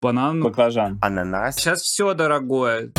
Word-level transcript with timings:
Банан. 0.00 0.42
Баклажан. 0.42 0.98
Ананас. 1.02 1.56
Сейчас 1.56 1.82
все 1.82 2.14
дорогое. 2.14 2.92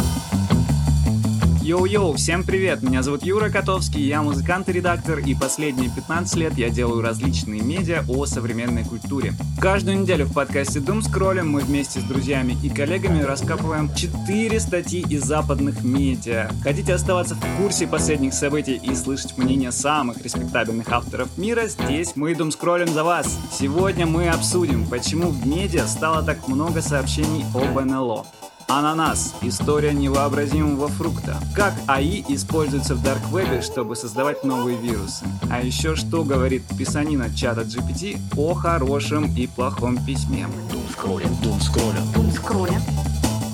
Йоу-йоу, 1.69 2.15
всем 2.15 2.43
привет, 2.43 2.81
меня 2.81 3.03
зовут 3.03 3.21
Юра 3.21 3.51
Котовский, 3.51 4.01
я 4.01 4.23
музыкант 4.23 4.69
и 4.69 4.71
редактор, 4.71 5.19
и 5.19 5.35
последние 5.35 5.91
15 5.91 6.35
лет 6.37 6.57
я 6.57 6.71
делаю 6.71 7.03
различные 7.03 7.61
медиа 7.61 8.03
о 8.07 8.25
современной 8.25 8.83
культуре. 8.83 9.33
Каждую 9.61 9.99
неделю 9.99 10.25
в 10.25 10.33
подкасте 10.33 10.79
Doomscroll'им 10.79 11.43
мы 11.43 11.59
вместе 11.59 11.99
с 11.99 12.03
друзьями 12.05 12.57
и 12.63 12.71
коллегами 12.71 13.21
раскапываем 13.21 13.93
4 13.93 14.59
статьи 14.59 15.05
из 15.07 15.21
западных 15.21 15.83
медиа. 15.83 16.49
Хотите 16.63 16.95
оставаться 16.95 17.35
в 17.35 17.61
курсе 17.61 17.85
последних 17.85 18.33
событий 18.33 18.81
и 18.83 18.95
слышать 18.95 19.37
мнение 19.37 19.71
самых 19.71 20.23
респектабельных 20.23 20.91
авторов 20.91 21.37
мира, 21.37 21.67
здесь 21.67 22.15
мы 22.15 22.31
doomscroll'им 22.31 22.91
за 22.91 23.03
вас. 23.03 23.37
Сегодня 23.51 24.07
мы 24.07 24.29
обсудим, 24.29 24.87
почему 24.87 25.29
в 25.29 25.45
медиа 25.45 25.85
стало 25.85 26.23
так 26.23 26.47
много 26.47 26.81
сообщений 26.81 27.45
об 27.53 27.79
НЛО. 27.79 28.25
Ананас. 28.69 29.33
История 29.41 29.93
невообразимого 29.93 30.89
фрукта. 30.89 31.37
Как 31.55 31.73
АИ 31.87 32.23
используется 32.29 32.93
в 32.93 33.01
дарквебе, 33.01 33.61
чтобы 33.63 33.95
создавать 33.95 34.43
новые 34.43 34.77
вирусы. 34.77 35.25
А 35.49 35.61
еще 35.61 35.95
что 35.95 36.23
говорит 36.23 36.61
писанина 36.77 37.33
чата 37.33 37.61
GPT 37.61 38.19
о 38.37 38.53
хорошем 38.53 39.35
и 39.35 39.47
плохом 39.47 39.97
письме. 40.05 40.45
Дум 40.71 40.83
скроллин, 40.91 41.35
дум 41.41 41.59
скроллин, 41.59 42.11
дум 42.13 42.31
скроллин, 42.31 42.81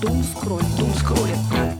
дум 0.02 0.22
скроллин, 0.22 0.66
дум 0.76 0.94
скроллин. 0.94 1.75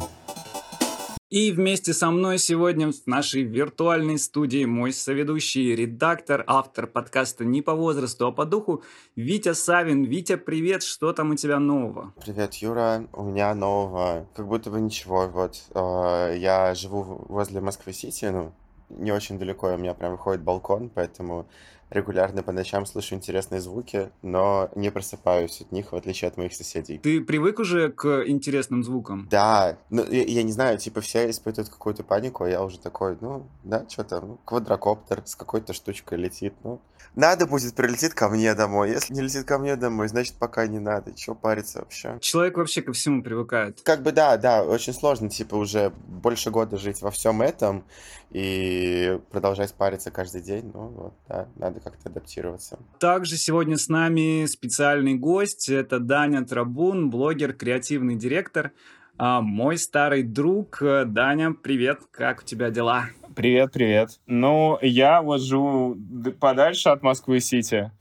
И 1.29 1.51
вместе 1.51 1.93
со 1.93 2.13
мной 2.13 2.39
сегодня 2.39 2.93
в 2.93 3.05
нашей 3.07 3.43
виртуальной 3.43 4.17
студии 4.17 4.65
мой 4.65 4.93
соведущий, 4.93 5.75
редактор, 5.75 6.45
автор 6.47 6.87
подкаста 6.87 7.45
не 7.45 7.63
по 7.63 7.75
возрасту, 7.75 8.29
а 8.29 8.31
по 8.31 8.45
духу 8.45 8.85
Витя 9.17 9.53
Савин. 9.53 10.05
Витя, 10.05 10.37
привет, 10.37 10.85
что 10.85 11.13
там 11.13 11.33
у 11.33 11.35
тебя 11.35 11.59
нового? 11.59 12.15
Привет, 12.25 12.55
Юра. 12.55 13.09
У 13.13 13.25
меня 13.25 13.53
нового, 13.57 14.29
как 14.37 14.47
будто 14.47 14.71
бы 14.71 14.81
ничего. 14.81 15.27
Вот 15.27 15.65
э, 15.75 16.37
я 16.39 16.73
живу 16.77 17.27
возле 17.29 17.61
Москвы-Сити, 17.61 18.27
ну, 18.27 18.53
не 18.89 19.11
очень 19.11 19.37
далеко, 19.37 19.75
у 19.75 19.77
меня 19.77 19.95
прям 19.95 20.13
выходит 20.13 20.45
балкон, 20.45 20.91
поэтому 20.95 21.49
регулярно 21.91 22.43
по 22.43 22.53
ночам 22.53 22.87
слышу 22.87 23.15
интересные 23.15 23.61
звуки, 23.61 24.11
но 24.23 24.71
не 24.75 24.91
просыпаюсь 24.91 25.61
от 25.61 25.73
них, 25.73 25.93
в 25.93 25.97
отличие 25.97 26.29
от 26.29 26.37
моих 26.37 26.55
соседей. 26.55 26.99
Ты 26.99 27.21
привык 27.21 27.59
уже 27.59 27.91
к 27.91 28.25
интересным 28.27 28.83
звукам? 28.83 29.29
Да, 29.31 29.79
ну, 29.91 30.05
я, 30.05 30.25
я 30.25 30.43
не 30.43 30.53
знаю, 30.53 30.79
типа 30.79 31.01
все 31.01 31.31
испытывают 31.31 31.71
какую-то 31.71 32.03
панику, 32.05 32.45
а 32.45 32.49
я 32.49 32.63
уже 32.63 32.79
такой, 32.79 33.17
ну, 33.21 33.47
да, 33.65 33.87
что 33.89 34.05
там, 34.05 34.29
ну, 34.29 34.39
квадрокоптер 34.45 35.23
с 35.25 35.35
какой-то 35.35 35.73
штучкой 35.73 36.19
летит, 36.19 36.55
ну, 36.65 36.81
надо 37.17 37.47
будет, 37.47 37.75
прилетит 37.75 38.13
ко 38.13 38.29
мне 38.29 38.55
домой. 38.55 38.91
Если 38.91 39.15
не 39.15 39.23
летит 39.23 39.45
ко 39.45 39.59
мне 39.59 39.77
домой, 39.77 40.09
значит, 40.09 40.35
пока 40.35 40.67
не 40.67 40.79
надо. 40.79 41.15
Чего 41.15 41.35
париться 41.35 41.79
вообще? 41.79 42.19
Человек 42.21 42.59
вообще 42.59 42.83
ко 42.83 42.93
всему 42.93 43.23
привыкает. 43.23 43.81
Как 43.83 44.03
бы 44.03 44.13
да, 44.13 44.37
да, 44.37 44.63
очень 44.63 44.93
сложно, 44.93 45.31
типа, 45.31 45.55
уже 45.55 45.93
больше 46.07 46.51
года 46.51 46.77
жить 46.77 47.01
во 47.01 47.11
всем 47.11 47.41
этом 47.41 47.85
и 48.31 49.19
продолжать 49.31 49.73
париться 49.73 50.11
каждый 50.11 50.43
день. 50.43 50.71
Ну, 50.75 50.89
вот, 50.89 51.15
да, 51.27 51.49
надо 51.57 51.76
как-то 51.81 52.09
адаптироваться. 52.09 52.79
Также 52.99 53.37
сегодня 53.37 53.77
с 53.77 53.89
нами 53.89 54.47
специальный 54.47 55.15
гость. 55.15 55.69
Это 55.69 55.99
Даня 55.99 56.45
Трабун, 56.45 57.11
блогер, 57.11 57.53
креативный 57.53 58.17
директор. 58.17 58.73
А, 59.19 59.41
мой 59.41 59.79
старый 59.79 60.23
друг. 60.23 60.79
Даня, 60.81 61.53
привет, 61.53 62.01
как 62.11 62.41
у 62.41 62.45
тебя 62.45 62.71
дела? 62.71 63.07
Привет, 63.35 63.73
привет. 63.73 64.21
Ну, 64.27 64.79
я 64.81 65.21
вот 65.23 65.43
живу 65.43 65.97
подальше 66.41 66.89
от 66.89 67.03
Москвы-Сити 67.03 67.93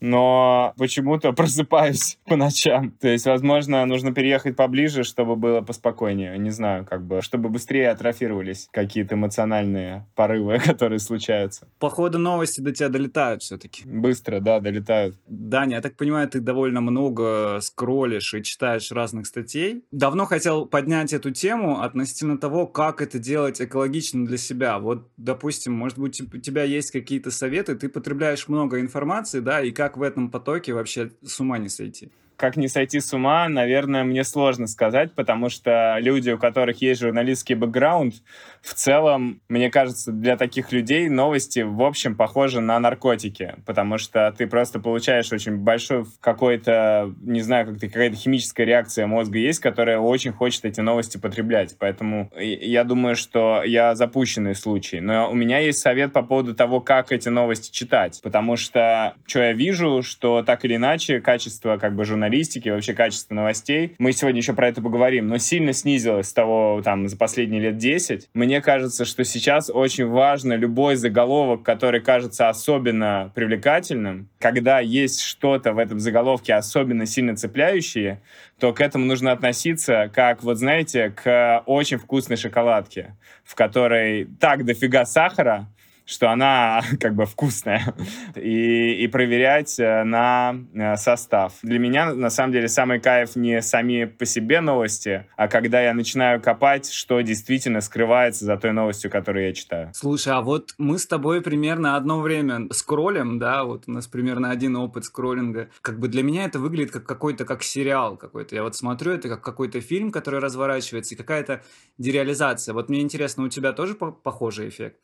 но 0.00 0.74
почему-то 0.76 1.32
просыпаюсь 1.40 2.18
по 2.26 2.36
ночам. 2.36 2.92
То 3.00 3.08
есть, 3.08 3.26
возможно, 3.26 3.84
нужно 3.86 4.12
переехать 4.12 4.56
поближе, 4.56 5.04
чтобы 5.04 5.36
было 5.36 5.60
поспокойнее. 5.60 6.36
Не 6.38 6.50
знаю, 6.50 6.84
как 6.84 7.04
бы, 7.04 7.22
чтобы 7.22 7.48
быстрее 7.48 7.90
атрофировались 7.90 8.68
какие-то 8.72 9.14
эмоциональные 9.14 10.06
порывы, 10.14 10.58
которые 10.64 10.98
случаются. 10.98 11.68
Походу, 11.78 12.18
новости 12.18 12.60
до 12.60 12.72
тебя 12.72 12.88
долетают 12.88 13.42
все-таки. 13.42 13.82
Быстро, 13.84 14.40
да, 14.40 14.60
долетают. 14.60 15.16
Даня, 15.26 15.76
я 15.76 15.82
так 15.82 15.96
понимаю, 15.96 16.28
ты 16.28 16.40
довольно 16.40 16.80
много 16.80 17.58
скроллишь 17.60 18.34
и 18.34 18.42
читаешь 18.42 18.90
разных 18.92 19.26
статей. 19.26 19.84
Давно 19.90 20.26
хотел 20.26 20.66
поднять 20.66 21.12
эту 21.12 21.30
тему 21.30 21.82
относительно 21.82 22.38
того, 22.38 22.66
как 22.66 23.00
это 23.02 23.18
делать 23.18 23.60
экологично 23.60 24.26
для 24.26 24.36
себя. 24.36 24.78
Вот, 24.78 25.08
допустим, 25.16 25.72
может 25.72 25.98
быть, 25.98 26.20
у 26.20 26.38
тебя 26.38 26.64
есть 26.64 26.90
какие-то 26.90 27.30
советы, 27.30 27.74
ты 27.74 27.88
потребляешь 27.88 28.48
много 28.48 28.80
информации, 28.80 29.40
да, 29.40 29.60
и 29.60 29.70
как 29.70 29.89
как 29.90 29.96
в 29.96 30.02
этом 30.02 30.30
потоке 30.30 30.72
вообще 30.72 31.10
с 31.24 31.40
ума 31.40 31.58
не 31.58 31.68
сойти? 31.68 32.10
как 32.36 32.56
не 32.56 32.68
сойти 32.68 33.00
с 33.00 33.12
ума, 33.12 33.46
наверное, 33.50 34.02
мне 34.02 34.24
сложно 34.24 34.66
сказать, 34.66 35.12
потому 35.12 35.50
что 35.50 35.98
люди, 36.00 36.30
у 36.30 36.38
которых 36.38 36.80
есть 36.80 37.02
журналистский 37.02 37.54
бэкграунд, 37.54 38.14
в 38.62 38.74
целом, 38.74 39.40
мне 39.48 39.70
кажется, 39.70 40.12
для 40.12 40.36
таких 40.36 40.72
людей 40.72 41.08
новости, 41.08 41.60
в 41.60 41.82
общем, 41.82 42.16
похожи 42.16 42.60
на 42.60 42.78
наркотики, 42.78 43.54
потому 43.66 43.98
что 43.98 44.32
ты 44.36 44.46
просто 44.46 44.80
получаешь 44.80 45.32
очень 45.32 45.56
большой 45.56 46.04
какой-то, 46.20 47.12
не 47.22 47.40
знаю, 47.40 47.66
как-то 47.66 47.86
какая-то 47.86 48.16
химическая 48.16 48.66
реакция 48.66 49.06
мозга 49.06 49.38
есть, 49.38 49.60
которая 49.60 49.98
очень 49.98 50.32
хочет 50.32 50.64
эти 50.64 50.80
новости 50.80 51.16
потреблять. 51.16 51.76
Поэтому 51.78 52.30
я 52.38 52.84
думаю, 52.84 53.16
что 53.16 53.62
я 53.64 53.94
запущенный 53.94 54.54
случай. 54.54 55.00
Но 55.00 55.30
у 55.30 55.34
меня 55.34 55.58
есть 55.58 55.80
совет 55.80 56.12
по 56.12 56.22
поводу 56.22 56.54
того, 56.54 56.80
как 56.80 57.12
эти 57.12 57.28
новости 57.28 57.72
читать, 57.72 58.20
потому 58.22 58.56
что, 58.56 59.14
что 59.26 59.40
я 59.40 59.52
вижу, 59.52 60.02
что 60.02 60.42
так 60.42 60.64
или 60.64 60.76
иначе 60.76 61.20
качество 61.20 61.78
как 61.78 61.94
бы 61.94 62.04
журналистики, 62.04 62.68
вообще 62.68 62.94
качество 62.94 63.34
новостей. 63.34 63.94
Мы 63.98 64.12
сегодня 64.12 64.40
еще 64.40 64.52
про 64.52 64.68
это 64.68 64.82
поговорим, 64.82 65.28
но 65.28 65.38
сильно 65.38 65.72
снизилось 65.72 66.28
с 66.28 66.32
того, 66.32 66.82
там, 66.84 67.08
за 67.08 67.16
последние 67.16 67.60
лет 67.60 67.76
10. 67.76 68.28
Мне 68.34 68.49
кажется, 68.60 69.04
что 69.04 69.22
сейчас 69.24 69.70
очень 69.70 70.06
важно 70.06 70.54
любой 70.54 70.96
заголовок, 70.96 71.62
который 71.62 72.00
кажется 72.00 72.48
особенно 72.48 73.30
привлекательным, 73.34 74.28
когда 74.40 74.80
есть 74.80 75.20
что-то 75.20 75.72
в 75.72 75.78
этом 75.78 76.00
заголовке 76.00 76.54
особенно 76.54 77.06
сильно 77.06 77.36
цепляющее, 77.36 78.20
то 78.58 78.72
к 78.72 78.80
этому 78.80 79.04
нужно 79.04 79.30
относиться 79.30 80.10
как, 80.12 80.42
вот 80.42 80.58
знаете, 80.58 81.10
к 81.10 81.62
очень 81.66 81.98
вкусной 81.98 82.36
шоколадке, 82.36 83.14
в 83.44 83.54
которой 83.54 84.26
так 84.40 84.64
дофига 84.64 85.04
сахара, 85.04 85.68
что 86.04 86.30
она 86.30 86.82
как 87.00 87.14
бы 87.14 87.26
вкусная, 87.26 87.94
и, 88.34 88.94
и 89.02 89.06
проверять 89.08 89.78
э, 89.78 90.04
на 90.04 90.56
э, 90.74 90.96
состав. 90.96 91.54
Для 91.62 91.78
меня, 91.78 92.14
на 92.14 92.30
самом 92.30 92.52
деле, 92.52 92.68
самый 92.68 93.00
кайф 93.00 93.36
не 93.36 93.62
сами 93.62 94.04
по 94.04 94.24
себе 94.24 94.60
новости, 94.60 95.26
а 95.36 95.48
когда 95.48 95.80
я 95.80 95.94
начинаю 95.94 96.40
копать, 96.40 96.90
что 96.90 97.20
действительно 97.20 97.80
скрывается 97.80 98.44
за 98.44 98.56
той 98.56 98.72
новостью, 98.72 99.10
которую 99.10 99.46
я 99.46 99.52
читаю. 99.52 99.90
Слушай, 99.94 100.34
а 100.34 100.40
вот 100.40 100.74
мы 100.78 100.98
с 100.98 101.06
тобой 101.06 101.42
примерно 101.42 101.96
одно 101.96 102.20
время 102.20 102.68
скроллим, 102.72 103.38
да, 103.38 103.64
вот 103.64 103.84
у 103.86 103.92
нас 103.92 104.06
примерно 104.06 104.50
один 104.50 104.76
опыт 104.76 105.04
скроллинга. 105.04 105.68
Как 105.82 105.98
бы 105.98 106.08
для 106.08 106.22
меня 106.22 106.44
это 106.44 106.58
выглядит 106.58 106.92
как 106.92 107.04
какой-то, 107.04 107.44
как 107.44 107.62
сериал 107.62 108.16
какой-то. 108.16 108.54
Я 108.54 108.62
вот 108.62 108.76
смотрю, 108.76 109.12
это 109.12 109.28
как 109.28 109.42
какой-то 109.42 109.80
фильм, 109.80 110.10
который 110.10 110.40
разворачивается, 110.40 111.14
и 111.14 111.18
какая-то 111.18 111.62
дереализация. 111.98 112.72
Вот 112.72 112.88
мне 112.88 113.00
интересно, 113.00 113.44
у 113.44 113.48
тебя 113.48 113.72
тоже 113.72 113.94
похожий 113.94 114.68
эффект? 114.68 114.98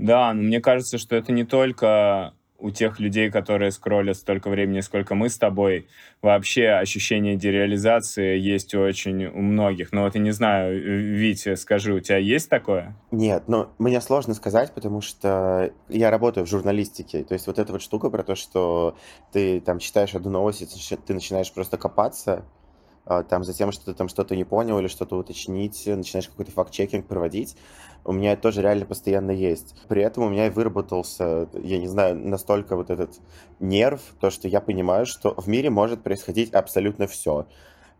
Да, 0.00 0.32
но 0.32 0.42
мне 0.42 0.60
кажется, 0.60 0.96
что 0.96 1.14
это 1.14 1.30
не 1.30 1.44
только 1.44 2.32
у 2.58 2.70
тех 2.70 3.00
людей, 3.00 3.30
которые 3.30 3.70
скроллят 3.70 4.16
столько 4.16 4.48
времени, 4.48 4.80
сколько 4.80 5.14
мы 5.14 5.28
с 5.28 5.38
тобой, 5.38 5.88
вообще 6.22 6.68
ощущение 6.68 7.36
дереализации 7.36 8.38
есть 8.38 8.74
очень 8.74 9.26
у 9.26 9.40
многих. 9.40 9.92
Но 9.92 10.02
вот 10.02 10.14
я 10.14 10.20
не 10.20 10.30
знаю, 10.30 10.80
Витя, 10.82 11.54
скажи, 11.54 11.92
у 11.92 12.00
тебя 12.00 12.18
есть 12.18 12.48
такое? 12.48 12.96
Нет, 13.10 13.44
ну, 13.46 13.68
мне 13.78 14.00
сложно 14.00 14.34
сказать, 14.34 14.72
потому 14.72 15.00
что 15.00 15.72
я 15.88 16.10
работаю 16.10 16.46
в 16.46 16.50
журналистике. 16.50 17.24
То 17.24 17.34
есть 17.34 17.46
вот 17.46 17.58
эта 17.58 17.72
вот 17.72 17.82
штука 17.82 18.10
про 18.10 18.22
то, 18.22 18.34
что 18.34 18.96
ты 19.32 19.60
там 19.60 19.78
читаешь 19.78 20.14
одну 20.14 20.30
новость, 20.30 20.62
и 20.62 20.96
ты 20.96 21.14
начинаешь 21.14 21.52
просто 21.52 21.76
копаться, 21.76 22.44
там 23.28 23.44
за 23.44 23.52
тем, 23.52 23.72
что 23.72 23.86
ты 23.86 23.94
там 23.94 24.08
что-то 24.08 24.36
не 24.36 24.44
понял 24.44 24.78
или 24.78 24.88
что-то 24.88 25.16
уточнить, 25.16 25.86
начинаешь 25.86 26.28
какой-то 26.28 26.52
факт-чекинг 26.52 27.06
проводить 27.06 27.56
у 28.04 28.12
меня 28.12 28.32
это 28.32 28.42
тоже 28.42 28.62
реально 28.62 28.86
постоянно 28.86 29.30
есть. 29.30 29.74
При 29.88 30.02
этом 30.02 30.24
у 30.24 30.28
меня 30.30 30.46
и 30.46 30.50
выработался, 30.50 31.48
я 31.54 31.78
не 31.78 31.86
знаю, 31.86 32.16
настолько 32.16 32.76
вот 32.76 32.90
этот 32.90 33.20
нерв, 33.58 34.00
то, 34.20 34.30
что 34.30 34.48
я 34.48 34.60
понимаю, 34.60 35.06
что 35.06 35.34
в 35.36 35.46
мире 35.48 35.70
может 35.70 36.02
происходить 36.02 36.52
абсолютно 36.52 37.06
все. 37.06 37.46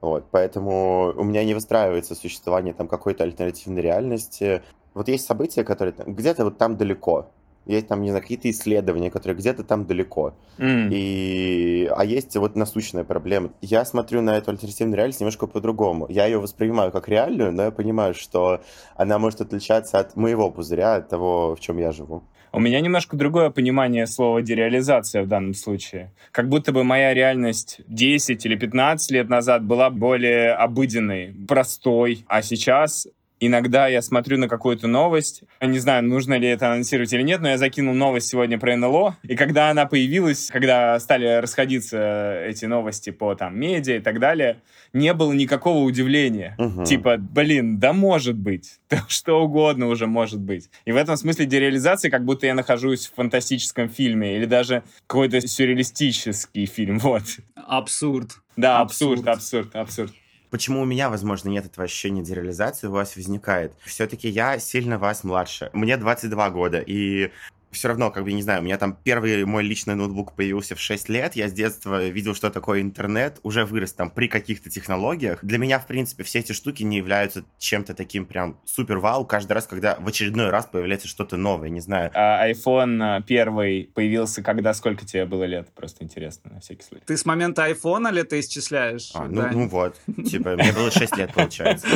Вот, 0.01 0.25
поэтому 0.31 1.13
у 1.15 1.25
меня 1.25 1.45
не 1.45 1.53
выстраивается 1.53 2.15
существование 2.15 2.73
там 2.73 2.89
какой-то 2.89 3.25
альтернативной 3.25 3.83
реальности. 3.83 4.63
Вот 4.95 5.09
есть 5.09 5.27
события, 5.27 5.63
которые 5.63 5.95
где-то 6.07 6.45
вот 6.45 6.57
там 6.57 6.77
далеко, 6.77 7.29
есть 7.71 7.89
там, 7.89 8.03
не 8.03 8.11
знаю, 8.11 8.23
какие-то 8.23 8.51
исследования, 8.51 9.11
которые 9.11 9.39
где-то 9.39 9.65
там 9.65 9.87
далеко. 9.87 10.35
Mm. 10.59 10.89
И... 10.93 11.91
А 11.97 12.05
есть 12.05 12.37
вот 12.37 12.57
насущная 12.57 13.05
проблема. 13.05 13.51
Я 13.61 13.85
смотрю 13.85 14.23
на 14.23 14.37
эту 14.37 14.51
альтернативную 14.51 14.97
реальность 14.97 15.21
немножко 15.21 15.47
по-другому. 15.47 16.07
Я 16.09 16.27
ее 16.27 16.39
воспринимаю 16.39 16.93
как 16.93 17.09
реальную, 17.09 17.53
но 17.53 17.65
я 17.65 17.71
понимаю, 17.71 18.15
что 18.15 18.61
она 18.97 19.19
может 19.19 19.41
отличаться 19.41 19.99
от 19.99 20.17
моего 20.17 20.51
пузыря, 20.51 20.97
от 20.97 21.09
того, 21.09 21.57
в 21.57 21.61
чем 21.61 21.79
я 21.79 21.93
живу. 21.93 22.23
У 22.53 22.59
меня 22.59 22.81
немножко 22.81 23.17
другое 23.17 23.51
понимание 23.51 24.07
слова 24.09 24.43
дереализация 24.43 25.23
в 25.23 25.29
данном 25.29 25.55
случае. 25.55 26.13
Как 26.33 26.49
будто 26.49 26.73
бы 26.73 26.83
моя 26.83 27.15
реальность 27.15 27.81
10 27.87 28.45
или 28.45 28.57
15 28.57 29.11
лет 29.13 29.29
назад 29.29 29.65
была 29.65 29.89
более 29.89 30.53
обыденной, 30.55 31.33
простой, 31.47 32.25
а 32.27 32.43
сейчас 32.43 33.07
Иногда 33.43 33.89
я 33.89 34.03
смотрю 34.03 34.37
на 34.37 34.49
какую-то 34.49 34.87
новость, 34.87 35.43
не 35.63 35.79
знаю, 35.79 36.05
нужно 36.05 36.35
ли 36.39 36.47
это 36.47 36.69
анонсировать 36.69 37.13
или 37.15 37.23
нет, 37.23 37.41
но 37.41 37.49
я 37.49 37.57
закинул 37.59 37.95
новость 37.95 38.29
сегодня 38.29 38.59
про 38.59 38.77
НЛО, 38.77 39.17
и 39.23 39.35
когда 39.35 39.71
она 39.71 39.87
появилась, 39.87 40.49
когда 40.53 41.01
стали 41.01 41.41
расходиться 41.41 42.45
эти 42.45 42.67
новости 42.67 43.09
по 43.11 43.35
там 43.35 43.59
медиа 43.59 43.97
и 43.97 44.01
так 44.01 44.21
далее, 44.21 44.59
не 44.93 45.15
было 45.15 45.33
никакого 45.33 45.85
удивления. 45.85 46.55
Мгм. 46.59 46.85
Типа, 46.85 47.17
блин, 47.17 47.79
да 47.79 47.95
может 47.95 48.37
быть, 48.37 48.79
да 48.91 49.05
что 49.09 49.43
угодно 49.43 49.89
уже 49.89 50.07
может 50.07 50.41
быть. 50.41 50.69
И 50.85 50.93
в 50.93 50.97
этом 50.97 51.17
смысле 51.17 51.47
дереализация, 51.47 52.11
как 52.11 52.27
будто 52.27 52.47
я 52.47 52.55
нахожусь 52.55 53.07
в 53.07 53.15
фантастическом 53.15 53.89
фильме 53.89 54.37
или 54.37 54.45
даже 54.45 54.83
какой-то 55.07 55.41
сюрреалистический 55.41 56.67
фильм, 56.67 56.99
вот. 57.01 57.23
Абсурд. 57.55 58.33
Да, 58.57 58.81
Абсурд. 58.81 59.27
абсурд, 59.27 59.75
абсурд, 59.75 59.77
абсурд. 59.77 60.13
Почему 60.51 60.81
у 60.83 60.85
меня, 60.85 61.09
возможно, 61.09 61.49
нет 61.49 61.67
этого 61.67 61.85
ощущения 61.85 62.23
дереализации, 62.23 62.89
у 62.89 62.93
вас 62.93 63.15
возникает? 63.15 63.73
Все-таки 63.85 64.29
я 64.29 64.59
сильно 64.59 64.99
вас 64.99 65.23
младше. 65.23 65.71
Мне 65.73 65.97
22 65.97 66.51
года, 66.51 66.81
и 66.81 67.31
все 67.71 67.89
равно, 67.89 68.11
как 68.11 68.25
бы, 68.25 68.33
не 68.33 68.43
знаю, 68.43 68.61
у 68.61 68.65
меня 68.65 68.79
там 68.79 68.97
первый 69.03 69.45
мой 69.45 69.63
личный 69.63 69.95
ноутбук 69.95 70.35
появился 70.35 70.75
в 70.75 70.81
6 70.81 71.09
лет, 71.09 71.37
я 71.37 71.49
с 71.49 71.53
детства 71.53 72.09
видел, 72.09 72.35
что 72.35 72.51
такое 72.51 72.81
интернет, 72.81 73.39
уже 73.43 73.65
вырос 73.65 73.93
там 73.93 74.11
при 74.11 74.29
каких-то 74.29 74.71
технологиях. 74.71 75.45
Для 75.45 75.59
меня, 75.59 75.79
в 75.79 75.87
принципе, 75.87 76.25
все 76.25 76.41
эти 76.41 76.53
штуки 76.53 76.83
не 76.83 76.97
являются 76.97 77.45
чем-то 77.59 77.95
таким 77.95 78.27
прям 78.27 78.59
супер-вау 78.65 79.25
каждый 79.25 79.53
раз, 79.53 79.67
когда 79.67 79.97
в 79.97 80.07
очередной 80.07 80.51
раз 80.51 80.67
появляется 80.67 81.09
что-то 81.09 81.37
новое, 81.37 81.69
не 81.69 81.81
знаю. 81.81 82.11
А 82.15 82.49
iPhone 82.51 83.03
а, 83.03 83.21
первый 83.23 83.91
появился 83.95 84.43
когда? 84.43 84.75
Сколько 84.75 85.07
тебе 85.07 85.25
было 85.25 85.45
лет? 85.45 85.69
Просто 85.75 86.05
интересно, 86.05 86.53
на 86.55 86.61
всякий 86.61 86.83
случай. 86.83 87.05
Ты 87.07 87.17
с 87.17 87.25
момента 87.25 87.65
айфона 87.65 88.09
ли 88.09 88.23
ты 88.23 88.41
исчисляешь? 88.41 89.11
А, 89.15 89.25
ну, 89.25 89.43
Дань? 89.43 89.53
ну 89.53 89.69
вот, 89.69 89.97
типа, 90.25 90.57
мне 90.57 90.73
было 90.73 90.91
6 90.91 91.17
лет, 91.17 91.33
получается. 91.33 91.87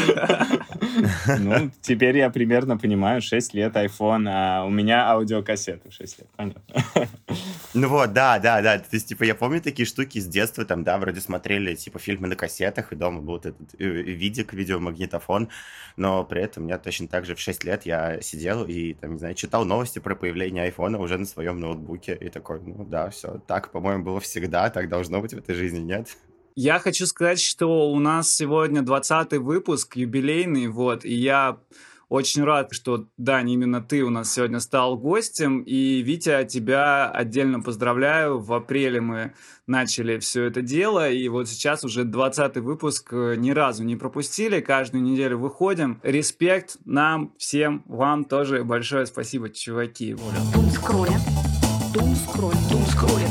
Ну, 1.39 1.71
теперь 1.81 2.17
я 2.19 2.31
примерно 2.31 2.77
понимаю, 2.77 3.21
6 3.21 3.55
лет 3.55 3.75
iPhone, 3.75 4.29
а 4.29 4.65
у 4.65 4.71
меня 4.71 5.11
аудиокассеты 5.69 5.91
6 5.91 6.19
лет, 6.19 6.29
понятно. 6.37 7.09
Ну 7.75 7.89
вот, 7.89 8.13
да, 8.13 8.39
да, 8.39 8.63
да. 8.63 8.79
То 8.79 8.89
есть, 8.93 9.09
типа, 9.09 9.25
я 9.25 9.35
помню 9.35 9.61
такие 9.61 9.87
штуки 9.87 10.21
с 10.21 10.27
детства, 10.27 10.65
там, 10.65 10.85
да, 10.85 10.99
вроде 10.99 11.21
смотрели, 11.21 11.75
типа, 11.75 11.99
фильмы 11.99 12.29
на 12.29 12.37
кассетах, 12.37 12.93
и 12.93 12.97
дома 12.97 13.21
был 13.21 13.35
вот 13.35 13.47
этот 13.47 13.75
э, 13.79 13.85
видик, 13.85 14.53
видеомагнитофон, 14.53 15.49
но 15.97 16.25
при 16.25 16.43
этом 16.43 16.67
я 16.69 16.79
точно 16.79 17.09
так 17.09 17.27
же 17.27 17.35
в 17.35 17.41
6 17.41 17.65
лет 17.65 17.85
я 17.85 18.21
сидел 18.21 18.65
и, 18.65 18.95
там, 18.95 19.15
не 19.15 19.19
знаю, 19.19 19.35
читал 19.35 19.65
новости 19.65 19.99
про 19.99 20.15
появление 20.15 20.65
айфона 20.65 20.99
уже 20.99 21.19
на 21.19 21.27
своем 21.27 21.59
ноутбуке, 21.59 22.15
и 22.15 22.29
такой, 22.29 22.61
ну 22.61 22.85
да, 22.85 23.11
все, 23.11 23.41
так, 23.47 23.73
по-моему, 23.73 24.05
было 24.05 24.21
всегда, 24.21 24.71
так 24.71 24.89
должно 24.89 25.21
быть 25.21 25.35
в 25.35 25.39
этой 25.39 25.55
жизни, 25.55 25.81
нет? 25.81 26.17
Я 26.57 26.79
хочу 26.79 27.07
сказать, 27.07 27.41
что 27.41 27.91
у 27.91 27.99
нас 27.99 28.33
сегодня 28.33 28.83
20 28.83 29.33
выпуск, 29.39 29.97
юбилейный, 29.97 30.69
вот, 30.69 31.05
и 31.05 31.13
я 31.13 31.59
очень 32.09 32.45
рад, 32.45 32.73
что, 32.73 33.07
Дань, 33.17 33.51
именно 33.51 33.81
ты 33.81 34.03
у 34.03 34.11
нас 34.11 34.33
сегодня 34.33 34.61
стал 34.61 34.97
гостем, 34.97 35.61
и, 35.63 36.03
Витя, 36.03 36.45
тебя 36.45 37.11
отдельно 37.11 37.61
поздравляю. 37.61 38.39
В 38.39 38.53
апреле 38.53 39.01
мы 39.01 39.35
начали 39.67 40.19
все 40.19 40.45
это 40.45 40.63
дело, 40.63 41.11
и 41.11 41.29
вот 41.29 41.49
сейчас 41.49 41.85
уже 41.85 42.05
20 42.05 42.57
выпуск 42.59 43.13
э, 43.13 43.35
ни 43.37 43.51
разу 43.51 43.85
не 43.85 43.97
пропустили, 43.97 44.61
каждую 44.61 45.03
неделю 45.03 45.39
выходим. 45.39 46.01
Респект 46.03 46.77
нам 46.85 47.35
всем, 47.39 47.83
вам 47.87 48.25
тоже 48.25 48.65
большое 48.65 49.07
спасибо, 49.07 49.49
чуваки. 49.49 50.15
Дум 50.55 50.71
скроля. 50.71 51.19
Дум 51.95 52.15
скроля. 52.15 52.59
Дум 52.71 52.83
скроля. 52.87 53.29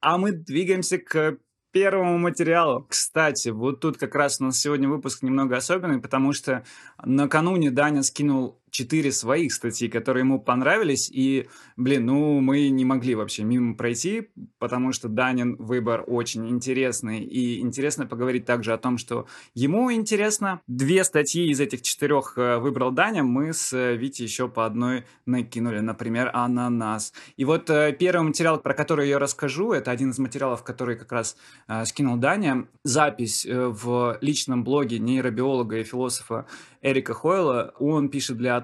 А 0.00 0.18
мы 0.18 0.32
двигаемся 0.32 0.98
к 0.98 1.38
первому 1.72 2.18
материалу. 2.18 2.86
Кстати, 2.88 3.48
вот 3.48 3.80
тут 3.80 3.96
как 3.98 4.14
раз 4.14 4.40
у 4.40 4.44
нас 4.44 4.58
сегодня 4.58 4.88
выпуск 4.88 5.22
немного 5.22 5.56
особенный, 5.56 6.00
потому 6.00 6.32
что 6.32 6.64
накануне 7.02 7.70
Даня 7.70 8.02
скинул 8.02 8.61
четыре 8.72 9.12
своих 9.12 9.52
статьи, 9.52 9.88
которые 9.88 10.22
ему 10.22 10.40
понравились, 10.40 11.10
и, 11.12 11.46
блин, 11.76 12.06
ну, 12.06 12.40
мы 12.40 12.70
не 12.70 12.84
могли 12.84 13.14
вообще 13.14 13.44
мимо 13.44 13.76
пройти, 13.76 14.30
потому 14.58 14.92
что 14.92 15.08
Данин 15.08 15.56
выбор 15.56 16.04
очень 16.06 16.48
интересный, 16.48 17.20
и 17.22 17.60
интересно 17.60 18.06
поговорить 18.06 18.46
также 18.46 18.72
о 18.72 18.78
том, 18.78 18.96
что 18.96 19.26
ему 19.54 19.92
интересно. 19.92 20.62
Две 20.66 21.04
статьи 21.04 21.50
из 21.50 21.60
этих 21.60 21.82
четырех 21.82 22.32
э, 22.36 22.58
выбрал 22.58 22.90
Даня, 22.90 23.22
мы 23.22 23.52
с 23.52 23.74
э, 23.74 23.94
Витей 23.94 24.24
еще 24.24 24.48
по 24.48 24.64
одной 24.64 25.04
накинули, 25.26 25.80
например, 25.80 26.30
«Ананас». 26.32 27.12
И 27.36 27.44
вот 27.44 27.68
э, 27.68 27.92
первый 27.92 28.22
материал, 28.22 28.58
про 28.58 28.72
который 28.72 29.06
я 29.08 29.18
расскажу, 29.18 29.72
это 29.72 29.90
один 29.90 30.10
из 30.10 30.18
материалов, 30.18 30.64
который 30.64 30.96
как 30.96 31.12
раз 31.12 31.36
скинул 31.84 32.16
Даня, 32.16 32.66
запись 32.84 33.46
в 33.46 34.16
личном 34.22 34.64
блоге 34.64 34.98
нейробиолога 34.98 35.78
и 35.78 35.84
философа 35.84 36.46
Эрика 36.82 37.14
Хойла. 37.14 37.74
Он 37.78 38.08
пишет 38.08 38.36
для 38.36 38.56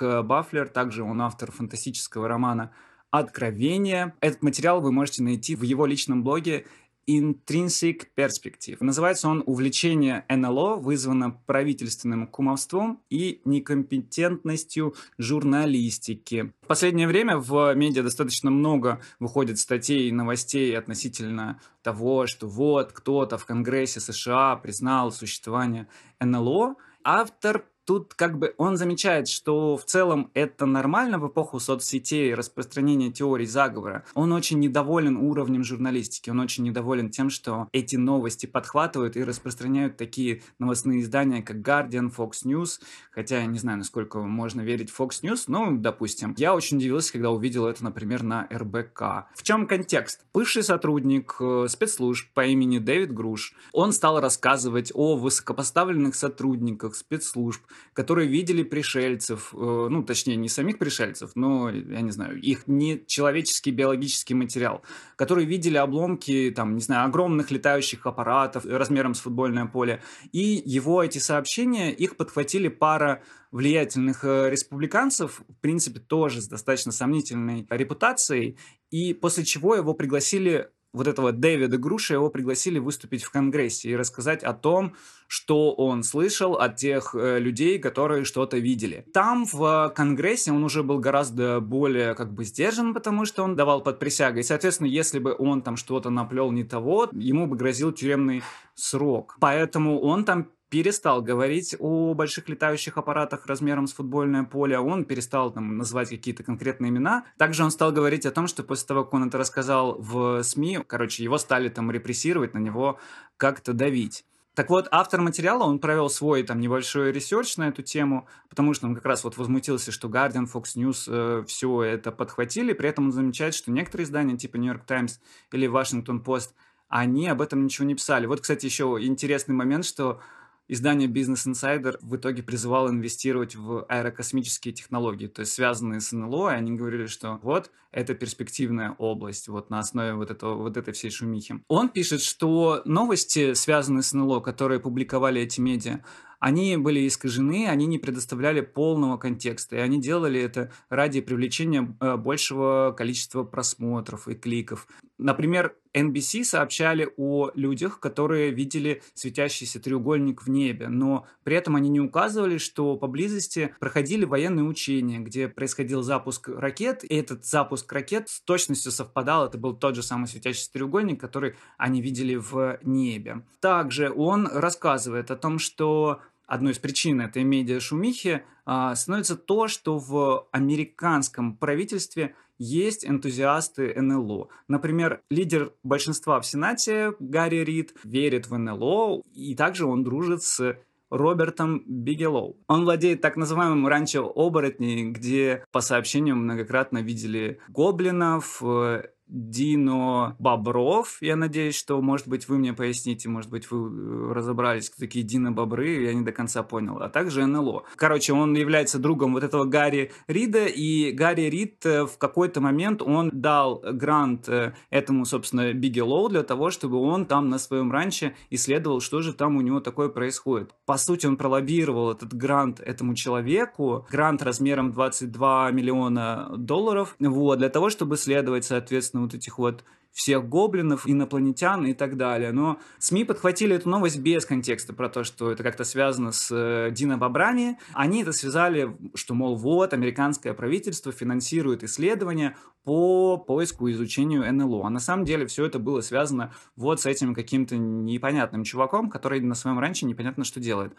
э, 0.00 0.22
Баффлер, 0.22 0.68
также 0.68 1.02
он 1.02 1.20
автор 1.20 1.50
фантастического 1.50 2.28
романа 2.28 2.70
«Откровение». 3.10 4.14
Этот 4.20 4.42
материал 4.42 4.80
вы 4.80 4.92
можете 4.92 5.22
найти 5.24 5.56
в 5.56 5.62
его 5.62 5.84
личном 5.84 6.22
блоге 6.22 6.66
Intrinsic 7.08 8.08
Perspective. 8.16 8.76
Называется 8.80 9.28
он 9.28 9.42
«Увлечение 9.46 10.24
НЛО 10.28 10.76
вызвано 10.76 11.30
правительственным 11.46 12.26
кумовством 12.28 13.02
и 13.10 13.40
некомпетентностью 13.44 14.94
журналистики». 15.16 16.52
В 16.62 16.66
последнее 16.66 17.08
время 17.08 17.38
в 17.38 17.74
медиа 17.74 18.02
достаточно 18.02 18.50
много 18.50 19.00
выходит 19.18 19.58
статей 19.58 20.08
и 20.08 20.12
новостей 20.12 20.76
относительно 20.78 21.60
того, 21.82 22.26
что 22.26 22.46
вот 22.46 22.92
кто-то 22.92 23.38
в 23.38 23.46
Конгрессе 23.46 24.00
США 24.00 24.54
признал 24.56 25.10
существование 25.10 25.88
НЛО. 26.20 26.76
Автор 27.04 27.64
тут 27.88 28.12
как 28.12 28.38
бы 28.38 28.54
он 28.58 28.76
замечает, 28.76 29.28
что 29.28 29.78
в 29.78 29.84
целом 29.86 30.30
это 30.34 30.66
нормально 30.66 31.18
в 31.18 31.26
эпоху 31.26 31.58
соцсетей, 31.58 32.34
распространения 32.34 33.10
теорий 33.10 33.46
заговора. 33.46 34.04
Он 34.12 34.32
очень 34.32 34.58
недоволен 34.58 35.16
уровнем 35.16 35.64
журналистики, 35.64 36.28
он 36.28 36.38
очень 36.38 36.64
недоволен 36.64 37.08
тем, 37.08 37.30
что 37.30 37.66
эти 37.72 37.96
новости 37.96 38.44
подхватывают 38.44 39.16
и 39.16 39.24
распространяют 39.24 39.96
такие 39.96 40.42
новостные 40.58 41.00
издания, 41.00 41.40
как 41.40 41.56
Guardian, 41.66 42.14
Fox 42.14 42.44
News, 42.44 42.78
хотя 43.10 43.38
я 43.38 43.46
не 43.46 43.58
знаю, 43.58 43.78
насколько 43.78 44.20
можно 44.20 44.60
верить 44.60 44.92
Fox 44.96 45.22
News, 45.22 45.44
но, 45.46 45.70
допустим. 45.70 46.34
Я 46.36 46.54
очень 46.54 46.76
удивился, 46.76 47.12
когда 47.12 47.30
увидел 47.30 47.66
это, 47.66 47.82
например, 47.82 48.22
на 48.22 48.46
РБК. 48.52 49.30
В 49.34 49.42
чем 49.42 49.66
контекст? 49.66 50.26
Бывший 50.34 50.62
сотрудник 50.62 51.36
э, 51.40 51.64
спецслужб 51.70 52.28
по 52.34 52.44
имени 52.44 52.80
Дэвид 52.80 53.14
Груш, 53.14 53.54
он 53.72 53.92
стал 53.94 54.20
рассказывать 54.20 54.92
о 54.94 55.16
высокопоставленных 55.16 56.14
сотрудниках 56.14 56.94
спецслужб, 56.94 57.62
которые 57.92 58.28
видели 58.28 58.62
пришельцев, 58.62 59.52
э, 59.54 59.56
ну, 59.56 60.02
точнее, 60.02 60.36
не 60.36 60.48
самих 60.48 60.78
пришельцев, 60.78 61.32
но, 61.34 61.70
я 61.70 62.00
не 62.00 62.10
знаю, 62.10 62.40
их 62.40 62.66
нечеловеческий 62.66 63.72
биологический 63.72 64.34
материал, 64.34 64.82
которые 65.16 65.46
видели 65.46 65.76
обломки, 65.76 66.52
там, 66.54 66.74
не 66.74 66.80
знаю, 66.80 67.06
огромных 67.06 67.50
летающих 67.50 68.06
аппаратов 68.06 68.64
размером 68.64 69.14
с 69.14 69.20
футбольное 69.20 69.66
поле, 69.66 70.02
и 70.32 70.62
его 70.64 71.02
эти 71.02 71.18
сообщения, 71.18 71.92
их 71.92 72.16
подхватили 72.16 72.68
пара 72.68 73.22
влиятельных 73.50 74.24
э, 74.24 74.50
республиканцев, 74.50 75.40
в 75.48 75.60
принципе, 75.60 76.00
тоже 76.00 76.42
с 76.42 76.48
достаточно 76.48 76.92
сомнительной 76.92 77.66
репутацией, 77.70 78.58
и 78.90 79.14
после 79.14 79.44
чего 79.44 79.74
его 79.74 79.94
пригласили 79.94 80.68
вот 80.92 81.06
этого 81.06 81.32
Дэвида 81.32 81.78
Груша 81.78 82.14
его 82.14 82.30
пригласили 82.30 82.78
выступить 82.78 83.22
в 83.22 83.30
Конгрессе 83.30 83.90
и 83.90 83.96
рассказать 83.96 84.42
о 84.42 84.54
том, 84.54 84.94
что 85.26 85.74
он 85.74 86.02
слышал 86.02 86.54
от 86.54 86.76
тех 86.76 87.14
э, 87.14 87.38
людей, 87.38 87.78
которые 87.78 88.24
что-то 88.24 88.56
видели. 88.56 89.06
Там, 89.12 89.44
в 89.44 89.92
Конгрессе, 89.94 90.52
он 90.52 90.64
уже 90.64 90.82
был 90.82 90.98
гораздо 90.98 91.60
более 91.60 92.14
как 92.14 92.32
бы 92.32 92.44
сдержан, 92.44 92.94
потому 92.94 93.26
что 93.26 93.42
он 93.42 93.54
давал 93.54 93.82
под 93.82 93.98
присягой. 93.98 94.40
И, 94.40 94.44
соответственно, 94.44 94.88
если 94.88 95.18
бы 95.18 95.36
он 95.38 95.60
там 95.60 95.76
что-то 95.76 96.08
наплел 96.08 96.50
не 96.50 96.64
того, 96.64 97.08
ему 97.12 97.46
бы 97.46 97.56
грозил 97.56 97.92
тюремный 97.92 98.42
срок. 98.74 99.36
Поэтому 99.40 100.00
он 100.00 100.24
там 100.24 100.48
перестал 100.68 101.22
говорить 101.22 101.74
о 101.78 102.14
больших 102.14 102.48
летающих 102.48 102.96
аппаратах 102.96 103.46
размером 103.46 103.86
с 103.86 103.92
футбольное 103.92 104.44
поле, 104.44 104.78
он 104.78 105.04
перестал 105.04 105.50
там 105.50 105.76
называть 105.78 106.10
какие-то 106.10 106.42
конкретные 106.42 106.90
имена. 106.90 107.24
Также 107.38 107.64
он 107.64 107.70
стал 107.70 107.92
говорить 107.92 108.26
о 108.26 108.30
том, 108.30 108.46
что 108.46 108.62
после 108.62 108.86
того, 108.86 109.04
как 109.04 109.14
он 109.14 109.28
это 109.28 109.38
рассказал 109.38 109.96
в 109.98 110.42
СМИ, 110.42 110.80
короче, 110.86 111.24
его 111.24 111.38
стали 111.38 111.68
там 111.68 111.90
репрессировать, 111.90 112.54
на 112.54 112.58
него 112.58 112.98
как-то 113.36 113.72
давить. 113.72 114.24
Так 114.58 114.70
вот, 114.70 114.88
автор 114.90 115.20
материала, 115.20 115.62
он 115.62 115.78
провел 115.78 116.10
свой 116.10 116.42
там 116.42 116.58
небольшой 116.58 117.12
ресерч 117.12 117.56
на 117.58 117.68
эту 117.68 117.82
тему, 117.82 118.26
потому 118.48 118.74
что 118.74 118.88
он 118.88 118.96
как 118.96 119.04
раз 119.04 119.22
вот 119.22 119.36
возмутился, 119.36 119.92
что 119.92 120.08
Guardian, 120.08 120.50
Fox 120.52 120.74
News 120.74 121.04
э, 121.06 121.44
все 121.46 121.82
это 121.84 122.10
подхватили, 122.10 122.72
при 122.72 122.88
этом 122.88 123.04
он 123.04 123.12
замечает, 123.12 123.54
что 123.54 123.70
некоторые 123.70 124.06
издания 124.06 124.36
типа 124.36 124.56
New 124.56 124.72
York 124.72 124.84
Times 124.84 125.20
или 125.52 125.70
Washington 125.70 126.24
Post, 126.24 126.54
они 126.88 127.28
об 127.28 127.40
этом 127.40 127.62
ничего 127.64 127.86
не 127.86 127.94
писали. 127.94 128.26
Вот, 128.26 128.40
кстати, 128.40 128.66
еще 128.66 128.98
интересный 129.00 129.54
момент, 129.54 129.84
что 129.84 130.20
издание 130.68 131.08
Business 131.08 131.46
Insider 131.46 131.96
в 132.00 132.16
итоге 132.16 132.42
призывало 132.42 132.90
инвестировать 132.90 133.56
в 133.56 133.84
аэрокосмические 133.88 134.72
технологии, 134.74 135.26
то 135.26 135.40
есть 135.40 135.52
связанные 135.52 136.00
с 136.00 136.12
НЛО, 136.12 136.50
и 136.50 136.54
они 136.54 136.72
говорили, 136.72 137.06
что 137.06 137.40
вот, 137.42 137.70
это 137.90 138.14
перспективная 138.14 138.94
область, 138.98 139.48
вот 139.48 139.70
на 139.70 139.78
основе 139.78 140.12
вот, 140.12 140.30
этого, 140.30 140.54
вот 140.54 140.76
этой 140.76 140.92
всей 140.92 141.10
шумихи. 141.10 141.62
Он 141.68 141.88
пишет, 141.88 142.20
что 142.20 142.82
новости, 142.84 143.54
связанные 143.54 144.02
с 144.02 144.12
НЛО, 144.12 144.40
которые 144.40 144.78
публиковали 144.78 145.40
эти 145.40 145.60
медиа, 145.60 146.04
они 146.38 146.76
были 146.76 147.06
искажены, 147.06 147.68
они 147.68 147.86
не 147.86 147.98
предоставляли 147.98 148.60
полного 148.60 149.16
контекста, 149.16 149.76
и 149.76 149.80
они 149.80 150.00
делали 150.00 150.40
это 150.40 150.72
ради 150.88 151.20
привлечения 151.20 151.96
э, 152.00 152.16
большего 152.16 152.94
количества 152.96 153.44
просмотров 153.44 154.28
и 154.28 154.34
кликов. 154.34 154.86
Например, 155.18 155.74
NBC 155.94 156.44
сообщали 156.44 157.08
о 157.16 157.50
людях, 157.54 157.98
которые 157.98 158.50
видели 158.50 159.02
светящийся 159.14 159.80
треугольник 159.80 160.42
в 160.42 160.48
небе, 160.48 160.88
но 160.88 161.26
при 161.42 161.56
этом 161.56 161.74
они 161.76 161.88
не 161.88 162.00
указывали, 162.00 162.58
что 162.58 162.96
поблизости 162.96 163.74
проходили 163.80 164.24
военные 164.24 164.64
учения, 164.64 165.18
где 165.18 165.48
происходил 165.48 166.02
запуск 166.02 166.48
ракет, 166.48 167.04
и 167.04 167.14
этот 167.14 167.44
запуск 167.44 167.90
ракет 167.92 168.28
с 168.28 168.40
точностью 168.40 168.92
совпадал, 168.92 169.46
это 169.46 169.58
был 169.58 169.74
тот 169.74 169.96
же 169.96 170.02
самый 170.02 170.28
светящийся 170.28 170.72
треугольник, 170.72 171.20
который 171.20 171.56
они 171.76 172.00
видели 172.00 172.36
в 172.36 172.78
небе. 172.82 173.42
Также 173.60 174.10
он 174.10 174.46
рассказывает 174.46 175.30
о 175.32 175.36
том, 175.36 175.58
что 175.58 176.20
одной 176.48 176.72
из 176.72 176.78
причин 176.78 177.20
этой 177.20 177.44
медиа-шумихи 177.44 178.42
а, 178.64 178.94
становится 178.96 179.36
то, 179.36 179.68
что 179.68 179.98
в 179.98 180.48
американском 180.50 181.56
правительстве 181.56 182.34
есть 182.58 183.06
энтузиасты 183.06 183.94
НЛО. 184.00 184.48
Например, 184.66 185.20
лидер 185.30 185.72
большинства 185.84 186.40
в 186.40 186.46
Сенате 186.46 187.12
Гарри 187.20 187.64
Рид 187.64 187.94
верит 188.02 188.48
в 188.48 188.58
НЛО, 188.58 189.22
и 189.32 189.54
также 189.54 189.86
он 189.86 190.02
дружит 190.02 190.42
с 190.42 190.76
Робертом 191.10 191.82
Бигелоу. 191.86 192.56
Он 192.66 192.84
владеет 192.84 193.20
так 193.20 193.36
называемым 193.36 193.86
ранчо 193.86 194.30
оборотней, 194.34 195.10
где 195.10 195.64
по 195.72 195.80
сообщениям 195.80 196.38
многократно 196.42 196.98
видели 196.98 197.60
гоблинов, 197.68 198.62
э, 198.62 199.04
Дино 199.28 200.36
Бобров. 200.38 201.18
Я 201.20 201.36
надеюсь, 201.36 201.76
что, 201.76 202.00
может 202.00 202.28
быть, 202.28 202.48
вы 202.48 202.58
мне 202.58 202.72
поясните, 202.72 203.28
может 203.28 203.50
быть, 203.50 203.70
вы 203.70 203.78
э, 203.78 204.32
разобрались, 204.32 204.90
кто 204.90 205.00
такие 205.00 205.24
Дино 205.24 205.52
Бобры, 205.52 206.04
я 206.04 206.14
не 206.14 206.22
до 206.22 206.32
конца 206.32 206.62
понял. 206.62 206.98
А 206.98 207.08
также 207.08 207.46
НЛО. 207.46 207.84
Короче, 207.96 208.32
он 208.32 208.54
является 208.54 208.98
другом 208.98 209.34
вот 209.34 209.44
этого 209.44 209.64
Гарри 209.64 210.12
Рида, 210.26 210.66
и 210.66 211.12
Гарри 211.12 211.42
Рид 211.42 211.84
э, 211.84 212.06
в 212.06 212.16
какой-то 212.18 212.60
момент 212.60 213.02
он 213.02 213.30
дал 213.32 213.82
грант 213.92 214.48
э, 214.48 214.72
этому, 214.90 215.24
собственно, 215.24 215.72
Бигелоу 215.72 216.28
для 216.28 216.42
того, 216.42 216.70
чтобы 216.70 216.98
он 216.98 217.26
там 217.26 217.48
на 217.50 217.58
своем 217.58 217.92
ранче 217.92 218.34
исследовал, 218.50 219.00
что 219.00 219.20
же 219.20 219.32
там 219.34 219.56
у 219.56 219.60
него 219.60 219.80
такое 219.80 220.08
происходит. 220.08 220.74
По 220.86 220.96
сути, 220.96 221.26
он 221.26 221.36
пролоббировал 221.36 222.12
этот 222.12 222.32
грант 222.34 222.80
этому 222.80 223.14
человеку, 223.14 224.06
грант 224.10 224.42
размером 224.42 224.92
22 224.92 225.70
миллиона 225.72 226.50
долларов, 226.56 227.14
вот, 227.18 227.58
для 227.58 227.68
того, 227.68 227.90
чтобы 227.90 228.16
следовать, 228.16 228.64
соответственно, 228.64 229.17
соответственно, 229.17 229.17
вот 229.20 229.34
этих 229.34 229.58
вот 229.58 229.84
всех 230.12 230.48
гоблинов, 230.48 231.06
инопланетян 231.06 231.86
и 231.86 231.94
так 231.94 232.16
далее. 232.16 232.52
Но 232.52 232.78
СМИ 232.98 233.24
подхватили 233.24 233.76
эту 233.76 233.88
новость 233.88 234.18
без 234.18 234.44
контекста 234.44 234.92
про 234.92 235.08
то, 235.08 235.22
что 235.22 235.50
это 235.50 235.62
как-то 235.62 235.84
связано 235.84 236.32
с 236.32 236.50
э, 236.50 236.90
динобобрами. 236.90 237.78
Они 237.92 238.22
это 238.22 238.32
связали, 238.32 238.96
что, 239.14 239.34
мол, 239.34 239.56
вот, 239.56 239.92
американское 239.92 240.54
правительство 240.54 241.12
финансирует 241.12 241.84
исследования 241.84 242.56
по 242.84 243.36
поиску 243.36 243.86
и 243.86 243.92
изучению 243.92 244.52
НЛО. 244.52 244.86
А 244.86 244.90
на 244.90 244.98
самом 245.00 245.24
деле 245.24 245.46
все 245.46 245.66
это 245.66 245.78
было 245.78 246.00
связано 246.00 246.52
вот 246.74 247.00
с 247.00 247.06
этим 247.06 247.34
каким-то 247.34 247.76
непонятным 247.76 248.64
чуваком, 248.64 249.10
который 249.10 249.40
на 249.40 249.54
своем 249.54 249.78
ранче 249.78 250.06
непонятно 250.06 250.44
что 250.44 250.58
делает. 250.58 250.96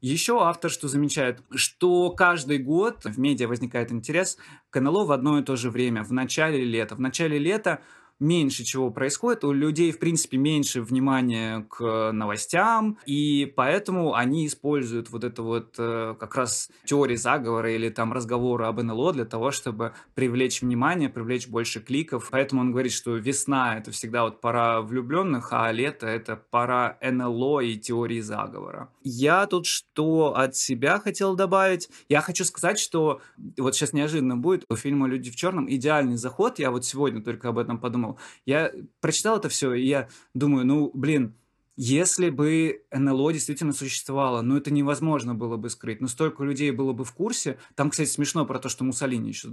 Еще 0.00 0.42
автор 0.42 0.70
что 0.70 0.88
замечает, 0.88 1.42
что 1.54 2.10
каждый 2.10 2.58
год 2.58 3.04
в 3.04 3.18
медиа 3.18 3.48
возникает 3.48 3.92
интерес 3.92 4.36
к 4.70 4.80
НЛО 4.80 5.04
в 5.04 5.12
одно 5.12 5.38
и 5.38 5.42
то 5.42 5.56
же 5.56 5.70
время, 5.70 6.02
в 6.02 6.12
начале 6.12 6.64
лета. 6.64 6.96
В 6.96 7.00
начале 7.00 7.38
лета 7.38 7.80
меньше 8.18 8.64
чего 8.64 8.90
происходит, 8.90 9.44
у 9.44 9.52
людей, 9.52 9.92
в 9.92 9.98
принципе, 9.98 10.36
меньше 10.36 10.80
внимания 10.82 11.66
к 11.68 12.12
новостям, 12.12 12.98
и 13.06 13.52
поэтому 13.56 14.14
они 14.14 14.46
используют 14.46 15.10
вот 15.10 15.24
это 15.24 15.42
вот 15.42 15.74
э, 15.78 16.14
как 16.18 16.34
раз 16.36 16.70
теории 16.84 17.16
заговора 17.16 17.72
или 17.72 17.88
там 17.88 18.12
разговоры 18.12 18.66
об 18.66 18.82
НЛО 18.82 19.12
для 19.12 19.24
того, 19.24 19.50
чтобы 19.50 19.92
привлечь 20.14 20.62
внимание, 20.62 21.08
привлечь 21.08 21.48
больше 21.48 21.80
кликов. 21.80 22.28
Поэтому 22.30 22.60
он 22.62 22.72
говорит, 22.72 22.92
что 22.92 23.16
весна— 23.16 23.76
это 23.78 23.90
всегда 23.90 24.24
вот 24.24 24.40
пора 24.40 24.80
влюбленных, 24.80 25.48
а 25.52 25.70
лето— 25.72 26.06
это 26.08 26.36
пора 26.36 26.98
НЛО 27.02 27.60
и 27.60 27.76
теории 27.76 28.20
заговора. 28.20 28.90
Я 29.08 29.46
тут 29.46 29.66
что 29.66 30.36
от 30.36 30.56
себя 30.56 30.98
хотел 30.98 31.36
добавить? 31.36 31.88
Я 32.08 32.20
хочу 32.20 32.44
сказать, 32.44 32.76
что 32.76 33.20
вот 33.56 33.76
сейчас 33.76 33.92
неожиданно 33.92 34.36
будет 34.36 34.64
у 34.68 34.74
фильма 34.74 35.06
«Люди 35.06 35.30
в 35.30 35.36
черном» 35.36 35.70
идеальный 35.72 36.16
заход. 36.16 36.58
Я 36.58 36.72
вот 36.72 36.84
сегодня 36.84 37.22
только 37.22 37.50
об 37.50 37.58
этом 37.58 37.78
подумал. 37.78 38.18
Я 38.46 38.72
прочитал 38.98 39.38
это 39.38 39.48
все, 39.48 39.74
и 39.74 39.86
я 39.86 40.08
думаю, 40.34 40.66
ну, 40.66 40.90
блин, 40.92 41.36
если 41.76 42.30
бы 42.30 42.82
НЛО 42.90 43.34
действительно 43.34 43.72
существовало, 43.72 44.40
ну 44.40 44.56
это 44.56 44.70
невозможно 44.70 45.34
было 45.34 45.56
бы 45.56 45.68
скрыть. 45.68 46.00
Но 46.00 46.08
столько 46.08 46.42
людей 46.42 46.70
было 46.70 46.92
бы 46.92 47.04
в 47.04 47.12
курсе. 47.12 47.58
Там, 47.74 47.90
кстати, 47.90 48.08
смешно 48.08 48.46
про 48.46 48.58
то, 48.58 48.68
что 48.68 48.84
Муссолини 48.84 49.28
еще 49.28 49.48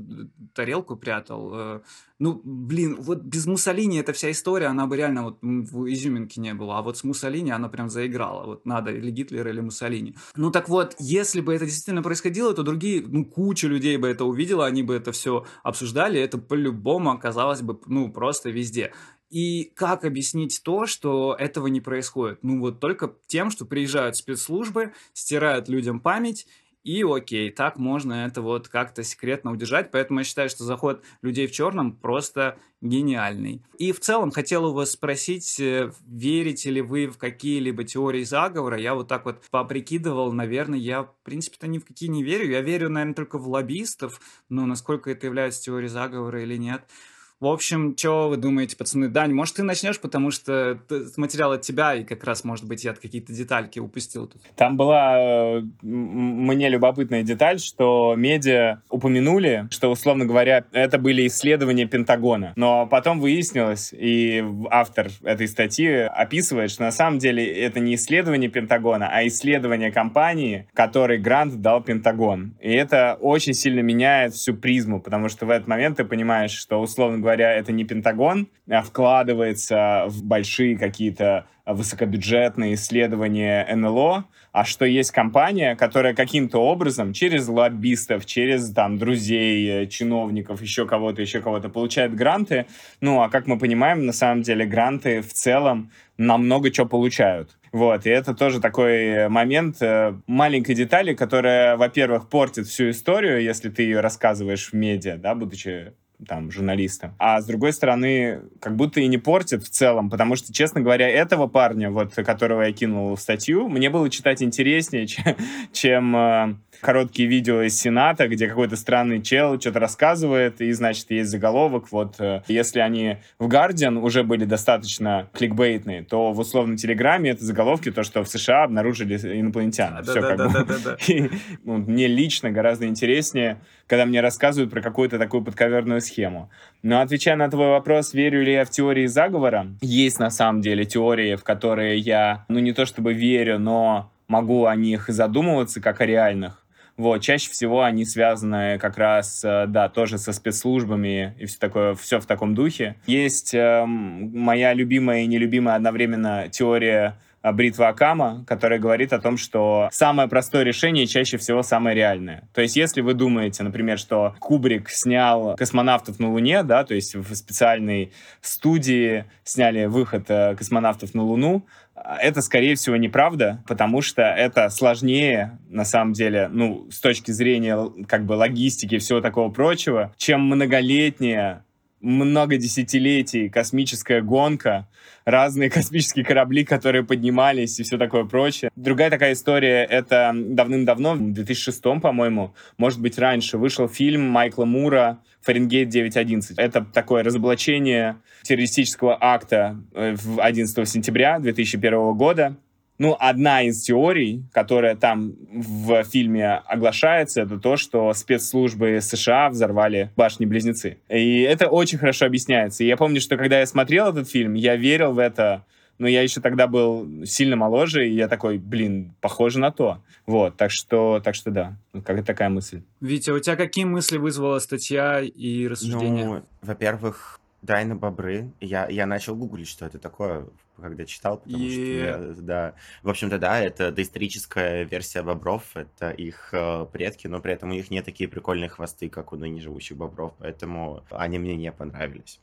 тарелку 0.54 0.96
прятал. 0.96 1.52
Э, 1.54 1.82
ну, 2.20 2.40
блин, 2.44 2.96
вот 3.00 3.22
без 3.22 3.46
Муссолини 3.46 3.98
эта 3.98 4.14
вся 4.14 4.32
история, 4.32 4.68
она 4.68 4.88
бы 4.88 4.96
реально 4.96 5.24
вот 5.24 5.40
в 5.42 5.92
изюминке 5.92 6.40
не 6.40 6.54
было. 6.54 6.78
А 6.78 6.82
вот 6.82 6.98
с 6.98 7.04
Муссолини 7.04 7.52
она 7.52 7.68
прям 7.68 7.90
заиграла. 7.90 8.46
Вот 8.46 8.66
надо 8.66 8.92
или 8.92 9.12
Гитлер, 9.12 9.46
или 9.48 9.60
Муссолини. 9.60 10.16
Ну 10.38 10.50
так 10.50 10.70
вот, 10.70 10.96
если 11.00 11.42
бы 11.42 11.54
это 11.54 11.66
действительно 11.66 12.04
происходило, 12.04 12.54
то 12.54 12.64
другие, 12.64 13.04
ну, 13.06 13.26
куча 13.26 13.68
людей 13.68 13.98
бы 13.98 14.08
это 14.08 14.24
увидела, 14.24 14.66
они 14.66 14.84
бы 14.84 14.94
это 14.94 15.12
все 15.12 15.46
обсуждали, 15.62 16.22
это 16.22 16.38
по-любому 16.38 17.12
оказалось 17.12 17.62
бы, 17.62 17.78
ну, 17.88 18.10
просто 18.12 18.50
везде. 18.50 18.94
И 19.34 19.72
как 19.74 20.06
объяснить 20.06 20.62
то, 20.64 20.86
что 20.86 21.36
этого 21.40 21.66
не 21.66 21.82
происходит? 21.82 22.44
Ну 22.44 22.60
вот 22.60 22.80
только 22.80 23.16
тем, 23.26 23.50
что 23.50 23.66
приезжают 23.66 24.16
спецслужбы, 24.16 24.94
стирают 25.12 25.68
людям 25.68 26.00
память, 26.00 26.46
и 26.84 27.02
окей, 27.02 27.50
так 27.50 27.78
можно 27.78 28.28
это 28.28 28.44
вот 28.44 28.68
как-то 28.68 29.02
секретно 29.02 29.52
удержать. 29.52 29.90
Поэтому 29.90 30.20
я 30.20 30.24
считаю, 30.24 30.50
что 30.50 30.66
заход 30.66 31.02
людей 31.24 31.48
в 31.48 31.52
черном 31.52 31.96
просто 31.96 32.60
гениальный. 32.80 33.64
И 33.80 33.92
в 33.92 34.02
целом 34.02 34.30
хотел 34.30 34.66
у 34.66 34.74
вас 34.74 34.92
спросить, 34.92 35.60
э, 35.60 35.92
верите 36.06 36.70
ли 36.70 36.82
вы 36.82 37.08
в 37.08 37.18
какие-либо 37.18 37.86
теории 37.86 38.24
заговора? 38.24 38.78
Я 38.78 38.94
вот 38.94 39.08
так 39.08 39.26
вот 39.26 39.42
поприкидывал, 39.50 40.32
наверное, 40.32 40.78
я 40.78 41.04
в 41.04 41.16
принципе-то 41.24 41.66
ни 41.66 41.80
в 41.80 41.86
какие 41.86 42.10
не 42.10 42.22
верю. 42.22 42.52
Я 42.52 42.62
верю, 42.62 42.90
наверное, 42.90 43.16
только 43.16 43.40
в 43.40 43.48
лоббистов, 43.48 44.22
но 44.50 44.68
насколько 44.68 45.10
это 45.10 45.26
является 45.26 45.64
теорией 45.64 45.90
заговора 45.90 46.44
или 46.44 46.56
нет– 46.56 46.84
в 47.40 47.48
общем, 47.48 47.94
что 47.98 48.30
вы 48.30 48.38
думаете, 48.38 48.78
пацаны? 48.78 49.10
Дань, 49.10 49.34
может, 49.34 49.56
ты 49.56 49.64
начнешь, 49.64 50.00
потому 50.00 50.32
что 50.32 50.80
материал 51.18 51.52
от 51.52 51.62
тебя, 51.62 51.94
и 51.96 52.06
как 52.06 52.24
раз, 52.24 52.44
может 52.44 52.66
быть, 52.66 52.86
я 52.86 52.94
какие-то 52.94 53.34
детальки 53.34 53.80
упустил 53.80 54.28
тут. 54.28 54.42
Там 54.56 54.78
была 54.78 55.20
э, 55.20 55.62
мне 55.82 56.70
любопытная 56.70 57.24
деталь, 57.24 57.60
что 57.60 58.16
медиа 58.16 58.82
упомянули, 58.90 59.68
что, 59.72 59.92
условно 59.92 60.26
говоря, 60.26 60.64
это 60.72 60.98
были 60.98 61.28
исследования 61.28 61.86
Пентагона. 61.86 62.54
Но 62.56 62.88
потом 62.88 63.20
выяснилось, 63.20 63.94
и 63.94 64.42
автор 64.70 65.10
этой 65.24 65.50
статьи 65.50 65.90
описывает, 65.90 66.72
что 66.72 66.84
на 66.84 66.92
самом 66.92 67.20
деле 67.20 67.46
это 67.46 67.82
не 67.82 67.96
исследование 67.96 68.50
Пентагона, 68.50 69.10
а 69.12 69.28
исследование 69.28 69.92
компании, 69.92 70.68
которой 70.74 71.18
грант 71.18 71.62
дал 71.62 71.84
Пентагон. 71.84 72.56
И 72.62 72.72
это 72.72 73.18
очень 73.20 73.54
сильно 73.54 73.82
меняет 73.82 74.34
всю 74.34 74.54
призму, 74.54 75.02
потому 75.02 75.28
что 75.28 75.46
в 75.46 75.50
этот 75.50 75.68
момент 75.68 75.98
ты 75.98 76.06
понимаешь, 76.06 76.52
что, 76.52 76.80
условно 76.80 77.20
говоря, 77.20 77.33
говоря, 77.34 77.54
это 77.54 77.72
не 77.72 77.84
Пентагон, 77.84 78.48
а 78.70 78.82
вкладывается 78.82 80.06
в 80.08 80.24
большие 80.24 80.78
какие-то 80.78 81.48
высокобюджетные 81.66 82.74
исследования 82.74 83.66
НЛО, 83.74 84.26
а 84.52 84.66
что 84.66 84.86
есть 84.86 85.12
компания, 85.12 85.76
которая 85.76 86.14
каким-то 86.14 86.60
образом 86.60 87.14
через 87.14 87.48
лоббистов, 87.48 88.26
через 88.26 88.72
там 88.74 88.98
друзей, 88.98 89.88
чиновников, 89.88 90.62
еще 90.62 90.86
кого-то, 90.86 91.22
еще 91.22 91.42
кого-то 91.42 91.70
получает 91.70 92.14
гранты. 92.16 92.66
Ну, 93.00 93.22
а 93.22 93.30
как 93.30 93.48
мы 93.48 93.58
понимаем, 93.58 94.06
на 94.06 94.14
самом 94.14 94.42
деле 94.42 94.66
гранты 94.66 95.22
в 95.22 95.34
целом 95.34 95.92
намного 96.18 96.70
чего 96.70 96.86
получают. 96.86 97.58
Вот, 97.72 98.06
и 98.06 98.10
это 98.10 98.36
тоже 98.36 98.62
такой 98.62 99.30
момент 99.30 99.82
э, 99.82 100.14
маленькой 100.28 100.76
детали, 100.76 101.16
которая, 101.16 101.76
во-первых, 101.76 102.30
портит 102.30 102.68
всю 102.68 102.92
историю, 102.92 103.42
если 103.42 103.70
ты 103.70 103.82
ее 103.82 104.00
рассказываешь 104.00 104.70
в 104.70 104.74
медиа, 104.74 105.18
да, 105.18 105.34
будучи 105.34 105.94
там, 106.28 106.52
журналиста. 106.52 107.14
А 107.18 107.42
с 107.42 107.46
другой 107.46 107.74
стороны, 107.74 108.42
как 108.60 108.76
будто 108.76 109.00
и 109.00 109.08
не 109.08 109.18
портит 109.18 109.64
в 109.64 109.70
целом, 109.70 110.10
потому 110.10 110.36
что, 110.36 110.54
честно 110.54 110.82
говоря, 110.82 111.10
этого 111.10 111.48
парня, 111.48 111.90
вот, 111.90 112.14
которого 112.14 112.64
я 112.64 112.74
кинул 112.74 113.16
в 113.16 113.22
статью, 113.22 113.68
мне 113.70 113.90
было 113.90 114.10
читать 114.10 114.42
интереснее, 114.42 115.08
чем, 115.08 115.36
чем 115.72 116.16
э, 116.16 116.56
короткие 116.84 117.28
видео 117.28 117.62
из 117.62 117.80
Сената, 117.80 118.28
где 118.28 118.48
какой-то 118.48 118.76
странный 118.76 119.22
чел 119.22 119.60
что-то 119.60 119.80
рассказывает, 119.80 120.62
и, 120.62 120.72
значит, 120.74 121.10
есть 121.10 121.32
заголовок. 121.32 121.92
Вот, 121.92 122.16
э, 122.20 122.44
если 122.48 122.80
они 122.80 123.18
в 123.40 123.48
Guardian 123.48 124.00
уже 124.00 124.24
были 124.24 124.46
достаточно 124.46 125.28
кликбейтные, 125.34 126.04
то 126.04 126.32
в 126.32 126.40
условном 126.40 126.76
Телеграме 126.76 127.32
это 127.32 127.44
заголовки, 127.44 127.92
то, 127.92 128.04
что 128.04 128.24
в 128.24 128.28
США 128.28 128.64
обнаружили 128.66 129.16
инопланетян. 129.40 130.04
Все 130.04 130.22
как 130.22 130.38
бы. 130.38 130.66
Ну, 131.64 131.78
мне 131.78 132.08
лично 132.08 132.52
гораздо 132.52 132.86
интереснее, 132.86 133.60
когда 133.88 134.06
мне 134.06 134.22
рассказывают 134.22 134.72
про 134.72 134.82
какую-то 134.82 135.18
такую 135.18 135.44
подковерную 135.44 136.02
схему. 136.02 136.50
Но 136.82 137.02
отвечая 137.02 137.36
на 137.36 137.50
твой 137.50 137.70
вопрос, 137.70 138.14
верю 138.14 138.44
ли 138.44 138.54
я 138.54 138.66
в 138.66 138.70
теории 138.70 139.06
заговора, 139.06 139.68
есть 139.82 140.20
на 140.20 140.30
самом 140.30 140.62
деле 140.62 140.86
теории, 140.86 141.36
в 141.36 141.44
которые 141.44 141.98
я, 141.98 142.46
ну 142.50 142.60
не 142.60 142.74
то 142.74 142.86
чтобы 142.86 143.14
верю, 143.14 143.60
но 143.60 144.12
могу 144.28 144.66
о 144.66 144.76
них 144.76 145.06
задумываться 145.08 145.82
как 145.82 146.02
о 146.02 146.06
реальных. 146.06 146.63
Вот, 146.96 147.22
чаще 147.22 147.50
всего 147.50 147.84
они 147.84 148.06
связаны 148.06 148.78
как 148.78 148.98
раз, 148.98 149.44
э, 149.44 149.66
да, 149.68 149.90
тоже 149.90 150.20
со 150.20 150.32
спецслужбами 150.32 151.36
и 151.40 151.46
все 151.46 151.58
такое, 151.58 151.96
все 151.96 152.20
в 152.20 152.26
таком 152.28 152.54
духе. 152.54 152.96
Есть 153.08 153.54
э, 153.56 153.84
моя 153.86 154.74
любимая 154.74 155.22
и 155.22 155.26
нелюбимая 155.26 155.76
одновременно 155.76 156.50
теория 156.52 157.18
э, 157.42 157.52
бритва 157.52 157.88
Акама, 157.88 158.46
которая 158.48 158.78
говорит 158.78 159.12
о 159.12 159.20
том, 159.20 159.38
что 159.38 159.90
самое 159.92 160.30
простое 160.30 160.62
решение 160.62 161.08
чаще 161.08 161.38
всего 161.38 161.64
самое 161.64 161.96
реальное. 161.96 162.48
То 162.54 162.62
есть, 162.62 162.76
если 162.76 163.02
вы 163.02 163.16
думаете, 163.16 163.64
например, 163.64 163.98
что 163.98 164.36
Кубрик 164.40 164.92
снял 164.92 165.56
космонавтов 165.56 166.20
на 166.20 166.32
Луне, 166.32 166.62
да, 166.62 166.84
то 166.84 166.94
есть 166.94 167.16
в 167.16 167.34
специальной 167.34 168.12
студии 168.42 169.26
сняли 169.44 169.86
выход 169.86 170.26
э, 170.28 170.56
космонавтов 170.56 171.16
на 171.16 171.24
Луну, 171.24 171.66
это, 172.04 172.42
скорее 172.42 172.76
всего, 172.76 172.96
неправда, 172.96 173.64
потому 173.68 174.02
что 174.02 174.22
это 174.22 174.70
сложнее, 174.70 175.58
на 175.70 175.86
самом 175.86 176.14
деле, 176.14 176.50
ну, 176.52 176.88
с 176.92 177.00
точки 177.00 177.32
зрения 177.32 177.78
как 178.08 178.26
бы 178.26 178.34
логистики 178.34 178.96
и 178.96 179.00
всего 179.00 179.22
такого 179.22 179.50
прочего, 179.50 180.14
чем 180.18 180.42
многолетняя, 180.42 181.64
много 182.04 182.58
десятилетий 182.58 183.50
космическая 183.50 184.22
гонка, 184.22 184.88
разные 185.26 185.70
космические 185.72 186.26
корабли, 186.26 186.66
которые 186.66 187.04
поднимались 187.04 187.80
и 187.80 187.84
все 187.84 187.98
такое 187.98 188.26
прочее. 188.26 188.70
Другая 188.76 189.10
такая 189.10 189.34
история, 189.34 189.84
это 189.84 190.32
давным-давно, 190.36 191.16
в 191.16 191.34
2006, 191.34 191.82
по-моему, 192.02 192.54
может 192.78 193.02
быть, 193.02 193.18
раньше, 193.18 193.58
вышел 193.58 193.88
фильм 193.88 194.22
Майкла 194.22 194.66
Мура 194.66 195.20
«Фаренгейт 195.42 195.90
9.11». 195.90 196.54
Это 196.58 196.86
такое 196.86 197.24
разоблачение 197.24 198.18
террористического 198.44 199.18
акта 199.20 199.80
11 199.94 200.78
э, 200.78 200.86
сентября 200.86 201.40
2001 201.40 202.14
года. 202.14 202.58
Ну, 203.00 203.16
одна 203.20 203.64
из 203.64 203.82
теорий, 203.82 204.44
которая 204.52 204.96
там 204.96 205.34
в 205.52 206.04
фильме 206.04 206.54
оглашается, 206.66 207.42
это 207.42 207.58
то, 207.60 207.76
что 207.76 208.14
спецслужбы 208.14 209.00
США 209.02 209.50
взорвали 209.50 210.12
башни-близнецы. 210.16 211.00
И 211.10 211.42
это 211.42 211.68
очень 211.68 211.98
хорошо 211.98 212.26
объясняется. 212.26 212.84
И 212.84 212.88
я 212.88 212.96
помню, 212.96 213.20
что 213.20 213.36
когда 213.36 213.60
я 213.60 213.66
смотрел 213.66 214.10
этот 214.10 214.30
фильм, 214.30 214.54
я 214.54 214.76
верил 214.76 215.14
в 215.14 215.20
это, 215.20 215.66
но 215.98 216.08
я 216.08 216.22
еще 216.22 216.40
тогда 216.40 216.68
был 216.68 217.26
сильно 217.26 217.56
моложе, 217.56 218.08
и 218.08 218.14
я 218.14 218.28
такой, 218.28 218.58
блин, 218.58 219.14
похоже 219.22 219.60
на 219.60 219.72
то. 219.72 220.00
Вот, 220.28 220.56
так 220.58 220.70
что, 220.72 221.20
так 221.24 221.34
что 221.34 221.50
да, 221.50 221.78
как 222.06 222.24
такая 222.26 222.50
мысль. 222.50 222.84
Витя, 223.02 223.32
у 223.32 223.40
тебя 223.40 223.56
какие 223.56 223.86
мысли 223.86 224.18
вызвала 224.18 224.60
статья 224.60 225.20
и 225.20 225.68
рассуждения? 225.68 226.26
Ну, 226.26 226.44
во-первых, 226.62 227.40
Дайна 227.64 227.96
бобры. 227.96 228.52
Я, 228.60 228.88
я 228.90 229.06
начал 229.06 229.36
гуглить, 229.36 229.70
что 229.70 229.86
это 229.86 229.98
такое, 229.98 230.46
когда 230.82 231.06
читал, 231.06 231.38
потому 231.38 231.70
что, 231.70 231.82
я, 231.82 232.18
да, 232.38 232.74
в 233.04 233.10
общем-то, 233.10 233.38
да, 233.38 233.60
это 233.60 233.92
доисторическая 233.92 234.84
версия 234.84 235.22
бобров, 235.22 235.64
это 235.76 236.12
их 236.12 236.50
э, 236.52 236.86
предки, 236.92 237.28
но 237.28 237.40
при 237.40 237.54
этом 237.54 237.70
у 237.70 237.74
них 237.74 237.92
не 237.92 238.02
такие 238.02 238.28
прикольные 238.28 238.70
хвосты, 238.70 239.10
как 239.10 239.34
у 239.34 239.36
ныне 239.36 239.62
живущих 239.62 239.98
бобров, 239.98 240.34
поэтому 240.40 241.04
они 241.12 241.40
мне 241.40 241.56
не 241.56 241.72
понравились. 241.72 242.40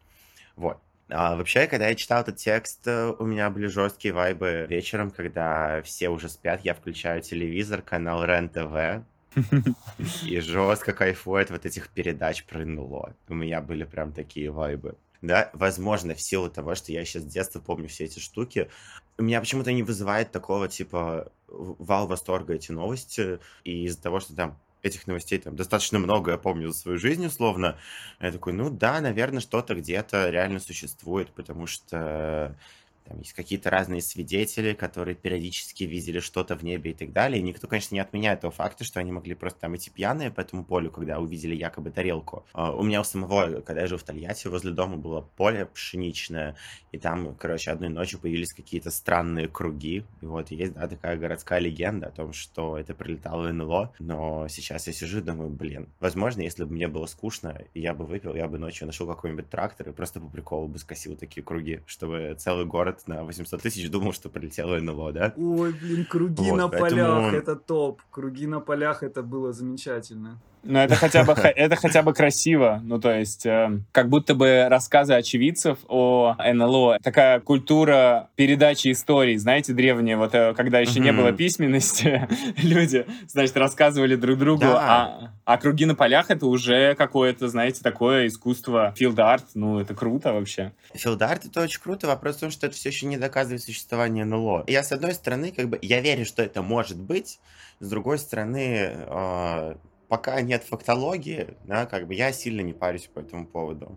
Вот. 0.57 0.79
А 1.09 1.35
вообще, 1.35 1.67
когда 1.67 1.89
я 1.89 1.95
читал 1.97 2.23
этот 2.23 2.37
текст, 2.37 2.87
э, 2.87 3.15
у 3.19 3.27
меня 3.27 3.51
были 3.51 3.67
жесткие 3.67 4.15
вайбы 4.15 4.67
вечером, 4.69 5.11
когда 5.11 5.83
все 5.83 6.09
уже 6.09 6.29
спят, 6.29 6.61
я 6.65 6.75
включаю 6.75 7.21
телевизор, 7.23 7.83
канал 7.83 8.25
РЕН-ТВ, 8.25 9.05
и 10.25 10.41
жестко 10.41 10.93
кайфует 10.93 11.51
вот 11.51 11.67
этих 11.67 11.89
передач 11.89 12.45
про 12.45 12.65
НЛО. 12.65 13.15
У 13.29 13.35
меня 13.35 13.61
были 13.61 13.85
прям 13.85 14.13
такие 14.13 14.51
вайбы 14.51 14.97
да, 15.23 15.51
возможно, 15.53 16.15
в 16.15 16.21
силу 16.21 16.51
того, 16.51 16.75
что 16.75 16.93
я 16.93 17.05
сейчас 17.05 17.23
с 17.23 17.27
детства 17.27 17.61
помню 17.61 17.89
все 17.89 18.05
эти 18.05 18.19
штуки, 18.19 18.71
у 19.19 19.23
меня 19.23 19.41
почему-то 19.41 19.73
не 19.73 19.83
вызывает 19.83 20.33
такого, 20.33 20.69
типа, 20.69 21.31
вал 21.49 22.07
восторга 22.07 22.55
эти 22.55 22.73
новости, 22.73 23.39
и 23.65 23.85
из-за 23.85 24.01
того, 24.01 24.21
что 24.21 24.35
там 24.35 24.59
этих 24.83 25.07
новостей 25.07 25.39
там 25.39 25.57
достаточно 25.57 25.99
много, 25.99 26.33
я 26.33 26.39
помню, 26.39 26.69
за 26.69 26.79
свою 26.79 26.99
жизнь, 26.99 27.27
условно, 27.27 27.79
я 28.19 28.33
такой, 28.33 28.53
ну 28.55 28.71
да, 28.71 29.01
наверное, 29.01 29.41
что-то 29.41 29.75
где-то 29.75 30.31
реально 30.31 30.59
существует, 30.59 31.31
потому 31.33 31.67
что 31.67 32.57
там 33.05 33.19
есть 33.19 33.33
какие-то 33.33 33.71
разные 33.71 34.03
свидетели, 34.03 34.73
которые 34.73 35.15
периодически 35.15 35.85
видели 35.85 36.21
что-то 36.21 36.57
в 36.57 36.63
небе 36.63 36.93
и 36.93 36.95
так 36.95 37.13
далее. 37.13 37.41
И 37.41 37.43
никто, 37.43 37.67
конечно, 37.67 37.95
не 37.95 38.01
отменяет 38.01 38.41
того 38.41 38.53
факта, 38.53 38.85
что 38.85 39.01
они 39.01 39.13
могли 39.13 39.35
просто 39.35 39.61
там 39.61 39.77
идти 39.77 39.91
пьяные 39.91 40.31
по 40.31 40.41
этому 40.41 40.65
полю, 40.65 40.91
когда 40.91 41.19
увидели 41.19 41.55
якобы 41.55 41.91
тарелку. 41.91 42.45
А, 42.53 42.73
у 42.73 42.83
меня 42.83 43.01
у 43.01 43.05
самого, 43.05 43.61
когда 43.63 43.83
я 43.83 43.87
жил 43.87 43.99
в 43.99 44.03
Тольятти, 44.03 44.49
возле 44.49 44.73
дома 44.73 44.97
было 44.97 45.23
поле 45.37 45.67
пшеничное, 45.67 46.57
и 46.93 46.99
там, 46.99 47.35
короче, 47.35 47.71
одной 47.71 47.89
ночью 47.89 48.21
появились 48.21 48.53
какие-то 48.53 48.91
странные 48.91 49.49
круги. 49.49 50.05
И 50.21 50.27
вот 50.27 50.51
есть, 50.51 50.75
да, 50.75 50.87
такая 50.87 51.17
городская 51.17 51.59
легенда 51.59 52.09
о 52.09 52.11
том, 52.11 52.33
что 52.33 52.79
это 52.79 52.95
прилетало 52.95 53.51
НЛО. 53.51 53.95
Но 53.99 54.49
сейчас 54.49 54.87
я 54.87 54.93
сижу 54.93 55.19
и 55.19 55.23
думаю, 55.23 55.51
блин, 55.51 55.89
возможно, 56.01 56.43
если 56.43 56.65
бы 56.65 56.73
мне 56.73 56.89
было 56.89 57.07
скучно, 57.07 57.63
я 57.75 57.95
бы 57.95 58.05
выпил, 58.05 58.35
я 58.35 58.49
бы 58.49 58.59
ночью 58.59 58.87
нашел 58.87 59.07
какой-нибудь 59.07 59.49
трактор 59.49 59.89
и 59.89 59.93
просто 59.93 60.21
по 60.21 60.29
приколу 60.29 60.69
бы 60.69 60.79
скосил 60.79 61.17
такие 61.17 61.43
круги, 61.43 61.81
чтобы 61.87 62.35
целый 62.39 62.67
город 62.67 62.90
на 63.07 63.25
800 63.25 63.63
тысяч 63.63 63.91
думал, 63.91 64.13
что 64.13 64.29
прилетело 64.29 64.79
НЛО, 64.79 65.13
да? 65.13 65.35
Ой, 65.37 65.73
блин, 65.73 66.05
круги 66.05 66.51
вот, 66.51 66.57
на 66.57 66.69
поэтому... 66.69 66.91
полях, 66.91 67.35
это 67.35 67.57
топ. 67.57 68.03
Круги 68.11 68.47
на 68.47 68.61
полях, 68.61 69.03
это 69.03 69.23
было 69.23 69.53
замечательно. 69.53 70.41
Но 70.63 70.83
это 70.83 70.95
хотя 70.95 71.25
бы, 71.25 71.33
это 71.33 71.77
хотя 71.77 72.03
бы 72.03 72.13
красиво. 72.13 72.81
Ну, 72.83 73.01
то 73.01 73.13
есть, 73.13 73.47
э, 73.47 73.81
как 73.93 74.09
будто 74.09 74.35
бы 74.35 74.67
рассказы 74.69 75.15
очевидцев 75.15 75.79
о 75.89 76.37
НЛО. 76.39 76.99
Такая 77.03 77.41
культура 77.41 78.29
передачи 78.37 78.93
историй, 78.93 79.37
знаете, 79.37 79.73
древняя. 79.73 80.17
Вот 80.17 80.35
э, 80.35 80.55
когда 80.55 80.81
еще 80.81 81.01
не 81.01 81.13
было 81.13 81.33
письменности, 81.33 82.29
люди, 82.59 83.07
значит, 83.27 83.57
рассказывали 83.57 84.17
друг 84.17 84.39
другу. 84.39 84.67
А, 84.67 85.33
а 85.45 85.59
круги 85.59 85.87
на 85.87 85.95
полях— 85.95 86.27
это 86.31 86.47
уже 86.47 86.95
какое-то, 86.95 87.49
знаете, 87.49 87.83
такое 87.83 88.27
искусство. 88.27 88.95
Field-арт, 88.97 89.47
ну, 89.55 89.81
это 89.81 89.95
круто 89.95 90.33
вообще. 90.33 90.73
Field-арт — 90.95 91.47
это 91.47 91.63
очень 91.63 91.81
круто. 91.81 92.07
Вопрос 92.07 92.37
в 92.37 92.41
том, 92.41 92.51
что 92.51 92.67
это 92.67 92.77
все 92.77 92.91
еще 92.91 93.07
не 93.07 93.17
доказывает 93.17 93.63
существование 93.63 94.25
НЛО. 94.25 94.65
Я, 94.67 94.83
с 94.83 94.93
одной 94.93 95.15
стороны, 95.15 95.53
как 95.53 95.69
бы, 95.69 95.79
я 95.81 96.01
верю, 96.01 96.25
что 96.25 96.43
это 96.43 96.63
может 96.63 96.99
быть. 96.99 97.41
С 97.81 97.89
другой 97.89 98.19
стороны, 98.19 98.93
э, 98.93 99.75
пока 100.11 100.41
нет 100.43 100.65
фактологии, 100.65 101.57
да, 101.65 101.87
как 101.87 102.09
бы 102.09 102.15
я 102.15 102.33
сильно 102.33 102.61
не 102.63 102.73
парюсь 102.73 103.07
по 103.07 103.21
этому 103.21 103.47
поводу. 103.47 103.97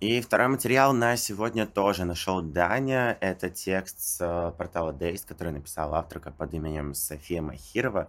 И 0.00 0.20
второй 0.20 0.48
материал 0.48 0.92
на 0.92 1.16
сегодня 1.16 1.66
тоже 1.66 2.04
нашел 2.04 2.40
Даня. 2.40 3.16
Это 3.20 3.50
текст 3.50 4.00
с 4.00 4.20
э, 4.20 4.52
портала 4.56 4.92
Dazed, 4.92 5.24
который 5.26 5.52
написал 5.52 5.94
авторка 5.94 6.30
под 6.30 6.54
именем 6.54 6.94
София 6.94 7.42
Махирова. 7.42 8.08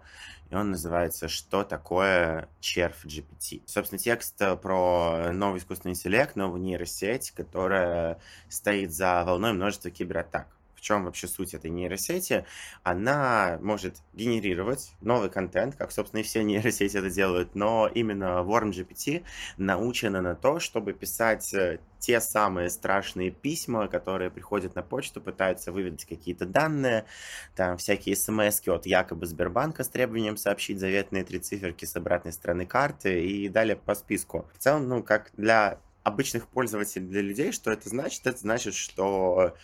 И 0.52 0.56
он 0.56 0.72
называется 0.72 1.28
«Что 1.28 1.64
такое 1.64 2.48
червь 2.60 3.06
GPT?». 3.06 3.64
Собственно, 3.66 3.98
текст 3.98 4.40
э, 4.42 4.56
про 4.56 5.32
новый 5.34 5.60
искусственный 5.60 5.94
интеллект, 5.94 6.36
новую 6.36 6.62
нейросеть, 6.62 7.32
которая 7.32 8.20
стоит 8.50 8.94
за 8.94 9.24
волной 9.26 9.54
множества 9.54 9.90
кибератак 9.90 10.59
в 10.80 10.82
чем 10.82 11.06
вообще 11.06 11.28
суть 11.28 11.54
этой 11.54 11.70
нейросети, 11.70 12.46
она 12.84 13.60
может 13.62 13.98
генерировать 14.14 14.94
новый 15.02 15.30
контент, 15.30 15.76
как, 15.76 15.92
собственно, 15.92 16.22
и 16.22 16.24
все 16.24 16.42
нейросети 16.44 16.98
это 16.98 17.10
делают, 17.10 17.54
но 17.54 17.90
именно 17.94 18.44
Worm 18.46 18.72
GPT 18.72 19.24
научена 19.58 20.22
на 20.22 20.36
то, 20.36 20.60
чтобы 20.60 20.94
писать 20.94 21.54
э, 21.54 21.80
те 22.00 22.22
самые 22.22 22.70
страшные 22.70 23.30
письма, 23.30 23.88
которые 23.88 24.32
приходят 24.32 24.76
на 24.76 24.82
почту, 24.82 25.20
пытаются 25.20 25.72
выведать 25.72 26.06
какие-то 26.06 26.46
данные, 26.46 27.06
там 27.56 27.78
всякие 27.78 28.16
смс 28.16 28.66
от 28.68 28.86
якобы 28.86 29.26
Сбербанка 29.26 29.84
с 29.84 29.90
требованием 29.90 30.38
сообщить 30.38 30.80
заветные 30.80 31.24
три 31.24 31.40
циферки 31.40 31.86
с 31.86 31.96
обратной 31.96 32.32
стороны 32.32 32.66
карты 32.66 33.26
и 33.26 33.50
далее 33.50 33.76
по 33.76 33.96
списку. 33.96 34.48
В 34.54 34.60
целом, 34.60 34.88
ну, 34.88 35.04
как 35.04 35.32
для 35.36 35.80
обычных 36.04 36.48
пользователей, 36.48 37.08
для 37.08 37.22
людей, 37.22 37.52
что 37.52 37.72
это 37.72 37.90
значит? 37.90 38.26
Это 38.26 38.38
значит, 38.38 38.74
что 38.74 39.56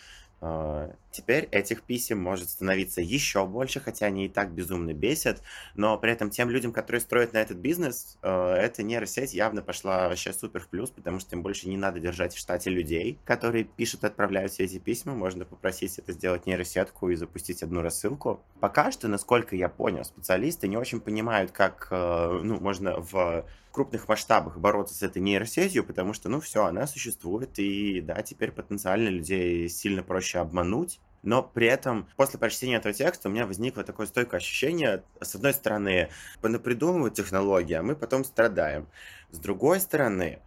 теперь 1.10 1.48
этих 1.50 1.82
писем 1.82 2.18
может 2.18 2.50
становиться 2.50 3.00
еще 3.00 3.46
больше, 3.46 3.80
хотя 3.80 4.06
они 4.06 4.26
и 4.26 4.28
так 4.28 4.52
безумно 4.52 4.92
бесят, 4.92 5.42
но 5.74 5.96
при 5.98 6.12
этом 6.12 6.30
тем 6.30 6.50
людям, 6.50 6.72
которые 6.72 7.00
строят 7.00 7.32
на 7.32 7.38
этот 7.38 7.56
бизнес, 7.56 8.18
а, 8.22 8.54
эта 8.54 8.82
нейросеть 8.82 9.32
явно 9.32 9.62
пошла 9.62 10.08
вообще 10.08 10.32
супер 10.32 10.60
в 10.60 10.68
плюс, 10.68 10.90
потому 10.90 11.20
что 11.20 11.34
им 11.36 11.42
больше 11.42 11.68
не 11.68 11.78
надо 11.78 12.00
держать 12.00 12.34
в 12.34 12.38
штате 12.38 12.68
людей, 12.70 13.18
которые 13.24 13.64
пишут 13.64 14.04
и 14.04 14.08
отправляют 14.08 14.52
все 14.52 14.64
эти 14.64 14.78
письма, 14.78 15.14
можно 15.14 15.46
попросить 15.46 15.98
это 15.98 16.12
сделать 16.12 16.46
нейросетку 16.46 17.08
и 17.08 17.16
запустить 17.16 17.62
одну 17.62 17.80
рассылку. 17.80 18.40
Пока 18.60 18.92
что, 18.92 19.08
насколько 19.08 19.56
я 19.56 19.70
понял, 19.70 20.04
специалисты 20.04 20.68
не 20.68 20.76
очень 20.76 21.00
понимают, 21.00 21.50
как 21.50 21.88
а, 21.90 22.38
ну, 22.42 22.60
можно 22.60 23.00
в 23.00 23.46
крупных 23.76 24.08
масштабах 24.08 24.56
бороться 24.56 24.94
с 24.94 25.02
этой 25.02 25.20
нейросетью, 25.20 25.84
потому 25.84 26.14
что, 26.14 26.30
ну, 26.30 26.40
все, 26.40 26.64
она 26.64 26.86
существует, 26.86 27.58
и, 27.58 28.00
да, 28.00 28.22
теперь 28.22 28.50
потенциально 28.50 29.10
людей 29.10 29.68
сильно 29.68 30.02
проще 30.02 30.38
обмануть. 30.38 30.98
Но 31.22 31.42
при 31.42 31.66
этом 31.66 32.08
после 32.16 32.38
прочтения 32.38 32.76
этого 32.76 32.94
текста 32.94 33.28
у 33.28 33.32
меня 33.32 33.46
возникло 33.46 33.84
такое 33.84 34.06
стойкое 34.06 34.38
ощущение, 34.38 35.02
с 35.20 35.34
одной 35.34 35.52
стороны, 35.52 36.08
понапридумывают 36.40 37.12
технологии, 37.12 37.74
а 37.74 37.82
мы 37.82 37.96
потом 37.96 38.24
страдаем. 38.24 38.88
С 39.30 39.38
другой 39.38 39.78
стороны, 39.80 40.38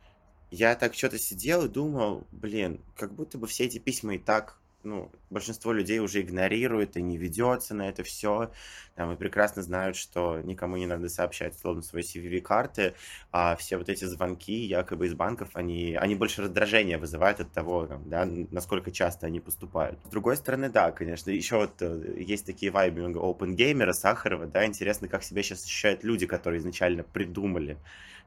я 0.49 0.75
так 0.75 0.95
что-то 0.95 1.19
сидел 1.19 1.65
и 1.65 1.69
думал, 1.69 2.25
блин, 2.31 2.81
как 2.97 3.13
будто 3.13 3.37
бы 3.37 3.45
все 3.45 3.65
эти 3.65 3.77
письма 3.77 4.15
и 4.15 4.17
так 4.17 4.57
ну, 4.83 5.11
большинство 5.29 5.71
людей 5.71 5.99
уже 5.99 6.21
игнорирует 6.21 6.97
и 6.97 7.01
не 7.01 7.17
ведется 7.17 7.73
на 7.73 7.89
это 7.89 8.03
все. 8.03 8.51
Там, 8.95 9.11
и 9.13 9.15
прекрасно 9.15 9.61
знают, 9.61 9.95
что 9.95 10.41
никому 10.41 10.77
не 10.77 10.85
надо 10.85 11.09
сообщать, 11.09 11.57
словно 11.57 11.81
свои 11.81 12.03
CVV-карты, 12.03 12.95
а 13.31 13.55
все 13.55 13.77
вот 13.77 13.87
эти 13.87 14.05
звонки 14.05 14.53
якобы 14.53 15.07
из 15.07 15.13
банков, 15.13 15.49
они, 15.53 15.95
они 15.95 16.15
больше 16.15 16.41
раздражения 16.41 16.97
вызывают 16.97 17.39
от 17.39 17.51
того, 17.51 17.87
там, 17.87 18.09
да, 18.09 18.27
насколько 18.51 18.91
часто 18.91 19.27
они 19.27 19.39
поступают. 19.39 19.99
С 20.05 20.09
другой 20.09 20.35
стороны, 20.35 20.69
да, 20.69 20.91
конечно, 20.91 21.31
еще 21.31 21.57
вот 21.57 21.81
э, 21.81 22.15
есть 22.17 22.45
такие 22.45 22.71
вайбы 22.71 23.01
open 23.01 23.53
геймера 23.53 23.93
Сахарова, 23.93 24.47
да, 24.47 24.65
интересно, 24.65 25.07
как 25.07 25.23
себя 25.23 25.43
сейчас 25.43 25.63
ощущают 25.63 26.03
люди, 26.03 26.25
которые 26.25 26.59
изначально 26.59 27.03
придумали 27.03 27.77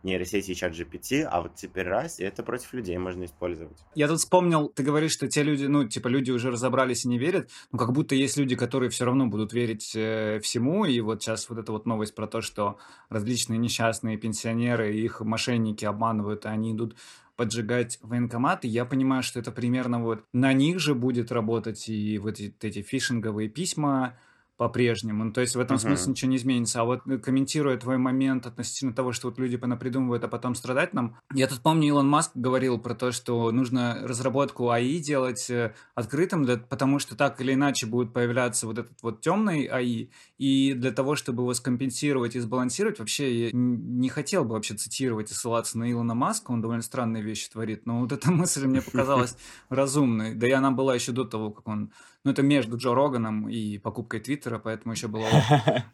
нейросети 0.03 0.51
и 0.51 0.55
чат 0.55 0.73
GPT, 0.73 1.23
а 1.23 1.43
вот 1.43 1.55
теперь 1.55 1.87
раз, 1.87 2.21
и 2.21 2.25
это 2.25 2.43
против 2.43 2.73
людей 2.73 2.97
можно 2.99 3.25
использовать. 3.25 3.79
Я 3.95 4.09
тут 4.09 4.19
вспомнил, 4.19 4.69
ты 4.69 4.83
говоришь, 4.83 5.13
что 5.13 5.29
те 5.29 5.43
люди, 5.43 5.65
ну, 5.65 5.87
типа, 5.87 6.09
люди 6.09 6.31
уже 6.31 6.51
разобрались 6.51 7.05
и 7.05 7.09
не 7.09 7.19
верят, 7.19 7.51
ну, 7.71 7.79
как 7.79 7.93
будто 7.93 8.15
есть 8.15 8.37
люди, 8.37 8.57
которые 8.57 8.91
все 8.91 9.05
равно 9.05 9.27
будут 9.27 9.53
верить 9.53 9.93
э, 9.95 10.41
всему, 10.43 10.85
и 10.85 11.01
вот 11.01 11.23
сейчас 11.23 11.49
вот 11.49 11.59
эта 11.59 11.73
вот 11.73 11.87
новость 11.87 12.15
про 12.15 12.27
то, 12.27 12.41
что 12.41 12.79
различные 13.09 13.59
несчастные 13.59 14.17
пенсионеры, 14.17 14.95
их 14.95 15.21
мошенники 15.21 15.85
обманывают, 15.85 16.45
и 16.45 16.49
они 16.49 16.73
идут 16.73 16.97
поджигать 17.37 17.99
военкоматы, 18.03 18.69
я 18.69 18.85
понимаю, 18.85 19.23
что 19.23 19.41
это 19.41 19.53
примерно 19.53 20.03
вот 20.03 20.25
на 20.33 20.53
них 20.53 20.79
же 20.79 20.95
будет 20.95 21.33
работать 21.33 21.89
и 21.89 22.19
вот 22.19 22.39
эти, 22.39 22.55
эти 22.61 22.83
фишинговые 22.83 23.49
письма, 23.49 24.19
по-прежнему. 24.63 25.25
Ну, 25.25 25.33
то 25.33 25.41
есть 25.41 25.57
в 25.57 25.61
этом 25.61 25.77
uh-huh. 25.77 25.81
смысле 25.81 26.11
ничего 26.13 26.31
не 26.31 26.37
изменится. 26.37 26.83
А 26.83 26.85
вот 26.85 27.01
э, 27.09 27.19
комментируя 27.19 27.77
твой 27.77 27.99
момент 27.99 28.47
относительно 28.47 28.93
того, 28.93 29.11
что 29.11 29.27
вот 29.27 29.41
люди 29.41 29.57
понапридумывают, 29.57 30.23
а 30.23 30.29
потом 30.29 30.55
страдать 30.55 30.95
нам, 30.95 31.17
я 31.35 31.49
тут 31.49 31.63
помню, 31.63 31.89
Илон 31.89 32.09
Маск 32.09 32.31
говорил 32.37 32.79
про 32.79 32.95
то, 32.95 33.11
что 33.11 33.51
нужно 33.51 33.99
разработку 34.05 34.71
АИ 34.71 35.01
делать 35.01 35.51
э, 35.51 35.75
открытым, 35.97 36.45
для, 36.45 36.59
потому 36.59 37.01
что 37.01 37.17
так 37.17 37.41
или 37.41 37.55
иначе 37.55 37.87
будет 37.87 38.13
появляться 38.13 38.69
вот 38.69 38.79
этот 38.79 39.03
вот 39.03 39.21
темный 39.21 39.65
АИ, 39.65 40.11
и 40.39 40.75
для 40.75 40.93
того, 40.93 41.17
чтобы 41.17 41.43
его 41.43 41.53
скомпенсировать 41.55 42.37
и 42.37 42.39
сбалансировать, 42.39 43.01
вообще 43.01 43.47
я 43.47 43.51
не 43.53 44.11
хотел 44.11 44.45
бы 44.45 44.53
вообще 44.53 44.75
цитировать 44.75 45.33
и 45.33 45.35
ссылаться 45.35 45.77
на 45.77 45.91
Илона 45.91 46.15
Маска, 46.15 46.53
он 46.53 46.61
довольно 46.61 46.83
странные 46.83 47.25
вещи 47.25 47.51
творит, 47.51 47.85
но 47.85 47.99
вот 47.99 48.13
эта 48.13 48.31
мысль 48.31 48.65
мне 48.67 48.81
показалась 48.81 49.37
разумной, 49.71 50.37
да 50.37 50.47
и 50.47 50.53
она 50.53 50.71
была 50.71 50.95
еще 50.95 51.11
до 51.11 51.25
того, 51.25 51.51
как 51.51 51.67
он 51.67 51.91
ну, 52.25 52.31
это 52.31 52.43
между 52.43 52.77
Джо 52.77 52.95
Роганом 52.95 53.49
и 53.49 53.79
покупкой 53.79 54.21
Твиттера, 54.21 54.52
поэтому 54.59 54.95
еще 54.95 55.09
было... 55.09 55.27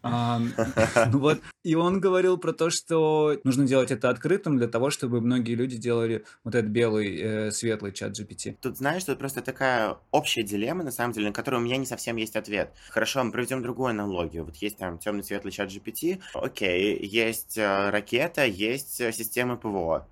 Ну 0.02 1.18
вот, 1.18 1.40
и 1.64 1.74
он 1.74 2.00
говорил 2.00 2.38
про 2.38 2.52
то, 2.52 2.70
что 2.70 3.38
нужно 3.44 3.66
делать 3.66 3.90
это 3.90 4.10
открытым 4.10 4.56
для 4.58 4.68
того, 4.68 4.90
чтобы 4.90 5.20
многие 5.20 5.54
люди 5.54 5.76
делали 5.76 6.24
вот 6.44 6.54
этот 6.54 6.70
белый, 6.70 7.20
э, 7.20 7.50
светлый 7.50 7.92
чат 7.92 8.18
GPT. 8.18 8.56
Тут, 8.60 8.78
знаешь, 8.78 9.04
тут 9.04 9.18
просто 9.18 9.42
такая 9.42 9.96
общая 10.10 10.42
дилемма, 10.42 10.84
на 10.84 10.90
самом 10.90 11.12
деле, 11.12 11.28
на 11.28 11.32
которую 11.32 11.60
у 11.60 11.64
меня 11.64 11.76
не 11.76 11.86
совсем 11.86 12.16
есть 12.16 12.36
ответ. 12.36 12.72
Хорошо, 12.90 13.22
мы 13.24 13.32
проведем 13.32 13.62
другую 13.62 13.90
аналогию. 13.90 14.44
Вот 14.44 14.56
есть 14.56 14.78
там 14.78 14.98
темный 14.98 15.24
светлый 15.24 15.52
чат 15.52 15.70
GPT, 15.70 16.20
окей, 16.34 17.04
есть 17.04 17.58
э, 17.58 17.90
ракета, 17.90 18.44
есть 18.44 19.00
э, 19.00 19.12
система 19.12 19.56
ПВО 19.56 20.06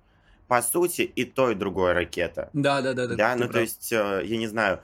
по 0.47 0.61
сути, 0.61 1.01
и 1.01 1.25
то, 1.25 1.51
и 1.51 1.55
другое 1.55 1.93
ракета. 1.93 2.49
Да, 2.53 2.81
да, 2.81 2.93
да. 2.93 3.07
Да, 3.07 3.35
ну 3.35 3.49
то 3.49 3.59
есть, 3.59 3.91
я 3.91 4.21
не 4.23 4.47
знаю, 4.47 4.81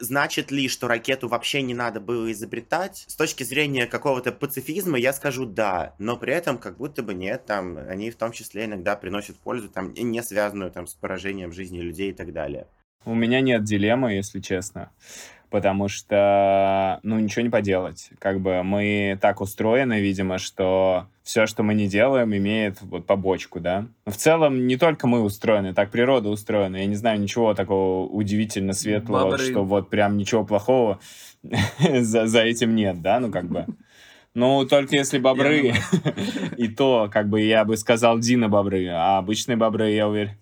Значит 0.00 0.50
ли, 0.50 0.68
что 0.68 0.88
ракету 0.88 1.28
вообще 1.28 1.62
не 1.62 1.74
надо 1.74 2.00
было 2.00 2.32
изобретать? 2.32 3.04
С 3.06 3.14
точки 3.14 3.42
зрения 3.42 3.86
какого-то 3.86 4.32
пацифизма 4.32 4.98
я 4.98 5.12
скажу 5.12 5.44
да, 5.44 5.94
но 5.98 6.16
при 6.16 6.32
этом 6.32 6.58
как 6.58 6.78
будто 6.78 7.02
бы 7.02 7.14
нет, 7.14 7.44
там 7.46 7.76
они 7.76 8.10
в 8.10 8.16
том 8.16 8.32
числе 8.32 8.64
иногда 8.64 8.96
приносят 8.96 9.36
пользу, 9.38 9.68
там 9.68 9.92
не 9.92 10.22
связанную 10.22 10.70
там 10.70 10.86
с 10.86 10.94
поражением 10.94 11.52
жизни 11.52 11.80
людей 11.80 12.10
и 12.10 12.14
так 12.14 12.32
далее. 12.32 12.66
У 13.04 13.14
меня 13.14 13.40
нет 13.42 13.64
дилеммы, 13.64 14.14
если 14.14 14.40
честно 14.40 14.90
потому 15.54 15.86
что, 15.86 16.98
ну, 17.04 17.20
ничего 17.20 17.42
не 17.42 17.48
поделать. 17.48 18.10
Как 18.18 18.40
бы 18.40 18.64
мы 18.64 19.16
так 19.20 19.40
устроены, 19.40 20.00
видимо, 20.00 20.38
что 20.38 21.06
все, 21.22 21.46
что 21.46 21.62
мы 21.62 21.74
не 21.74 21.86
делаем, 21.86 22.34
имеет 22.34 22.82
вот 22.82 23.06
побочку, 23.06 23.60
да. 23.60 23.86
Но 24.04 24.10
в 24.10 24.16
целом 24.16 24.66
не 24.66 24.76
только 24.76 25.06
мы 25.06 25.22
устроены, 25.22 25.72
так 25.72 25.92
природа 25.92 26.28
устроена. 26.28 26.78
Я 26.78 26.86
не 26.86 26.96
знаю 26.96 27.20
ничего 27.20 27.54
такого 27.54 28.04
удивительно 28.04 28.72
светлого, 28.72 29.30
Бобры. 29.30 29.44
что 29.44 29.62
вот 29.62 29.90
прям 29.90 30.16
ничего 30.16 30.44
плохого 30.44 30.98
за, 32.00 32.26
за 32.26 32.40
этим 32.40 32.74
нет, 32.74 33.00
да, 33.00 33.20
ну 33.20 33.30
как 33.30 33.44
бы. 33.44 33.64
Ну, 34.34 34.66
только 34.66 34.96
если 34.96 35.18
бобры. 35.18 35.74
И 36.56 36.66
то, 36.66 37.08
как 37.12 37.28
бы, 37.28 37.40
я 37.40 37.64
бы 37.64 37.76
сказал, 37.76 38.18
Дина 38.18 38.48
бобры. 38.48 38.88
А 38.88 39.18
обычные 39.18 39.56
бобры, 39.56 39.92
я 39.92 40.08
уверен, 40.08 40.32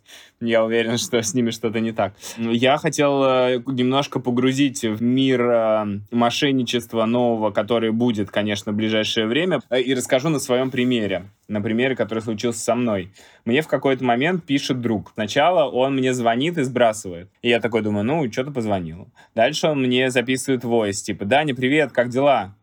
я 0.41 0.65
уверен, 0.65 0.97
что 0.99 1.23
с 1.23 1.35
ними 1.35 1.51
что-то 1.51 1.79
не 1.81 1.93
так. 1.93 2.15
Я 2.39 2.79
хотел 2.79 3.23
э, 3.23 3.63
немножко 3.67 4.19
погрузить 4.19 4.83
в 4.83 5.03
мир 5.03 5.43
э, 5.43 6.01
мошенничества 6.11 7.05
нового, 7.05 7.51
который 7.51 7.91
будет, 7.93 8.31
конечно, 8.31 8.73
в 8.73 8.77
ближайшее 8.77 9.27
время, 9.27 9.61
э, 9.69 9.83
и 9.83 9.95
расскажу 9.95 10.31
на 10.31 10.39
своем 10.39 10.71
примере. 10.71 11.29
На 11.49 11.61
примере, 11.61 11.95
который 11.95 12.21
случился 12.21 12.61
со 12.61 12.75
мной. 12.75 13.13
Мне 13.45 13.61
в 13.61 13.69
какой-то 13.69 14.03
момент 14.05 14.47
пишет 14.47 14.81
друг. 14.81 15.11
Сначала 15.13 15.69
он 15.69 15.95
мне 15.97 16.15
звонит 16.15 16.57
и 16.57 16.63
сбрасывает. 16.63 17.29
И 17.43 17.51
я 17.51 17.61
такой 17.61 17.83
думаю, 17.83 18.05
ну, 18.05 18.33
что-то 18.33 18.53
позвонил. 18.53 19.09
Дальше 19.35 19.67
он 19.67 19.83
мне 19.83 20.11
записывает 20.11 20.65
войс, 20.65 21.03
типа, 21.03 21.27
Даня, 21.27 21.55
привет, 21.55 21.93
как 21.93 22.09
дела? 22.09 22.55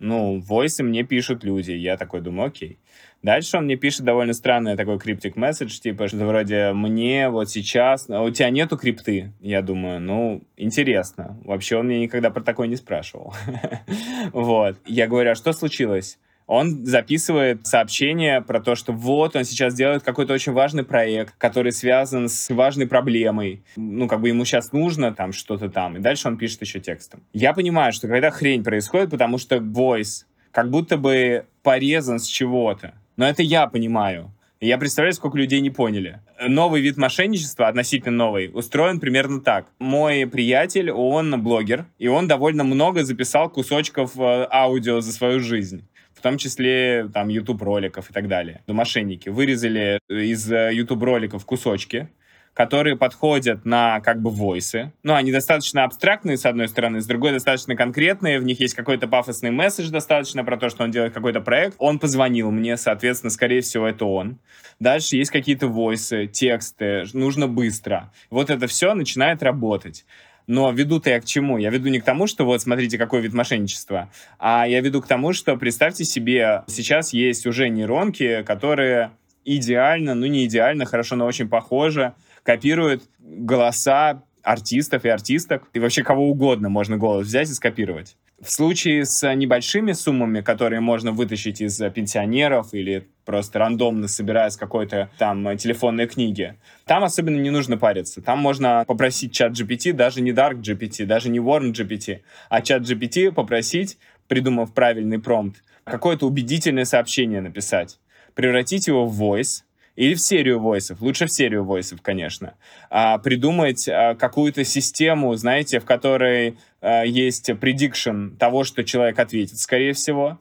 Ну, 0.00 0.40
войсы 0.40 0.82
мне 0.82 1.04
пишут 1.04 1.44
люди. 1.44 1.72
Я 1.72 1.96
такой 1.96 2.22
думаю, 2.22 2.48
окей. 2.48 2.78
Дальше 3.22 3.58
он 3.58 3.64
мне 3.64 3.76
пишет 3.76 4.02
довольно 4.02 4.32
странный 4.32 4.76
такой 4.76 4.98
криптик 4.98 5.36
месседж, 5.36 5.78
типа, 5.78 6.08
что 6.08 6.24
вроде 6.24 6.72
мне 6.72 7.28
вот 7.28 7.50
сейчас, 7.50 8.08
а 8.08 8.22
у 8.22 8.30
тебя 8.30 8.48
нету 8.48 8.78
крипты? 8.78 9.34
Я 9.40 9.60
думаю, 9.60 10.00
ну, 10.00 10.42
интересно. 10.56 11.38
Вообще 11.44 11.76
он 11.76 11.86
мне 11.86 12.00
никогда 12.00 12.30
про 12.30 12.42
такое 12.42 12.66
не 12.66 12.76
спрашивал. 12.76 13.34
Вот. 14.32 14.76
Я 14.86 15.06
говорю, 15.06 15.32
а 15.32 15.34
что 15.34 15.52
случилось? 15.52 16.18
Он 16.50 16.84
записывает 16.84 17.64
сообщение 17.64 18.42
про 18.42 18.60
то, 18.60 18.74
что 18.74 18.92
вот 18.92 19.36
он 19.36 19.44
сейчас 19.44 19.72
делает 19.72 20.02
какой-то 20.02 20.34
очень 20.34 20.50
важный 20.50 20.82
проект, 20.82 21.36
который 21.38 21.70
связан 21.70 22.28
с 22.28 22.50
важной 22.52 22.88
проблемой. 22.88 23.62
Ну, 23.76 24.08
как 24.08 24.20
бы 24.20 24.30
ему 24.30 24.44
сейчас 24.44 24.72
нужно 24.72 25.14
там 25.14 25.32
что-то 25.32 25.68
там. 25.68 25.96
И 25.96 26.00
дальше 26.00 26.26
он 26.26 26.36
пишет 26.36 26.60
еще 26.62 26.80
текстом. 26.80 27.22
Я 27.32 27.52
понимаю, 27.52 27.92
что 27.92 28.08
когда 28.08 28.32
хрень 28.32 28.64
происходит, 28.64 29.10
потому 29.10 29.38
что 29.38 29.58
voice 29.58 30.24
как 30.50 30.70
будто 30.70 30.96
бы 30.96 31.46
порезан 31.62 32.18
с 32.18 32.26
чего-то. 32.26 32.94
Но 33.16 33.28
это 33.28 33.44
я 33.44 33.68
понимаю. 33.68 34.32
Я 34.60 34.76
представляю, 34.76 35.14
сколько 35.14 35.38
людей 35.38 35.60
не 35.60 35.70
поняли. 35.70 36.18
Новый 36.46 36.82
вид 36.82 36.96
мошенничества, 36.96 37.68
относительно 37.68 38.16
новый, 38.24 38.50
устроен 38.52 38.98
примерно 38.98 39.40
так. 39.40 39.66
Мой 39.78 40.26
приятель, 40.26 40.90
он 40.90 41.40
блогер, 41.42 41.86
и 41.98 42.08
он 42.08 42.26
довольно 42.26 42.64
много 42.64 43.04
записал 43.04 43.48
кусочков 43.48 44.18
э, 44.18 44.48
аудио 44.50 45.00
за 45.00 45.12
свою 45.12 45.38
жизнь 45.38 45.84
в 46.20 46.22
том 46.22 46.36
числе 46.36 47.08
там 47.14 47.28
YouTube 47.28 47.62
роликов 47.62 48.10
и 48.10 48.12
так 48.12 48.28
далее. 48.28 48.60
Но 48.66 48.74
мошенники 48.74 49.30
вырезали 49.30 49.98
из 50.06 50.52
э, 50.52 50.70
YouTube 50.74 51.02
роликов 51.02 51.46
кусочки, 51.46 52.10
которые 52.52 52.94
подходят 52.94 53.64
на 53.64 54.00
как 54.00 54.20
бы 54.20 54.28
войсы. 54.28 54.92
Ну, 55.02 55.14
они 55.14 55.32
достаточно 55.32 55.84
абстрактные, 55.84 56.36
с 56.36 56.44
одной 56.44 56.68
стороны, 56.68 57.00
с 57.00 57.06
другой 57.06 57.32
достаточно 57.32 57.74
конкретные, 57.74 58.38
в 58.38 58.44
них 58.44 58.60
есть 58.60 58.74
какой-то 58.74 59.08
пафосный 59.08 59.50
месседж 59.50 59.88
достаточно 59.88 60.44
про 60.44 60.58
то, 60.58 60.68
что 60.68 60.84
он 60.84 60.90
делает 60.90 61.14
какой-то 61.14 61.40
проект. 61.40 61.76
Он 61.78 61.98
позвонил 61.98 62.50
мне, 62.50 62.76
соответственно, 62.76 63.30
скорее 63.30 63.62
всего, 63.62 63.86
это 63.86 64.04
он. 64.04 64.40
Дальше 64.78 65.16
есть 65.16 65.30
какие-то 65.30 65.68
войсы, 65.68 66.26
тексты, 66.26 67.04
нужно 67.14 67.48
быстро. 67.48 68.12
Вот 68.28 68.50
это 68.50 68.66
все 68.66 68.92
начинает 68.92 69.42
работать. 69.42 70.04
Но 70.46 70.70
веду-то 70.72 71.10
я 71.10 71.20
к 71.20 71.24
чему? 71.24 71.58
Я 71.58 71.70
веду 71.70 71.88
не 71.88 72.00
к 72.00 72.04
тому, 72.04 72.26
что 72.26 72.44
вот 72.44 72.60
смотрите, 72.60 72.98
какой 72.98 73.20
вид 73.20 73.32
мошенничества, 73.32 74.10
а 74.38 74.66
я 74.66 74.80
веду 74.80 75.00
к 75.00 75.06
тому, 75.06 75.32
что 75.32 75.56
представьте 75.56 76.04
себе, 76.04 76.64
сейчас 76.66 77.12
есть 77.12 77.46
уже 77.46 77.68
нейронки, 77.68 78.42
которые 78.42 79.12
идеально, 79.44 80.14
ну 80.14 80.26
не 80.26 80.46
идеально, 80.46 80.84
хорошо, 80.84 81.16
но 81.16 81.26
очень 81.26 81.48
похоже, 81.48 82.14
копируют 82.42 83.04
голоса 83.18 84.22
артистов 84.42 85.04
и 85.04 85.08
артисток, 85.08 85.68
и 85.72 85.78
вообще 85.78 86.02
кого 86.02 86.28
угодно 86.28 86.68
можно 86.68 86.96
голос 86.96 87.26
взять 87.26 87.50
и 87.50 87.54
скопировать. 87.54 88.16
В 88.40 88.50
случае 88.50 89.04
с 89.04 89.34
небольшими 89.34 89.92
суммами, 89.92 90.40
которые 90.40 90.80
можно 90.80 91.12
вытащить 91.12 91.60
из 91.60 91.78
пенсионеров 91.90 92.72
или 92.72 93.06
просто 93.30 93.60
рандомно 93.60 94.08
собирая 94.08 94.50
с 94.50 94.56
какой-то 94.56 95.08
там 95.16 95.56
телефонной 95.56 96.08
книги, 96.08 96.56
там 96.84 97.04
особенно 97.04 97.40
не 97.40 97.50
нужно 97.50 97.78
париться. 97.78 98.20
Там 98.20 98.40
можно 98.40 98.84
попросить 98.88 99.32
чат 99.32 99.52
GPT, 99.52 99.92
даже 99.92 100.20
не 100.20 100.32
Dark 100.32 100.60
GPT, 100.60 101.06
даже 101.06 101.28
не 101.30 101.38
Warren 101.38 101.72
GPT, 101.72 102.22
а 102.48 102.60
чат 102.60 102.82
GPT 102.82 103.30
попросить, 103.30 103.98
придумав 104.26 104.74
правильный 104.74 105.20
промпт, 105.20 105.62
какое-то 105.84 106.26
убедительное 106.26 106.84
сообщение 106.84 107.40
написать, 107.40 108.00
превратить 108.34 108.88
его 108.88 109.06
в 109.06 109.22
voice, 109.22 109.62
или 109.94 110.14
в 110.14 110.20
серию 110.20 110.58
войсов, 110.58 111.00
лучше 111.00 111.26
в 111.26 111.32
серию 111.32 111.62
войсов, 111.64 112.00
конечно, 112.02 112.54
а, 112.90 113.18
придумать 113.18 113.88
а, 113.88 114.14
какую-то 114.16 114.64
систему, 114.64 115.34
знаете, 115.36 115.78
в 115.78 115.84
которой 115.84 116.58
а, 116.80 117.04
есть 117.04 117.50
prediction 117.50 118.36
того, 118.36 118.64
что 118.64 118.82
человек 118.82 119.18
ответит, 119.20 119.58
скорее 119.58 119.92
всего, 119.92 120.38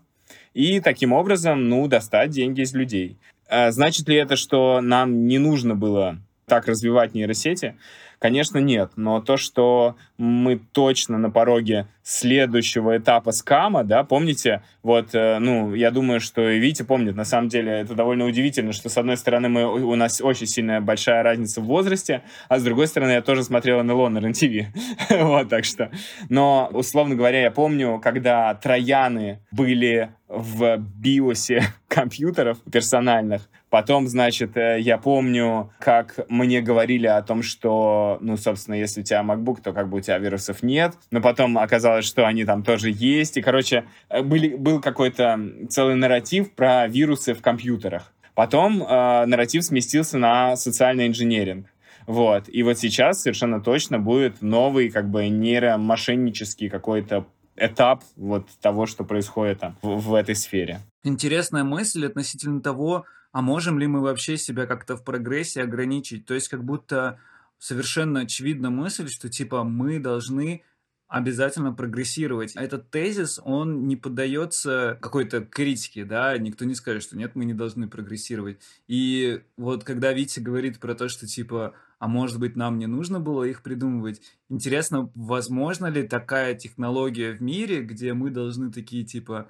и 0.53 0.79
таким 0.79 1.13
образом, 1.13 1.69
ну, 1.69 1.87
достать 1.87 2.31
деньги 2.31 2.61
из 2.61 2.73
людей. 2.73 3.17
А, 3.49 3.71
значит 3.71 4.07
ли 4.07 4.15
это, 4.15 4.35
что 4.35 4.81
нам 4.81 5.27
не 5.27 5.37
нужно 5.37 5.75
было 5.75 6.17
так 6.45 6.67
развивать 6.67 7.13
нейросети? 7.13 7.75
Конечно, 8.19 8.57
нет. 8.57 8.91
Но 8.97 9.21
то, 9.21 9.37
что 9.37 9.95
мы 10.17 10.57
точно 10.57 11.17
на 11.17 11.31
пороге 11.31 11.87
следующего 12.03 12.97
этапа 12.97 13.31
скама, 13.31 13.85
да, 13.85 14.03
помните, 14.03 14.61
вот, 14.83 15.13
э, 15.13 15.39
ну, 15.39 15.73
я 15.73 15.89
думаю, 15.89 16.19
что 16.19 16.49
и 16.49 16.59
Витя 16.59 16.83
помнит, 16.83 17.15
на 17.15 17.23
самом 17.23 17.47
деле, 17.47 17.71
это 17.71 17.93
довольно 17.93 18.25
удивительно, 18.25 18.73
что, 18.73 18.89
с 18.89 18.97
одной 18.97 19.15
стороны, 19.15 19.47
мы, 19.47 19.65
у 19.65 19.95
нас 19.95 20.19
очень 20.19 20.47
сильная 20.47 20.81
большая 20.81 21.23
разница 21.23 21.61
в 21.61 21.65
возрасте, 21.65 22.23
а 22.49 22.59
с 22.59 22.63
другой 22.63 22.87
стороны, 22.87 23.11
я 23.11 23.21
тоже 23.21 23.43
смотрел 23.43 23.81
НЛО 23.83 24.09
на 24.09 24.17
РЕН-ТВ. 24.19 24.67
вот, 25.21 25.49
так 25.49 25.63
что. 25.63 25.89
Но, 26.27 26.69
условно 26.73 27.15
говоря, 27.15 27.41
я 27.41 27.51
помню, 27.51 28.01
когда 28.03 28.53
трояны 28.55 29.39
были 29.51 30.11
в 30.27 30.77
биосе 30.77 31.63
компьютеров 31.87 32.57
персональных, 32.71 33.49
Потом, 33.69 34.07
значит, 34.07 34.57
э, 34.57 34.79
я 34.79 34.97
помню, 34.97 35.71
как 35.79 36.19
мне 36.27 36.61
говорили 36.61 37.05
о 37.05 37.21
том, 37.21 37.43
что, 37.43 38.17
ну, 38.19 38.35
собственно, 38.35 38.75
если 38.75 39.01
у 39.01 39.03
тебя 39.03 39.21
MacBook, 39.21 39.61
то 39.61 39.73
как 39.73 39.89
бы 39.89 39.97
у 39.97 40.01
тебя 40.01 40.17
вирусов 40.17 40.63
нет. 40.63 40.95
Но 41.11 41.21
потом 41.21 41.57
оказалось, 41.57 42.05
что 42.05 42.25
они 42.25 42.45
там 42.45 42.63
тоже 42.63 42.89
есть. 42.91 43.37
И, 43.37 43.41
короче, 43.41 43.85
э, 44.09 44.23
были, 44.23 44.55
был 44.55 44.81
какой-то 44.81 45.39
целый 45.69 45.95
нарратив 45.95 46.51
про 46.53 46.87
вирусы 46.87 47.33
в 47.33 47.41
компьютерах. 47.41 48.11
Потом 48.33 48.81
э, 48.81 49.25
нарратив 49.25 49.63
сместился 49.63 50.17
на 50.17 50.55
социальный 50.55 51.07
инженеринг. 51.07 51.67
Вот. 52.07 52.45
И 52.47 52.63
вот 52.63 52.79
сейчас 52.79 53.21
совершенно 53.21 53.61
точно 53.61 53.99
будет 53.99 54.41
новый, 54.41 54.89
как 54.89 55.09
бы, 55.11 55.27
нейромошеннический 55.27 56.69
какой-то 56.69 57.27
этап 57.55 58.03
вот 58.15 58.47
того, 58.61 58.87
что 58.87 59.03
происходит 59.03 59.59
там 59.59 59.77
в, 59.83 60.09
в 60.09 60.13
этой 60.15 60.35
сфере. 60.35 60.79
Интересная 61.03 61.63
мысль 61.63 62.07
относительно 62.07 62.61
того, 62.61 63.05
а 63.31 63.41
можем 63.41 63.79
ли 63.79 63.87
мы 63.87 64.01
вообще 64.01 64.37
себя 64.37 64.65
как-то 64.65 64.95
в 64.95 65.03
прогрессе 65.03 65.61
ограничить? 65.61 66.25
То 66.25 66.33
есть 66.33 66.49
как 66.49 66.63
будто 66.63 67.19
совершенно 67.57 68.21
очевидна 68.21 68.69
мысль, 68.69 69.09
что 69.09 69.29
типа 69.29 69.63
мы 69.63 69.99
должны 69.99 70.63
обязательно 71.09 71.73
прогрессировать. 71.73 72.55
Этот 72.55 72.91
тезис, 72.91 73.41
он 73.43 73.87
не 73.87 73.95
поддается 73.95 74.97
какой-то 75.01 75.41
критике, 75.41 76.05
да, 76.05 76.37
никто 76.37 76.65
не 76.65 76.75
скажет, 76.75 77.01
что 77.01 77.17
нет, 77.17 77.35
мы 77.35 77.45
не 77.45 77.55
должны 77.55 77.89
прогрессировать. 77.89 78.61
И 78.87 79.41
вот 79.57 79.83
когда 79.83 80.13
Витя 80.13 80.39
говорит 80.39 80.79
про 80.79 80.93
то, 80.93 81.09
что 81.09 81.25
типа, 81.25 81.73
а 81.97 82.07
может 82.07 82.39
быть 82.39 82.55
нам 82.55 82.77
не 82.77 82.85
нужно 82.85 83.19
было 83.19 83.43
их 83.43 83.63
придумывать, 83.63 84.21
интересно, 84.49 85.11
возможно 85.15 85.87
ли 85.87 86.07
такая 86.07 86.53
технология 86.53 87.31
в 87.31 87.41
мире, 87.41 87.81
где 87.81 88.13
мы 88.13 88.29
должны 88.29 88.71
такие 88.71 89.03
типа, 89.03 89.49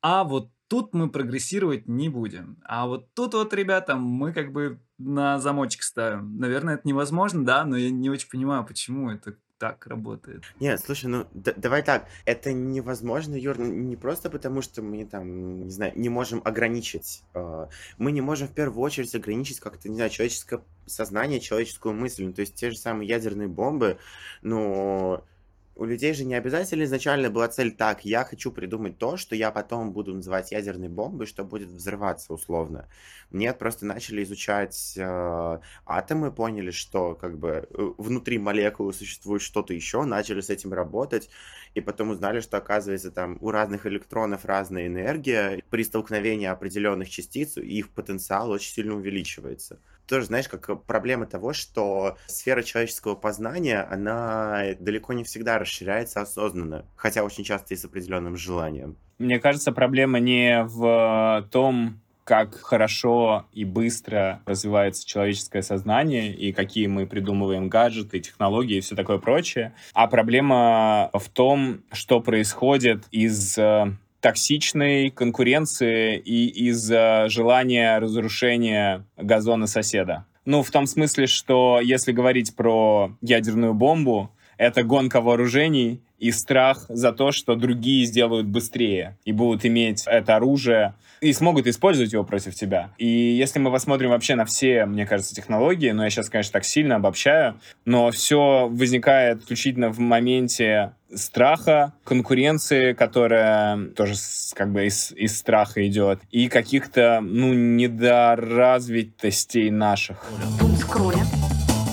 а 0.00 0.24
вот 0.24 0.50
тут 0.74 0.92
мы 0.92 1.08
прогрессировать 1.08 1.86
не 1.86 2.08
будем. 2.08 2.58
А 2.64 2.88
вот 2.88 3.14
тут 3.14 3.34
вот, 3.34 3.54
ребята, 3.54 3.94
мы 3.94 4.32
как 4.32 4.50
бы 4.50 4.80
на 4.98 5.38
замочек 5.38 5.84
ставим. 5.84 6.36
Наверное, 6.36 6.74
это 6.74 6.88
невозможно, 6.88 7.44
да, 7.44 7.64
но 7.64 7.76
я 7.76 7.90
не 7.90 8.10
очень 8.10 8.28
понимаю, 8.28 8.66
почему 8.66 9.08
это 9.08 9.36
так 9.56 9.86
работает. 9.86 10.42
Нет, 10.58 10.80
слушай, 10.84 11.06
ну 11.06 11.28
д- 11.32 11.54
давай 11.56 11.84
так, 11.84 12.08
это 12.24 12.52
невозможно, 12.52 13.36
Юр, 13.36 13.56
не 13.60 13.94
просто 13.94 14.30
потому, 14.30 14.62
что 14.62 14.82
мы 14.82 15.04
там, 15.04 15.66
не 15.66 15.70
знаю, 15.70 15.92
не 15.94 16.08
можем 16.08 16.42
ограничить. 16.44 17.22
Э, 17.34 17.68
мы 17.96 18.10
не 18.10 18.20
можем 18.20 18.48
в 18.48 18.52
первую 18.52 18.82
очередь 18.82 19.14
ограничить 19.14 19.60
как-то, 19.60 19.88
не 19.88 19.94
знаю, 19.94 20.10
человеческое 20.10 20.64
сознание, 20.86 21.38
человеческую 21.38 21.94
мысль. 21.94 22.24
Ну, 22.24 22.32
то 22.32 22.40
есть 22.40 22.56
те 22.56 22.72
же 22.72 22.76
самые 22.76 23.08
ядерные 23.08 23.46
бомбы, 23.46 23.98
но 24.42 25.24
у 25.76 25.84
людей 25.84 26.14
же 26.14 26.24
не 26.24 26.34
обязательно 26.34 26.84
изначально 26.84 27.30
была 27.30 27.48
цель 27.48 27.72
так, 27.72 28.04
я 28.04 28.24
хочу 28.24 28.52
придумать 28.52 28.98
то, 28.98 29.16
что 29.16 29.34
я 29.34 29.50
потом 29.50 29.92
буду 29.92 30.14
называть 30.14 30.52
ядерной 30.52 30.88
бомбой, 30.88 31.26
что 31.26 31.44
будет 31.44 31.68
взрываться 31.68 32.32
условно. 32.32 32.88
Нет, 33.30 33.58
просто 33.58 33.84
начали 33.84 34.22
изучать 34.22 34.94
э, 34.96 35.58
атомы, 35.86 36.30
поняли, 36.30 36.70
что 36.70 37.14
как 37.14 37.38
бы 37.38 37.66
э, 37.68 37.92
внутри 37.98 38.38
молекулы 38.38 38.92
существует 38.92 39.42
что-то 39.42 39.74
еще, 39.74 40.04
начали 40.04 40.40
с 40.40 40.50
этим 40.50 40.72
работать, 40.72 41.28
и 41.74 41.80
потом 41.80 42.10
узнали, 42.10 42.40
что 42.40 42.56
оказывается 42.56 43.10
там 43.10 43.38
у 43.40 43.50
разных 43.50 43.86
электронов 43.86 44.44
разная 44.44 44.86
энергия, 44.86 45.62
при 45.70 45.82
столкновении 45.82 46.46
определенных 46.46 47.10
частиц 47.10 47.56
их 47.56 47.90
потенциал 47.90 48.50
очень 48.50 48.72
сильно 48.72 48.94
увеличивается 48.94 49.80
тоже, 50.06 50.26
знаешь, 50.26 50.48
как 50.48 50.82
проблема 50.84 51.26
того, 51.26 51.52
что 51.52 52.16
сфера 52.26 52.62
человеческого 52.62 53.14
познания, 53.14 53.80
она 53.90 54.74
далеко 54.78 55.12
не 55.12 55.24
всегда 55.24 55.58
расширяется 55.58 56.20
осознанно, 56.20 56.86
хотя 56.96 57.24
очень 57.24 57.44
часто 57.44 57.74
и 57.74 57.76
с 57.76 57.84
определенным 57.84 58.36
желанием. 58.36 58.96
Мне 59.18 59.38
кажется, 59.38 59.72
проблема 59.72 60.18
не 60.18 60.64
в 60.64 61.46
том, 61.50 62.00
как 62.24 62.54
хорошо 62.56 63.46
и 63.52 63.64
быстро 63.64 64.40
развивается 64.46 65.06
человеческое 65.06 65.62
сознание 65.62 66.34
и 66.34 66.52
какие 66.52 66.86
мы 66.86 67.06
придумываем 67.06 67.68
гаджеты, 67.68 68.18
технологии 68.18 68.78
и 68.78 68.80
все 68.80 68.96
такое 68.96 69.18
прочее. 69.18 69.74
А 69.92 70.06
проблема 70.06 71.10
в 71.12 71.28
том, 71.28 71.82
что 71.92 72.20
происходит 72.20 73.04
из 73.10 73.58
э, 73.58 73.94
токсичной 74.24 75.10
конкуренции 75.10 76.16
и 76.16 76.46
из-за 76.68 77.26
желания 77.28 77.98
разрушения 77.98 79.04
газона 79.18 79.66
соседа. 79.66 80.24
Ну, 80.46 80.62
в 80.62 80.70
том 80.70 80.86
смысле, 80.86 81.26
что 81.26 81.78
если 81.82 82.10
говорить 82.12 82.56
про 82.56 83.14
ядерную 83.20 83.74
бомбу, 83.74 84.30
это 84.56 84.82
гонка 84.82 85.20
вооружений 85.20 86.00
и 86.18 86.30
страх 86.30 86.86
за 86.88 87.12
то, 87.12 87.32
что 87.32 87.54
другие 87.54 88.06
сделают 88.06 88.46
быстрее 88.46 89.18
и 89.26 89.32
будут 89.32 89.66
иметь 89.66 90.04
это 90.06 90.36
оружие 90.36 90.94
и 91.20 91.34
смогут 91.34 91.66
использовать 91.66 92.14
его 92.14 92.24
против 92.24 92.54
тебя. 92.54 92.92
И 92.96 93.06
если 93.06 93.58
мы 93.58 93.70
посмотрим 93.70 94.08
вообще 94.08 94.36
на 94.36 94.46
все, 94.46 94.86
мне 94.86 95.04
кажется, 95.04 95.34
технологии, 95.34 95.90
ну, 95.90 96.02
я 96.02 96.08
сейчас, 96.08 96.30
конечно, 96.30 96.52
так 96.52 96.64
сильно 96.64 96.96
обобщаю, 96.96 97.60
но 97.84 98.10
все 98.10 98.68
возникает 98.70 99.42
исключительно 99.42 99.90
в 99.90 99.98
моменте 99.98 100.92
страха, 101.16 101.94
конкуренции, 102.04 102.92
которая 102.92 103.88
тоже 103.90 104.14
как 104.54 104.72
бы 104.72 104.86
из, 104.86 105.12
из 105.12 105.38
страха 105.38 105.86
идет, 105.86 106.20
и 106.30 106.48
каких-то, 106.48 107.20
ну, 107.22 107.54
недоразвитостей 107.54 109.70
наших. 109.70 110.18
Дум 110.58 110.74
скроля. 110.76 111.24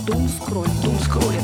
Дум 0.07 0.27
скроля. 0.27 0.71
Дум 0.83 0.97
скроля. 0.99 1.41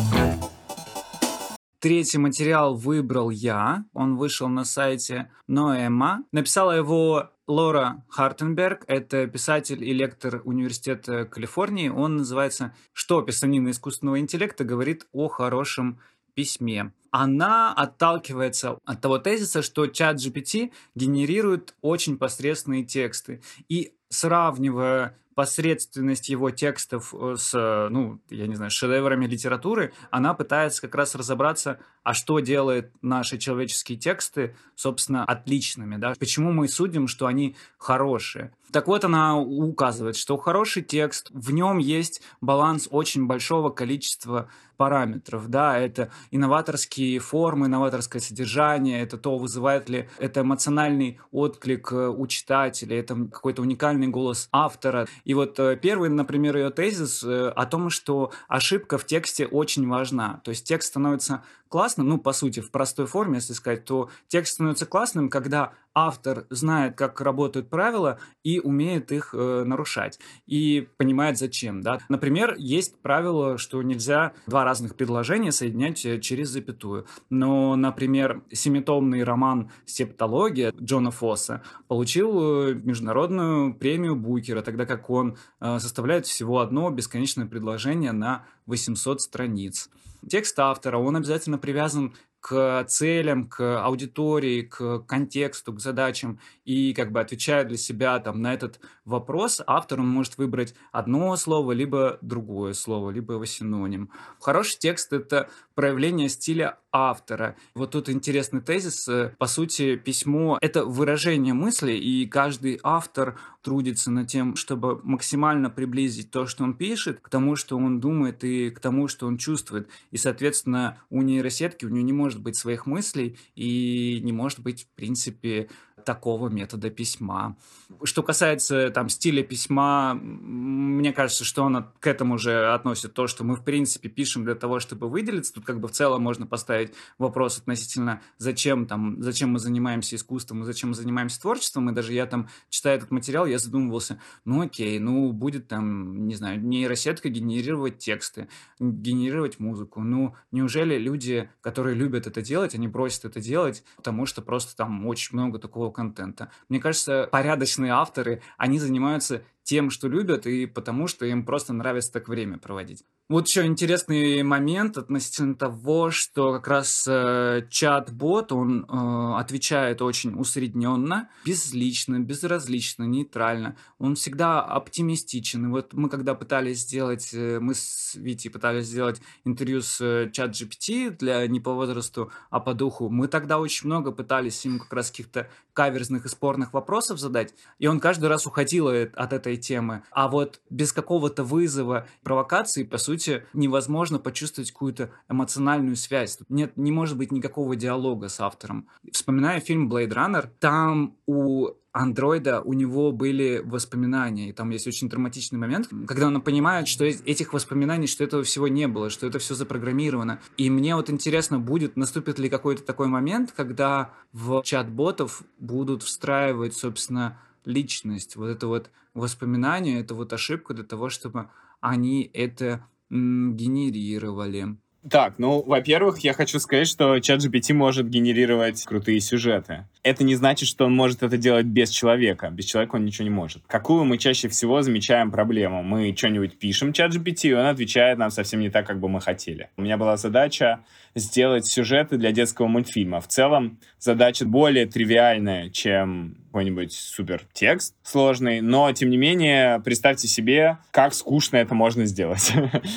Третий 1.79 2.17
материал 2.17 2.75
выбрал 2.75 3.29
я. 3.29 3.85
Он 3.93 4.17
вышел 4.17 4.47
на 4.47 4.65
сайте 4.65 5.29
Ноэма. 5.47 6.23
Написала 6.31 6.71
его 6.71 7.29
Лора 7.47 8.03
Хартенберг. 8.09 8.83
Это 8.87 9.27
писатель 9.27 9.83
и 9.83 9.93
лектор 9.93 10.41
Университета 10.43 11.25
Калифорнии. 11.25 11.89
Он 11.89 12.17
называется 12.17 12.73
«Что 12.93 13.21
писанина 13.21 13.69
искусственного 13.69 14.19
интеллекта 14.19 14.63
говорит 14.63 15.05
о 15.13 15.27
хорошем 15.27 15.99
письме». 16.37 16.93
Она 17.09 17.73
отталкивается 17.73 18.77
от 18.85 19.01
того 19.01 19.17
тезиса, 19.17 19.63
что 19.63 19.87
чат 19.87 20.17
GPT 20.17 20.71
генерирует 20.93 21.73
очень 21.81 22.17
посредственные 22.17 22.83
тексты. 22.83 23.41
И 23.69 23.93
сравнивая 24.09 25.17
посредственность 25.37 26.29
его 26.29 26.49
текстов 26.49 27.13
э, 27.13 27.35
с, 27.37 27.53
э, 27.53 27.89
ну, 27.89 28.19
я 28.31 28.47
не 28.47 28.55
знаю, 28.55 28.71
шедеврами 28.71 29.27
литературы, 29.27 29.93
она 30.09 30.33
пытается 30.33 30.81
как 30.81 30.95
раз 30.95 31.13
разобраться, 31.13 31.79
а 32.01 32.15
что 32.15 32.39
делает 32.39 32.91
наши 33.03 33.37
человеческие 33.37 33.99
тексты, 33.99 34.55
собственно, 34.73 35.23
отличными, 35.23 35.97
да? 35.97 36.15
Почему 36.17 36.51
мы 36.51 36.67
судим, 36.67 37.07
что 37.07 37.27
они 37.27 37.55
хорошие? 37.77 38.51
Так 38.71 38.87
вот, 38.87 39.05
она 39.05 39.37
указывает, 39.37 40.17
что 40.17 40.37
хороший 40.37 40.81
текст, 40.81 41.29
в 41.31 41.51
нем 41.51 41.77
есть 41.77 42.21
баланс 42.41 42.87
очень 42.91 43.27
большого 43.27 43.69
количества 43.69 44.49
параметров, 44.75 45.49
да, 45.49 45.77
это 45.77 46.11
инноваторские 46.31 47.19
формы, 47.19 47.67
новаторское 47.67 48.21
содержание, 48.21 49.01
это 49.01 49.17
то, 49.17 49.37
вызывает 49.37 49.89
ли 49.89 50.07
это 50.19 50.41
эмоциональный 50.41 51.19
отклик 51.31 51.91
э, 51.91 52.07
у 52.07 52.27
читателя, 52.27 52.99
это 52.99 53.15
какой-то 53.15 53.63
уникальный 53.63 54.07
голос 54.07 54.49
автора. 54.51 55.07
И 55.27 55.33
вот 55.33 55.59
э, 55.59 55.75
первый, 55.75 56.07
например, 56.07 56.55
ее 56.55 56.69
тезис 56.69 57.21
э, 57.21 57.49
о 57.49 57.65
том, 57.65 57.89
что 57.89 58.31
ошибка 58.47 58.97
в 58.97 59.05
тексте 59.05 59.45
очень 59.45 59.85
важна. 59.85 60.39
То 60.45 60.51
есть 60.51 60.65
текст 60.65 60.87
становится 60.87 61.43
классным, 61.67 62.07
ну, 62.07 62.17
по 62.17 62.31
сути, 62.31 62.61
в 62.61 62.71
простой 62.71 63.07
форме, 63.07 63.35
если 63.35 63.51
сказать, 63.51 63.83
то 63.83 64.09
текст 64.29 64.53
становится 64.53 64.85
классным, 64.85 65.29
когда 65.29 65.73
автор 65.97 66.45
знает, 66.51 66.95
как 66.95 67.19
работают 67.21 67.69
правила 67.71 68.19
и 68.43 68.59
умеет 68.59 69.11
их 69.11 69.33
э, 69.33 69.63
нарушать. 69.65 70.19
И 70.45 70.87
понимает, 70.97 71.39
зачем. 71.39 71.81
Да? 71.81 71.97
Например, 72.07 72.55
есть 72.59 73.01
правило, 73.01 73.57
что 73.57 73.81
нельзя 73.81 74.33
два 74.45 74.63
разных 74.63 74.95
предложения 74.95 75.51
соединять 75.51 76.05
э, 76.05 76.19
через 76.19 76.49
запятую. 76.49 77.07
Но, 77.31 77.75
например, 77.75 78.43
семитомный 78.51 79.23
роман 79.23 79.71
«Септология» 79.85 80.71
Джона 80.79 81.09
Фосса 81.09 81.63
получил 81.87 82.69
э, 82.69 82.73
международную 82.75 83.73
премию 83.73 84.15
Букера, 84.15 84.61
тогда 84.61 84.85
как 84.85 85.09
он 85.09 85.37
э, 85.59 85.79
составляет 85.79 86.27
всего 86.27 86.59
одно 86.59 86.91
бесконечное 86.91 87.47
предложение 87.47 88.11
на 88.11 88.45
800 88.67 89.19
страниц. 89.21 89.89
Текст 90.29 90.59
автора, 90.59 90.97
он 90.97 91.15
обязательно 91.15 91.57
привязан 91.57 92.13
к 92.39 92.85
целям, 92.85 93.47
к 93.47 93.83
аудитории, 93.83 94.61
к 94.61 94.99
контексту, 94.99 95.73
к 95.73 95.79
задачам 95.79 96.39
и 96.65 96.93
как 96.93 97.11
бы 97.11 97.19
отвечая 97.19 97.63
для 97.65 97.77
себя 97.77 98.19
там 98.19 98.41
на 98.41 98.53
этот 98.53 98.79
вопрос, 99.05 99.61
автор 99.65 99.99
он 99.99 100.07
может 100.07 100.37
выбрать 100.37 100.73
одно 100.91 101.35
слово, 101.35 101.71
либо 101.71 102.17
другое 102.21 102.73
слово, 102.73 103.11
либо 103.11 103.33
его 103.33 103.45
синоним. 103.45 104.09
Хороший 104.39 104.77
текст— 104.79 105.11
это 105.13 105.49
проявление 105.75 106.29
стиля 106.29 106.77
автора. 106.91 107.55
Вот 107.75 107.91
тут 107.91 108.09
интересный 108.09 108.61
тезис. 108.61 109.09
По 109.37 109.47
сути, 109.47 109.95
письмо— 109.95 110.57
это 110.61 110.85
выражение 110.85 111.53
мысли, 111.53 111.93
и 111.93 112.25
каждый 112.25 112.79
автор 112.83 113.39
трудится 113.67 114.11
над 114.11 114.29
тем, 114.29 114.55
чтобы 114.55 115.01
максимально 115.03 115.69
приблизить 115.69 116.31
то, 116.31 116.47
что 116.47 116.63
он 116.63 116.73
пишет, 116.73 117.19
к 117.19 117.27
тому, 117.27 117.57
что 117.57 117.77
он 117.77 117.99
думает, 117.99 118.45
и 118.45 118.69
к 118.69 118.79
тому, 118.79 119.09
что 119.09 119.27
он 119.27 119.37
чувствует. 119.37 119.89
И, 120.09 120.15
соответственно, 120.15 120.99
у 121.09 121.21
нейросетки, 121.21 121.83
у 121.83 121.89
нее 121.89 122.03
не 122.03 122.13
может 122.13 122.41
быть 122.41 122.57
своих 122.57 122.85
мыслей, 122.85 123.37
и 123.55 124.21
не 124.23 124.31
может 124.31 124.61
быть, 124.61 124.83
в 124.83 124.95
принципе, 124.95 125.67
такого 126.07 126.47
метода 126.47 126.89
письма. 126.89 127.57
Что 128.03 128.23
касается 128.23 128.89
там 128.91 129.09
стиля 129.09 129.43
письма, 129.43 130.13
мне 130.13 131.11
кажется, 131.11 131.43
что 131.43 131.63
он 131.63 131.85
к 131.99 132.07
этому 132.07 132.37
же 132.37 132.71
относит 132.73 133.13
то, 133.13 133.27
что 133.27 133.43
мы 133.43 133.57
в 133.57 133.63
принципе 133.65 134.07
пишем 134.07 134.45
для 134.45 134.55
того, 134.55 134.79
чтобы 134.79 135.09
выделиться. 135.09 135.53
Тут 135.53 135.65
как 135.65 135.81
бы 135.81 135.89
в 135.89 135.91
целом 135.91 136.21
можно 136.21 136.47
поставить 136.47 136.93
вопрос 137.17 137.57
относительно 137.57 138.21
зачем 138.37 138.85
там, 138.85 139.21
зачем 139.21 139.51
мы 139.51 139.59
занимаемся 139.59 140.15
искусством 140.15 140.61
и 140.61 140.65
зачем 140.65 140.89
мы 140.89 140.95
занимаемся 140.95 141.41
творчеством. 141.41 141.89
И 141.89 141.93
даже 141.93 142.13
я 142.13 142.25
там 142.25 142.47
читая 142.69 142.95
этот 142.95 143.11
материал, 143.11 143.45
я 143.45 143.59
задумывался, 143.59 144.21
ну 144.45 144.61
окей, 144.61 144.99
ну 144.99 145.33
будет 145.33 145.67
там, 145.67 146.25
не 146.25 146.35
знаю, 146.35 146.63
нейросетка 146.63 147.27
генерировать 147.27 147.97
тексты, 147.97 148.47
генерировать 148.79 149.59
музыку. 149.59 149.99
Ну 149.99 150.35
неужели 150.51 150.97
люди, 150.97 151.49
которые 151.59 151.95
любят 151.95 152.27
это 152.27 152.41
делать, 152.41 152.75
они 152.75 152.87
просят 152.87 153.25
это 153.25 153.41
делать, 153.41 153.83
потому 153.97 154.25
что 154.25 154.41
просто 154.41 154.73
там 154.77 155.05
очень 155.05 155.35
много 155.35 155.59
такого 155.59 155.96
контента. 155.97 156.51
Мне 156.69 156.79
кажется, 156.79 157.27
порядочные 157.31 157.91
авторы, 157.91 158.41
они 158.57 158.79
занимаются 158.79 159.41
тем, 159.63 159.89
что 159.89 160.07
любят, 160.07 160.45
и 160.45 160.67
потому 160.67 161.07
что 161.07 161.25
им 161.25 161.43
просто 161.43 161.73
нравится 161.73 162.13
так 162.13 162.29
время 162.29 162.57
проводить. 162.59 163.03
Вот 163.29 163.49
еще 163.49 163.65
интересный 163.65 164.41
момент 164.41 164.97
относительно 164.97 165.53
того, 165.53 166.11
что 166.11 166.53
как 166.53 166.67
раз 166.69 167.05
э, 167.09 167.67
чат-бот, 167.69 168.53
он 168.53 168.85
э, 168.85 169.37
отвечает 169.37 170.01
очень 170.01 170.39
усредненно, 170.39 171.29
безлично, 171.45 172.19
безразлично, 172.19 173.03
нейтрально. 173.03 173.75
Он 173.99 174.15
всегда 174.15 174.61
оптимистичен. 174.61 175.65
И 175.65 175.67
вот 175.67 175.91
мы 175.91 176.07
когда 176.07 176.35
пытались 176.35 176.83
сделать, 176.83 177.33
э, 177.33 177.59
мы 177.59 177.75
с 177.75 178.15
Витей 178.15 178.49
пытались 178.49 178.85
сделать 178.85 179.21
интервью 179.43 179.81
с 179.81 179.99
э, 179.99 180.29
чат 180.31 180.51
GPT 180.51 181.09
для 181.09 181.45
не 181.47 181.59
по 181.59 181.73
возрасту, 181.73 182.31
а 182.49 182.61
по 182.61 182.73
духу, 182.73 183.09
мы 183.09 183.27
тогда 183.27 183.59
очень 183.59 183.87
много 183.87 184.13
пытались 184.13 184.63
ему 184.63 184.79
как 184.79 184.93
раз 184.93 185.11
каких-то 185.11 185.49
каверзных 185.73 186.25
и 186.25 186.29
спорных 186.29 186.71
вопросов 186.71 187.19
задать, 187.19 187.53
и 187.77 187.87
он 187.87 187.99
каждый 187.99 188.29
раз 188.29 188.47
уходил 188.47 188.87
от 188.87 189.33
этой 189.33 189.57
темы. 189.57 190.03
А 190.11 190.29
вот 190.29 190.61
без 190.69 190.93
какого-то 190.93 191.43
вызова, 191.43 192.07
провокации, 192.23 192.83
по 192.83 192.97
сути, 192.97 193.16
невозможно 193.53 194.19
почувствовать 194.19 194.71
какую-то 194.71 195.11
эмоциональную 195.29 195.95
связь. 195.95 196.39
Нет, 196.49 196.73
не 196.75 196.91
может 196.91 197.17
быть 197.17 197.31
никакого 197.31 197.75
диалога 197.75 198.29
с 198.29 198.39
автором. 198.39 198.87
Вспоминаю 199.11 199.61
фильм 199.61 199.91
Blade 199.91 200.09
Runner, 200.09 200.49
там 200.59 201.15
у 201.25 201.69
андроида 201.97 202.61
у 202.61 202.73
него 202.73 203.11
были 203.11 203.61
воспоминания, 203.63 204.49
и 204.49 204.53
там 204.53 204.69
есть 204.69 204.87
очень 204.87 205.09
драматичный 205.09 205.57
момент, 205.57 205.89
когда 206.07 206.27
он 206.27 206.41
понимает, 206.41 206.87
что 206.87 207.05
этих 207.05 207.53
воспоминаний, 207.53 208.07
что 208.07 208.23
этого 208.23 208.43
всего 208.43 208.67
не 208.67 208.87
было, 208.87 209.09
что 209.09 209.25
это 209.25 209.39
все 209.39 209.55
запрограммировано. 209.55 210.39
И 210.57 210.69
мне 210.69 210.95
вот 210.95 211.09
интересно, 211.09 211.59
будет, 211.59 211.97
наступит 211.97 212.39
ли 212.39 212.49
какой-то 212.49 212.83
такой 212.83 213.07
момент, 213.07 213.51
когда 213.51 214.11
в 214.31 214.61
чат-ботов 214.63 215.41
будут 215.59 216.03
встраивать, 216.03 216.75
собственно, 216.75 217.39
личность, 217.65 218.35
вот 218.35 218.47
это 218.47 218.67
вот 218.67 218.89
воспоминание, 219.13 219.99
это 219.99 220.13
вот 220.13 220.31
ошибка 220.33 220.73
для 220.73 220.83
того, 220.83 221.09
чтобы 221.09 221.49
они 221.81 222.29
это 222.33 222.85
генерировали. 223.09 224.77
Так, 225.09 225.35
ну, 225.37 225.61
во-первых, 225.61 226.19
я 226.19 226.33
хочу 226.33 226.59
сказать, 226.59 226.87
что 226.87 227.15
ChatGPT 227.15 227.73
может 227.73 228.09
генерировать 228.09 228.83
крутые 228.83 229.21
сюжеты. 229.21 229.85
Это 230.03 230.23
не 230.23 230.35
значит, 230.35 230.67
что 230.67 230.85
он 230.85 230.95
может 230.95 231.23
это 231.23 231.37
делать 231.37 231.65
без 231.65 231.89
человека. 231.89 232.49
Без 232.49 232.65
человека 232.65 232.95
он 232.95 233.05
ничего 233.05 233.23
не 233.23 233.29
может. 233.29 233.63
Какую 233.67 234.03
мы 234.03 234.17
чаще 234.17 234.49
всего 234.49 234.81
замечаем 234.81 235.31
проблему? 235.31 235.81
Мы 235.81 236.13
что-нибудь 236.15 236.59
пишем 236.59 236.89
ChatGPT, 236.89 237.49
и 237.49 237.53
он 237.53 237.67
отвечает 237.67 238.17
нам 238.17 238.31
совсем 238.31 238.59
не 238.59 238.69
так, 238.69 238.85
как 238.85 238.99
бы 238.99 239.07
мы 239.07 239.21
хотели. 239.21 239.69
У 239.77 239.81
меня 239.81 239.97
была 239.97 240.17
задача 240.17 240.81
сделать 241.15 241.65
сюжеты 241.65 242.17
для 242.17 242.31
детского 242.31 242.67
мультфильма. 242.67 243.21
В 243.21 243.27
целом, 243.27 243.79
задача 243.99 244.45
более 244.45 244.87
тривиальная, 244.87 245.69
чем 245.69 246.37
какой-нибудь 246.47 246.91
супер 246.91 247.43
текст 247.53 247.95
сложный, 248.03 248.61
но, 248.61 248.91
тем 248.91 249.09
не 249.09 249.17
менее, 249.17 249.79
представьте 249.79 250.27
себе, 250.27 250.79
как 250.91 251.13
скучно 251.13 251.57
это 251.57 251.75
можно 251.75 252.05
сделать. 252.05 252.51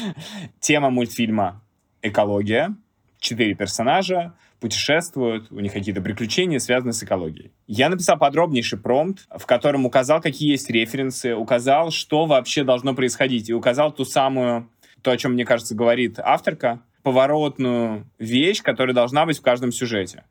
Тема 0.61 0.91
мультфильма 0.91 1.61
экология. 2.03 2.75
Четыре 3.19 3.55
персонажа 3.55 4.35
путешествуют, 4.61 5.51
у 5.51 5.61
них 5.61 5.73
какие-то 5.73 6.03
приключения, 6.03 6.59
связанные 6.59 6.93
с 6.93 7.03
экологией. 7.03 7.53
Я 7.67 7.89
написал 7.89 8.19
подробнейший 8.19 8.79
промпт, 8.79 9.27
в 9.35 9.47
котором 9.47 9.87
указал, 9.87 10.21
какие 10.21 10.51
есть 10.51 10.71
референсы, 10.71 11.35
указал, 11.35 11.91
что 11.91 12.27
вообще 12.27 12.63
должно 12.63 12.95
происходить, 12.95 13.49
и 13.49 13.55
указал 13.55 13.93
ту 13.93 14.05
самую, 14.05 14.71
то, 15.03 15.11
о 15.11 15.17
чем, 15.17 15.33
мне 15.33 15.45
кажется, 15.45 15.75
говорит 15.75 16.19
авторка, 16.19 16.83
поворотную 17.03 18.07
вещь, 18.19 18.63
которая 18.63 18.95
должна 18.95 19.25
быть 19.25 19.39
в 19.39 19.43
каждом 19.43 19.73
сюжете. 19.73 20.25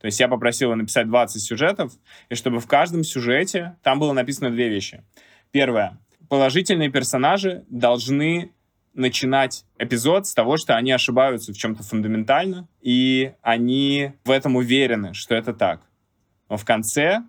То 0.00 0.06
есть 0.06 0.20
я 0.20 0.28
попросил 0.28 0.68
его 0.68 0.76
написать 0.76 1.08
20 1.08 1.42
сюжетов, 1.42 1.92
и 2.28 2.34
чтобы 2.34 2.60
в 2.60 2.66
каждом 2.66 3.02
сюжете 3.04 3.76
там 3.82 3.98
было 3.98 4.12
написано 4.12 4.50
две 4.50 4.68
вещи. 4.68 5.02
Первое. 5.50 5.98
Положительные 6.28 6.90
персонажи 6.90 7.64
должны 7.68 8.52
начинать 8.94 9.64
эпизод 9.78 10.26
с 10.26 10.34
того, 10.34 10.56
что 10.56 10.76
они 10.76 10.92
ошибаются 10.92 11.52
в 11.52 11.56
чем-то 11.56 11.82
фундаментально, 11.82 12.68
и 12.80 13.32
они 13.42 14.12
в 14.24 14.30
этом 14.30 14.56
уверены, 14.56 15.14
что 15.14 15.34
это 15.34 15.52
так. 15.52 15.80
Но 16.48 16.56
в 16.56 16.64
конце, 16.64 17.22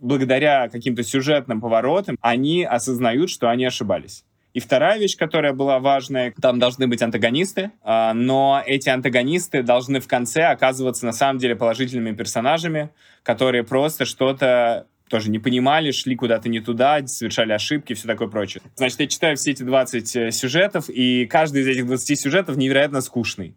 благодаря 0.00 0.68
каким-то 0.68 1.02
сюжетным 1.02 1.60
поворотам, 1.60 2.16
они 2.20 2.64
осознают, 2.64 3.30
что 3.30 3.48
они 3.48 3.64
ошибались. 3.64 4.24
И 4.54 4.60
вторая 4.60 4.98
вещь, 4.98 5.16
которая 5.16 5.54
была 5.54 5.78
важная, 5.78 6.34
там 6.40 6.58
должны 6.58 6.86
быть 6.86 7.00
антагонисты, 7.00 7.70
а, 7.82 8.12
но 8.12 8.62
эти 8.66 8.90
антагонисты 8.90 9.62
должны 9.62 9.98
в 9.98 10.06
конце 10.06 10.44
оказываться 10.44 11.06
на 11.06 11.12
самом 11.12 11.38
деле 11.38 11.56
положительными 11.56 12.14
персонажами, 12.14 12.90
которые 13.22 13.64
просто 13.64 14.04
что-то 14.04 14.86
тоже 15.12 15.28
не 15.28 15.38
понимали, 15.38 15.90
шли 15.90 16.16
куда-то 16.16 16.48
не 16.48 16.60
туда, 16.60 17.06
совершали 17.06 17.52
ошибки, 17.52 17.92
все 17.92 18.08
такое 18.08 18.28
прочее. 18.28 18.62
Значит, 18.76 19.00
я 19.00 19.06
читаю 19.06 19.36
все 19.36 19.50
эти 19.50 19.62
20 19.62 20.16
э, 20.16 20.30
сюжетов, 20.30 20.88
и 20.88 21.26
каждый 21.26 21.60
из 21.60 21.68
этих 21.68 21.86
20 21.86 22.18
сюжетов 22.18 22.56
невероятно 22.56 23.02
скучный. 23.02 23.54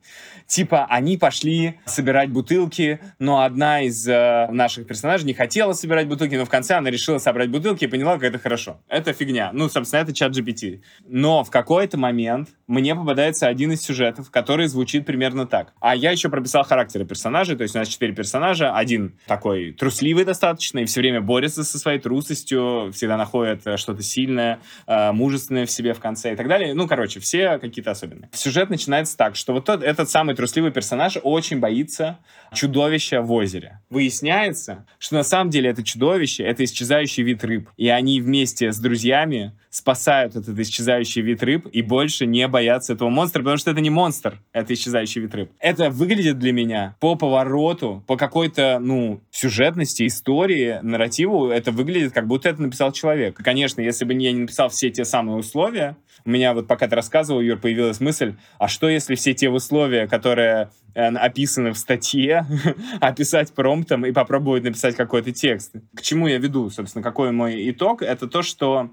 Типа, 0.47 0.85
они 0.89 1.17
пошли 1.17 1.79
собирать 1.85 2.29
бутылки, 2.29 2.99
но 3.19 3.41
одна 3.41 3.83
из 3.83 4.05
э, 4.05 4.47
наших 4.51 4.85
персонажей 4.85 5.25
не 5.25 5.33
хотела 5.33 5.71
собирать 5.71 6.09
бутылки, 6.09 6.35
но 6.35 6.43
в 6.43 6.49
конце 6.49 6.75
она 6.75 6.89
решила 6.89 7.19
собрать 7.19 7.49
бутылки 7.49 7.85
и 7.85 7.87
поняла, 7.87 8.15
как 8.15 8.23
это 8.23 8.37
хорошо. 8.37 8.81
Это 8.89 9.13
фигня. 9.13 9.51
Ну, 9.53 9.69
собственно, 9.69 10.01
это 10.01 10.13
чат 10.13 10.33
GPT. 10.37 10.81
Но 11.07 11.45
в 11.45 11.51
какой-то 11.51 11.97
момент 11.97 12.49
мне 12.67 12.95
попадается 12.95 13.47
один 13.47 13.71
из 13.71 13.81
сюжетов, 13.81 14.29
который 14.29 14.67
звучит 14.67 15.05
примерно 15.05 15.47
так. 15.47 15.73
А 15.79 15.95
я 15.95 16.11
еще 16.11 16.27
прописал 16.27 16.63
характеры 16.65 17.05
персонажей, 17.05 17.55
то 17.55 17.63
есть 17.63 17.75
у 17.75 17.79
нас 17.79 17.87
четыре 17.87 18.13
персонажа. 18.13 18.75
Один 18.75 19.17
такой 19.25 19.71
трусливый 19.71 20.25
достаточно 20.25 20.79
и 20.79 20.85
все 20.85 20.99
время 20.99 21.21
борется 21.21 21.44
борется 21.45 21.63
со 21.63 21.77
своей 21.77 21.99
трусостью, 21.99 22.91
всегда 22.91 23.17
находит 23.17 23.61
э, 23.65 23.77
что-то 23.77 24.01
сильное, 24.01 24.59
э, 24.87 25.11
мужественное 25.11 25.67
в 25.67 25.71
себе 25.71 25.93
в 25.93 25.99
конце 25.99 26.33
и 26.33 26.35
так 26.35 26.47
далее. 26.47 26.73
Ну, 26.73 26.87
короче, 26.87 27.19
все 27.19 27.59
какие-то 27.59 27.91
особенные. 27.91 28.29
Сюжет 28.33 28.71
начинается 28.71 29.15
так, 29.15 29.35
что 29.35 29.53
вот 29.53 29.65
тот, 29.65 29.83
этот 29.83 30.09
самый 30.09 30.35
трусливый 30.35 30.71
персонаж 30.71 31.17
очень 31.21 31.59
боится 31.59 32.17
чудовища 32.53 33.21
в 33.21 33.31
озере. 33.31 33.81
Выясняется, 33.91 34.87
что 34.97 35.15
на 35.15 35.23
самом 35.23 35.51
деле 35.51 35.69
это 35.69 35.83
чудовище— 35.83 36.43
это 36.45 36.63
исчезающий 36.63 37.21
вид 37.21 37.43
рыб. 37.43 37.69
И 37.77 37.89
они 37.89 38.21
вместе 38.21 38.71
с 38.71 38.79
друзьями 38.79 39.53
спасают 39.75 40.37
этот 40.37 40.57
исчезающий 40.57 41.21
вид 41.21 41.43
рыб 41.43 41.67
и 41.67 41.81
больше 41.81 42.25
не 42.25 42.47
боятся 42.47 42.93
этого 42.93 43.09
монстра, 43.09 43.41
потому 43.41 43.57
что 43.57 43.71
это 43.71 43.81
не 43.81 43.89
монстр, 43.89 44.39
это 44.53 44.73
исчезающий 44.73 45.21
вид 45.21 45.35
рыб. 45.35 45.51
Это 45.59 45.89
выглядит 45.89 46.39
для 46.39 46.53
меня 46.53 46.95
по 47.01 47.15
повороту, 47.15 48.01
по 48.07 48.15
какой-то, 48.15 48.79
ну, 48.79 49.21
сюжетности, 49.31 50.07
истории, 50.07 50.79
нарративу, 50.81 51.49
это 51.49 51.73
выглядит, 51.73 52.13
как 52.13 52.25
будто 52.25 52.47
это 52.47 52.61
написал 52.61 52.93
человек. 52.93 53.35
Конечно, 53.35 53.81
если 53.81 54.05
бы 54.05 54.13
я 54.13 54.31
не 54.31 54.41
написал 54.41 54.69
все 54.69 54.89
те 54.89 55.03
самые 55.03 55.37
условия, 55.37 55.97
у 56.23 56.29
меня 56.29 56.53
вот 56.53 56.67
пока 56.67 56.87
ты 56.87 56.95
рассказывал, 56.95 57.41
Юр, 57.41 57.59
появилась 57.59 57.99
мысль, 57.99 58.35
а 58.57 58.69
что 58.69 58.87
если 58.87 59.15
все 59.15 59.33
те 59.33 59.49
условия, 59.49 60.07
которые 60.07 60.69
э, 60.93 61.07
описаны 61.07 61.73
в 61.73 61.77
статье, 61.77 62.45
описать 63.01 63.51
промптом 63.51 64.05
и 64.05 64.13
попробовать 64.13 64.63
написать 64.63 64.95
какой-то 64.95 65.33
текст? 65.33 65.73
К 65.93 66.01
чему 66.01 66.27
я 66.27 66.37
веду, 66.37 66.69
собственно, 66.69 67.03
какой 67.03 67.33
мой 67.33 67.69
итог? 67.69 68.01
Это 68.01 68.27
то, 68.27 68.41
что 68.41 68.89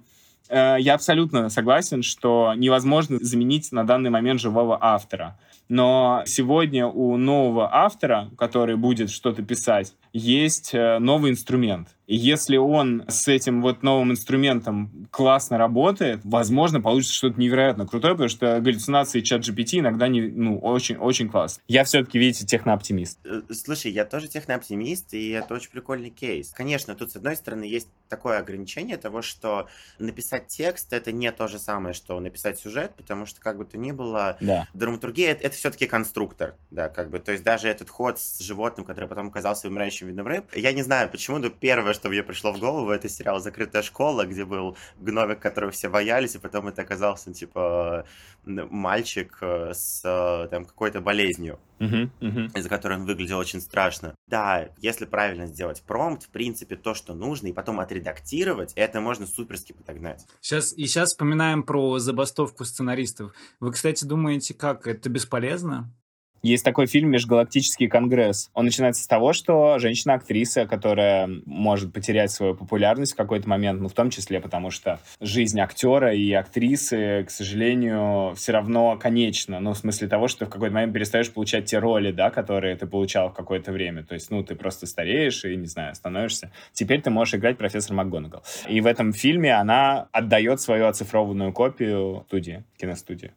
я 0.51 0.95
абсолютно 0.95 1.49
согласен, 1.49 2.03
что 2.03 2.53
невозможно 2.57 3.19
заменить 3.21 3.73
на 3.73 3.85
данный 3.85 4.11
момент 4.11 4.41
живого 4.41 4.79
автора. 4.81 5.39
Но 5.69 6.23
сегодня 6.27 6.87
у 6.87 7.17
нового 7.17 7.75
автора, 7.75 8.31
который 8.37 8.77
будет 8.77 9.11
что-то 9.11 9.43
писать, 9.43 9.95
есть 10.13 10.75
э, 10.75 10.99
новый 10.99 11.31
инструмент. 11.31 11.89
И 12.07 12.17
если 12.17 12.57
он 12.57 13.05
с 13.09 13.29
этим 13.29 13.63
вот 13.63 13.83
новым 13.83 14.11
инструментом 14.13 15.09
классно 15.11 15.57
работает, 15.57 16.21
возможно, 16.25 16.81
получится 16.81 17.15
что-то 17.15 17.41
невероятно 17.41 17.87
крутое, 17.87 18.15
потому 18.15 18.29
что 18.29 18.61
галлюцинации 18.61 19.21
чат 19.21 19.41
GPT 19.41 19.79
иногда 19.79 20.09
не, 20.09 20.21
ну, 20.21 20.59
очень, 20.59 20.97
очень 20.97 21.31
класс. 21.31 21.61
Я 21.69 21.85
все-таки, 21.85 22.19
видите, 22.19 22.45
технооптимист. 22.45 23.19
Э, 23.25 23.43
слушай, 23.51 23.91
я 23.91 24.05
тоже 24.05 24.29
технооптимист, 24.29 25.15
и 25.15 25.31
это 25.31 25.55
очень 25.55 25.71
прикольный 25.71 26.11
кейс. 26.11 26.51
Конечно, 26.51 26.95
тут, 26.95 27.13
с 27.13 27.17
одной 27.17 27.37
стороны, 27.37 27.65
есть 27.65 27.89
такое 28.09 28.39
ограничение 28.39 28.99
того, 28.99 29.23
что 29.23 29.69
написать 29.99 30.49
текст— 30.49 30.89
это 30.93 31.13
не 31.13 31.33
то 31.33 31.49
же 31.49 31.59
самое, 31.59 31.95
что 31.95 32.21
написать 32.21 32.59
сюжет, 32.59 32.93
потому 32.97 33.25
что, 33.25 33.41
как 33.41 33.57
бы 33.57 33.65
то 33.65 33.79
ни 33.79 33.93
было, 33.93 34.37
да. 34.41 34.69
драматургия— 34.75 35.31
это, 35.33 35.45
это 35.45 35.57
все-таки 35.57 35.87
конструктор, 35.87 36.57
да, 36.71 36.91
как 36.91 37.09
бы, 37.09 37.21
то 37.21 37.33
есть 37.33 37.43
даже 37.43 37.69
этот 37.69 37.89
ход 37.89 38.19
с 38.19 38.41
животным, 38.41 38.85
который 38.85 39.09
потом 39.09 39.29
оказался 39.29 39.69
видом 40.09 40.27
рыб, 40.27 40.45
я 40.55 40.73
не 40.73 40.83
знаю, 40.83 41.11
почему, 41.11 41.39
но 41.39 41.51
первое, 41.51 41.93
что 41.93 42.09
мне 42.09 42.23
пришло 42.23 42.53
в 42.53 42.59
голову, 42.59 42.91
это 42.91 43.09
сериал 43.09 43.41
«Закрытая 43.41 43.83
школа», 43.83 44.27
где 44.27 44.45
был 44.45 44.77
гномик, 44.99 45.41
которого 45.41 45.71
все 45.71 45.89
боялись, 45.89 46.35
и 46.35 46.39
потом 46.39 46.69
это 46.69 46.83
оказался, 46.83 47.33
типа, 47.33 48.07
мальчик 48.45 49.39
э, 49.41 49.73
с 49.75 50.03
э, 50.05 50.49
там 50.49 50.65
какой-то 50.65 51.01
болезнью. 51.01 51.59
Uh-huh, 51.79 52.09
uh-huh. 52.21 52.57
из-за 52.57 52.69
которой 52.69 52.99
он 52.99 53.07
выглядел 53.07 53.39
очень 53.39 53.61
страшно. 53.61 54.15
Да, 54.29 54.69
если 54.79 55.05
правильно 55.05 55.47
сделать 55.47 55.83
промпт, 55.83 56.25
в 56.25 56.29
принципе, 56.29 56.77
то, 56.77 56.95
что 56.95 57.13
нужно, 57.13 57.49
и 57.49 57.53
потом 57.53 57.81
отредактировать, 57.81 58.73
это 58.77 59.01
можно 59.01 59.27
суперски 59.27 59.73
подогнать. 59.73 60.25
Сейчас, 60.41 60.73
и 60.73 60.87
сейчас 60.87 61.09
вспоминаем 61.09 61.65
про 61.65 61.99
забастовку 61.99 62.65
сценаристов. 62.65 63.33
Вы, 63.59 63.73
кстати, 63.73 64.05
думаете, 64.05 64.55
как, 64.55 64.87
это 64.87 65.09
бесполезно? 65.09 65.93
Есть 66.43 66.65
такой 66.65 66.87
фильм 66.87 67.11
«Межгалактический 67.11 67.87
конгресс». 67.87 68.51
Он 68.53 68.65
начинается 68.65 69.05
с 69.05 69.07
того, 69.07 69.33
что 69.33 69.79
женщина-актриса, 69.79 70.67
которая 70.67 71.31
может 71.47 71.93
потерять 71.93 72.33
свою 72.33 72.57
популярность 72.57 73.13
в 73.13 73.17
какой-то 73.17 73.49
момент, 73.49 73.81
ну, 73.81 73.89
в 73.89 73.93
том 73.93 74.11
числе 74.11 74.41
потому, 74.41 74.73
что 74.73 74.99
жизнь 75.21 75.61
актера 75.61 76.13
и 76.13 76.33
актрисы, 76.33 77.25
к 77.29 77.31
сожалению, 77.31 78.35
все 78.35 78.51
равно 78.51 78.99
конечна. 78.99 79.61
Ну, 79.61 79.73
в 79.73 79.79
смысле 79.79 80.09
того, 80.09 80.27
что 80.27 80.47
в 80.47 80.49
какой-то 80.49 80.75
момент 80.75 80.93
перестаешь 80.93 81.31
получать 81.31 81.67
те 81.67 81.79
роли, 81.79 82.11
да, 82.11 82.31
которые 82.31 82.75
ты 82.75 82.89
получал 82.89 83.31
в 83.31 83.35
какое-то 83.35 83.71
время. 83.71 84.03
То 84.03 84.15
есть, 84.15 84.33
ну, 84.33 84.43
ты 84.43 84.57
просто 84.57 84.87
стареешь 84.87 85.45
и, 85.45 85.55
не 85.55 85.67
знаю, 85.67 85.95
становишься. 85.95 86.51
Теперь 86.73 87.01
ты 87.01 87.11
можешь 87.11 87.35
играть 87.35 87.57
профессор 87.57 87.95
МакГонагал. 87.95 88.43
И 88.69 88.81
в 88.81 88.87
этом 88.87 89.13
фильме 89.13 89.55
она 89.55 90.09
отдает 90.11 90.61
свою 90.61 90.87
оцифрованную 90.87 91.53
копию 91.53 92.25
студии, 92.27 92.65
киностудии. 92.77 93.31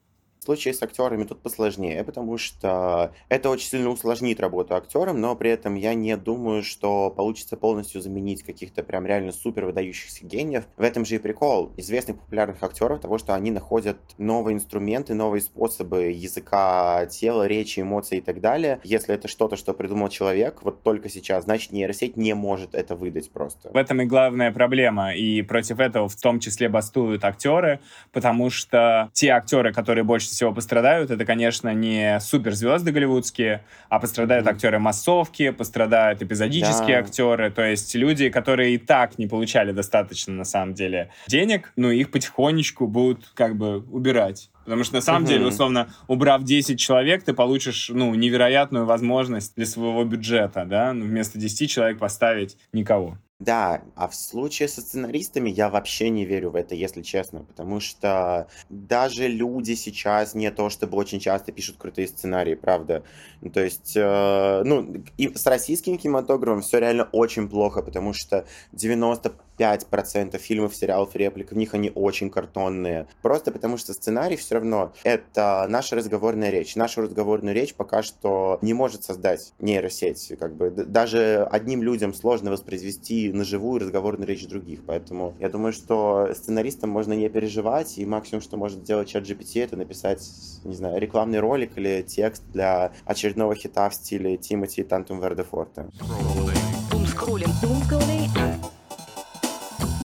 Случае 0.46 0.76
с 0.76 0.84
актерами 0.84 1.24
тут 1.24 1.42
посложнее, 1.42 2.04
потому 2.04 2.38
что 2.38 3.12
это 3.30 3.50
очень 3.50 3.68
сильно 3.68 3.90
усложнит 3.90 4.40
работу 4.40 4.76
актерам, 4.76 5.20
но 5.20 5.36
при 5.36 5.50
этом 5.50 5.74
я 5.74 5.96
не 5.96 6.16
думаю, 6.18 6.62
что 6.62 7.10
получится 7.10 7.58
полностью 7.58 8.00
заменить 8.00 8.44
каких-то 8.44 8.84
прям 8.84 9.08
реально 9.08 9.32
супер 9.32 9.66
выдающихся 9.66 10.24
гениев. 10.24 10.66
В 10.78 10.84
этом 10.84 11.04
же 11.04 11.16
и 11.16 11.18
прикол 11.18 11.74
известных 11.78 12.20
популярных 12.20 12.62
актеров, 12.62 13.02
того, 13.02 13.18
что 13.18 13.34
они 13.34 13.50
находят 13.50 13.98
новые 14.20 14.54
инструменты, 14.54 15.16
новые 15.16 15.42
способы 15.42 16.12
языка, 16.12 17.08
тела, 17.08 17.48
речи, 17.48 17.80
эмоций 17.80 18.20
и 18.20 18.22
так 18.22 18.40
далее. 18.40 18.80
Если 18.84 19.16
это 19.16 19.28
что-то, 19.28 19.56
что 19.56 19.74
придумал 19.74 20.10
человек, 20.10 20.60
вот 20.62 20.84
только 20.84 21.10
сейчас, 21.10 21.46
значит 21.46 21.72
нейросеть 21.72 22.18
не 22.18 22.36
может 22.36 22.76
это 22.76 22.96
выдать 22.96 23.32
просто. 23.32 23.72
В 23.72 23.78
этом 23.78 24.00
и 24.00 24.06
главная 24.06 24.52
проблема, 24.52 25.16
и 25.16 25.42
против 25.42 25.80
этого 25.80 26.08
в 26.08 26.16
том 26.16 26.40
числе 26.40 26.70
бастуют 26.70 27.26
актеры, 27.26 27.80
потому 28.12 28.52
что 28.52 29.10
те 29.14 29.30
актеры, 29.30 29.74
которые 29.74 30.04
больше 30.04 30.35
всего 30.36 30.54
пострадают, 30.54 31.12
это, 31.12 31.26
конечно, 31.26 31.74
не 31.74 32.20
суперзвезды 32.20 32.92
голливудские, 32.92 33.64
а 33.90 34.00
пострадают 34.00 34.46
mm-hmm. 34.46 34.52
актеры 34.52 34.80
массовки, 34.80 35.50
пострадают 35.52 36.22
эпизодические 36.22 36.98
да. 36.98 37.04
актеры, 37.04 37.52
то 37.52 37.64
есть 37.64 37.96
люди, 37.96 38.30
которые 38.30 38.76
и 38.76 38.78
так 38.78 39.18
не 39.18 39.28
получали 39.28 39.72
достаточно, 39.72 40.34
на 40.34 40.44
самом 40.44 40.74
деле, 40.74 41.10
денег, 41.28 41.72
но 41.76 41.92
их 41.92 42.12
потихонечку 42.12 42.88
будут 42.88 43.32
как 43.34 43.56
бы 43.56 43.80
убирать. 43.92 44.50
Потому 44.66 44.84
что 44.84 44.96
на 44.96 45.02
самом 45.02 45.24
uh-huh. 45.24 45.28
деле, 45.28 45.46
условно, 45.46 45.90
убрав 46.08 46.44
10 46.44 46.80
человек, 46.80 47.24
ты 47.24 47.34
получишь, 47.34 47.92
ну, 47.94 48.14
невероятную 48.16 48.86
возможность 48.86 49.56
для 49.56 49.66
своего 49.66 50.04
бюджета, 50.04 50.66
да, 50.66 50.92
ну, 50.92 51.06
вместо 51.06 51.38
10 51.38 51.70
человек 51.70 52.00
поставить 52.00 52.58
никого. 52.74 53.18
Да, 53.40 53.84
а 53.96 54.08
в 54.08 54.16
случае 54.16 54.70
со 54.70 54.80
сценаристами 54.80 55.50
я 55.50 55.70
вообще 55.70 56.10
не 56.10 56.24
верю 56.24 56.52
в 56.52 56.56
это, 56.56 56.74
если 56.74 57.02
честно, 57.02 57.44
потому 57.44 57.82
что 57.82 58.48
даже 58.70 59.28
люди 59.28 59.74
сейчас 59.74 60.36
не 60.36 60.50
то 60.52 60.70
чтобы 60.70 60.98
очень 60.98 61.20
часто 61.20 61.52
пишут 61.52 61.76
крутые 61.78 62.08
сценарии, 62.08 62.56
правда. 62.56 63.04
Ну, 63.42 63.50
то 63.50 63.62
есть, 63.62 63.92
э, 63.98 64.62
ну, 64.64 65.04
и 65.18 65.36
с 65.36 65.46
российским 65.48 65.98
кинематографом 65.98 66.62
все 66.62 66.78
реально 66.80 67.10
очень 67.12 67.50
плохо, 67.50 67.82
потому 67.82 68.14
что 68.14 68.46
95% 69.58 70.38
фильмов, 70.38 70.76
сериалов, 70.76 71.16
реплик, 71.16 71.52
в 71.52 71.56
них 71.56 71.74
они 71.74 71.92
очень 71.94 72.30
картонные. 72.30 73.08
Просто 73.22 73.52
потому 73.52 73.78
что 73.78 73.94
сценарий 73.94 74.36
все 74.36 74.56
равно 74.56 74.94
это 75.04 75.66
наша 75.70 75.96
разговорная 75.96 76.50
речь. 76.50 76.76
Нашу 76.76 77.02
разговорную 77.02 77.56
речь 77.56 77.74
пока 77.74 78.04
что 78.04 78.60
не 78.62 78.74
может 78.74 79.04
создать 79.04 79.54
нейросеть. 79.60 80.34
Как 80.40 80.56
бы 80.56 80.70
даже 80.70 81.48
одним 81.52 81.84
людям 81.84 82.14
сложно 82.14 82.52
воспроизвести 82.52 83.32
на 83.32 83.44
живую 83.44 83.82
разговорную 83.82 84.28
речь 84.28 84.48
других. 84.48 84.82
Поэтому 84.86 85.34
я 85.40 85.50
думаю, 85.50 85.74
что 85.74 86.30
сценаристам 86.34 86.90
можно 86.90 87.14
не 87.14 87.30
переживать, 87.30 87.98
и 87.98 88.06
максимум, 88.06 88.42
что 88.42 88.58
может 88.58 88.80
сделать 88.80 89.10
чат 89.10 89.24
GPT, 89.24 89.64
это 89.64 89.78
написать, 89.78 90.22
не 90.64 90.76
знаю, 90.76 91.00
рекламный 91.00 91.40
ролик 91.40 91.78
или 91.78 92.02
текст 92.02 92.44
для 92.52 92.92
очередного 93.06 93.56
хита 93.56 93.90
в 93.90 93.96
стиле 93.96 94.38
Тимати 94.38 94.84
Тантум 94.84 95.20
Верде 95.20 95.44
Форте. 95.44 95.88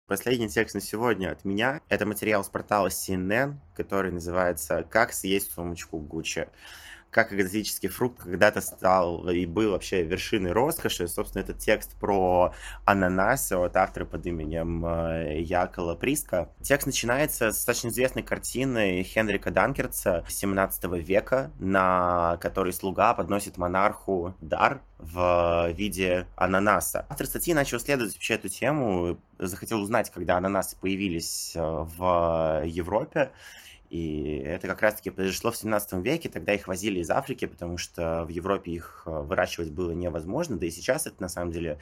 Последний 0.09 0.49
текст 0.49 0.75
на 0.75 0.81
сегодня 0.81 1.31
от 1.31 1.45
меня. 1.45 1.83
Это 1.91 2.07
материал 2.07 2.43
с 2.43 2.49
портала 2.49 2.89
CNN, 2.89 3.57
который 3.75 4.11
называется 4.11 4.83
«Как 4.89 5.13
съесть 5.13 5.53
сумочку 5.53 5.99
Гуччи» 5.99 6.49
как 7.11 7.33
экзотический 7.33 7.89
фрукт 7.89 8.23
когда-то 8.23 8.61
стал 8.61 9.29
и 9.29 9.47
был 9.47 9.73
вообще 9.73 10.03
вершиной 10.03 10.53
роскоши. 10.53 11.09
Собственно, 11.09 11.43
этот 11.43 11.59
текст 11.59 11.95
про 11.99 12.53
ананасы 12.85 13.55
от 13.55 13.77
автора 13.77 14.05
под 14.05 14.27
именем 14.27 14.85
э, 14.85 15.41
Якола 15.41 15.95
Приска. 15.95 16.51
Текст 16.63 16.87
начинается 16.87 17.51
с 17.51 17.57
достаточно 17.57 17.89
известной 17.89 18.23
картины 18.23 19.03
Хенрика 19.03 19.51
Данкерца 19.51 20.25
17 20.29 20.85
века, 21.03 21.51
на 21.59 22.39
которой 22.41 22.73
слуга 22.73 23.15
подносит 23.15 23.57
монарху 23.57 24.35
дар 24.41 24.81
в 24.99 25.71
виде 25.73 26.27
ананаса. 26.37 27.07
Автор 27.09 27.27
статьи 27.27 27.55
начал 27.55 27.79
исследовать 27.79 28.15
вообще 28.15 28.35
эту 28.35 28.49
тему, 28.49 29.19
захотел 29.39 29.81
узнать, 29.81 30.11
когда 30.11 30.37
ананасы 30.37 30.77
появились 30.79 31.53
э, 31.55 31.61
в 31.61 32.63
Европе, 32.65 33.31
и 33.91 34.37
это 34.45 34.67
как 34.69 34.83
раз-таки 34.83 35.11
произошло 35.11 35.51
в 35.51 35.57
17 35.57 35.95
веке, 36.05 36.29
тогда 36.29 36.53
их 36.53 36.69
возили 36.69 37.01
из 37.01 37.11
Африки, 37.11 37.47
потому 37.47 37.79
что 37.79 38.25
в 38.25 38.29
Европе 38.29 38.73
их 38.73 39.03
э, 39.07 39.11
выращивать 39.11 39.71
было 39.71 39.93
невозможно, 39.93 40.59
да 40.59 40.67
и 40.67 40.71
сейчас 40.71 41.07
это 41.07 41.23
на 41.23 41.29
самом 41.29 41.53
деле 41.53 41.79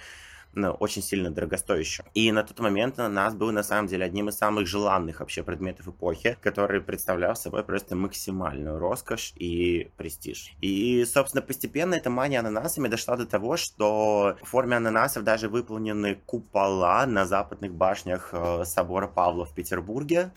очень 0.55 1.03
сильно 1.03 1.31
дорогостоящим. 1.31 2.05
И 2.15 2.33
на 2.33 2.43
тот 2.43 2.59
момент 2.61 2.99
ананас 2.99 3.35
был 3.35 3.53
на 3.53 3.63
самом 3.63 3.89
деле 3.89 4.05
одним 4.05 4.29
из 4.29 4.37
самых 4.37 4.67
желанных 4.67 5.21
вообще 5.21 5.43
предметов 5.43 5.89
эпохи, 5.89 6.39
который 6.41 6.81
представлял 6.81 7.37
собой 7.37 7.63
просто 7.63 7.95
максимальную 7.97 8.79
роскошь 8.79 9.33
и 9.37 9.91
престиж. 9.97 10.53
И, 10.61 11.05
собственно, 11.05 11.43
постепенно 11.43 11.95
эта 11.95 12.11
мания 12.11 12.41
ананасами 12.41 12.89
дошла 12.89 13.17
до 13.17 13.27
того, 13.27 13.57
что 13.57 14.37
в 14.43 14.49
форме 14.49 14.77
ананасов 14.77 15.25
даже 15.25 15.49
выполнены 15.49 16.15
купола 16.27 17.07
на 17.07 17.27
западных 17.27 17.75
башнях 17.75 18.31
э, 18.33 18.65
собора 18.65 19.09
Павла 19.09 19.45
в 19.45 19.55
Петербурге. 19.55 20.33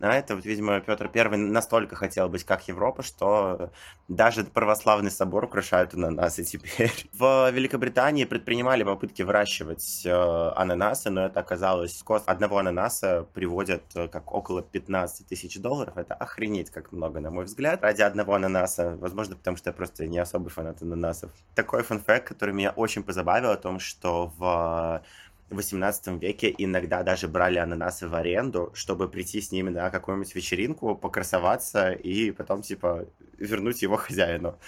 А 0.00 0.14
это, 0.14 0.36
вот, 0.36 0.44
видимо, 0.44 0.80
Петр 0.80 1.08
Первый 1.08 1.38
настолько 1.38 1.96
хотел 1.96 2.28
быть 2.28 2.44
как 2.44 2.68
Европа, 2.68 3.02
что 3.02 3.70
даже 4.08 4.44
православный 4.44 5.10
собор 5.10 5.44
украшают 5.44 5.94
ананасы 5.94 6.44
теперь. 6.44 6.92
В 7.12 7.50
Великобритании 7.50 8.24
предпринимали 8.24 8.82
попытки 8.82 9.22
выращивать 9.22 9.51
выращивать 9.52 10.02
э, 10.04 10.52
ананасы, 10.56 11.10
но 11.10 11.26
это 11.26 11.40
оказалось... 11.40 12.02
Кост 12.02 12.28
одного 12.28 12.58
ананаса 12.58 13.26
приводят 13.34 13.82
э, 13.94 14.08
как 14.08 14.32
около 14.32 14.62
15 14.62 15.26
тысяч 15.26 15.60
долларов. 15.60 15.96
Это 15.96 16.14
охренеть 16.14 16.70
как 16.70 16.92
много, 16.92 17.20
на 17.20 17.30
мой 17.30 17.44
взгляд. 17.44 17.82
Ради 17.82 18.02
одного 18.02 18.34
ананаса, 18.34 18.96
возможно, 18.96 19.36
потому 19.36 19.56
что 19.56 19.70
я 19.70 19.74
просто 19.74 20.06
не 20.06 20.18
особый 20.18 20.50
фанат 20.50 20.82
ананасов. 20.82 21.30
Такой 21.54 21.82
фанфект, 21.82 22.28
который 22.28 22.54
меня 22.54 22.70
очень 22.70 23.02
позабавил, 23.02 23.50
о 23.50 23.56
том, 23.56 23.78
что 23.78 24.32
в 24.38 25.02
в 25.50 25.56
18 25.56 26.22
веке 26.22 26.54
иногда 26.56 27.02
даже 27.02 27.28
брали 27.28 27.58
ананасы 27.58 28.08
в 28.08 28.14
аренду, 28.14 28.70
чтобы 28.72 29.06
прийти 29.06 29.38
с 29.38 29.52
ними 29.52 29.68
на 29.68 29.90
какую-нибудь 29.90 30.34
вечеринку, 30.34 30.94
покрасоваться 30.94 31.92
и 31.92 32.30
потом, 32.30 32.62
типа, 32.62 33.04
вернуть 33.38 33.82
его 33.82 33.98
хозяину. 33.98 34.58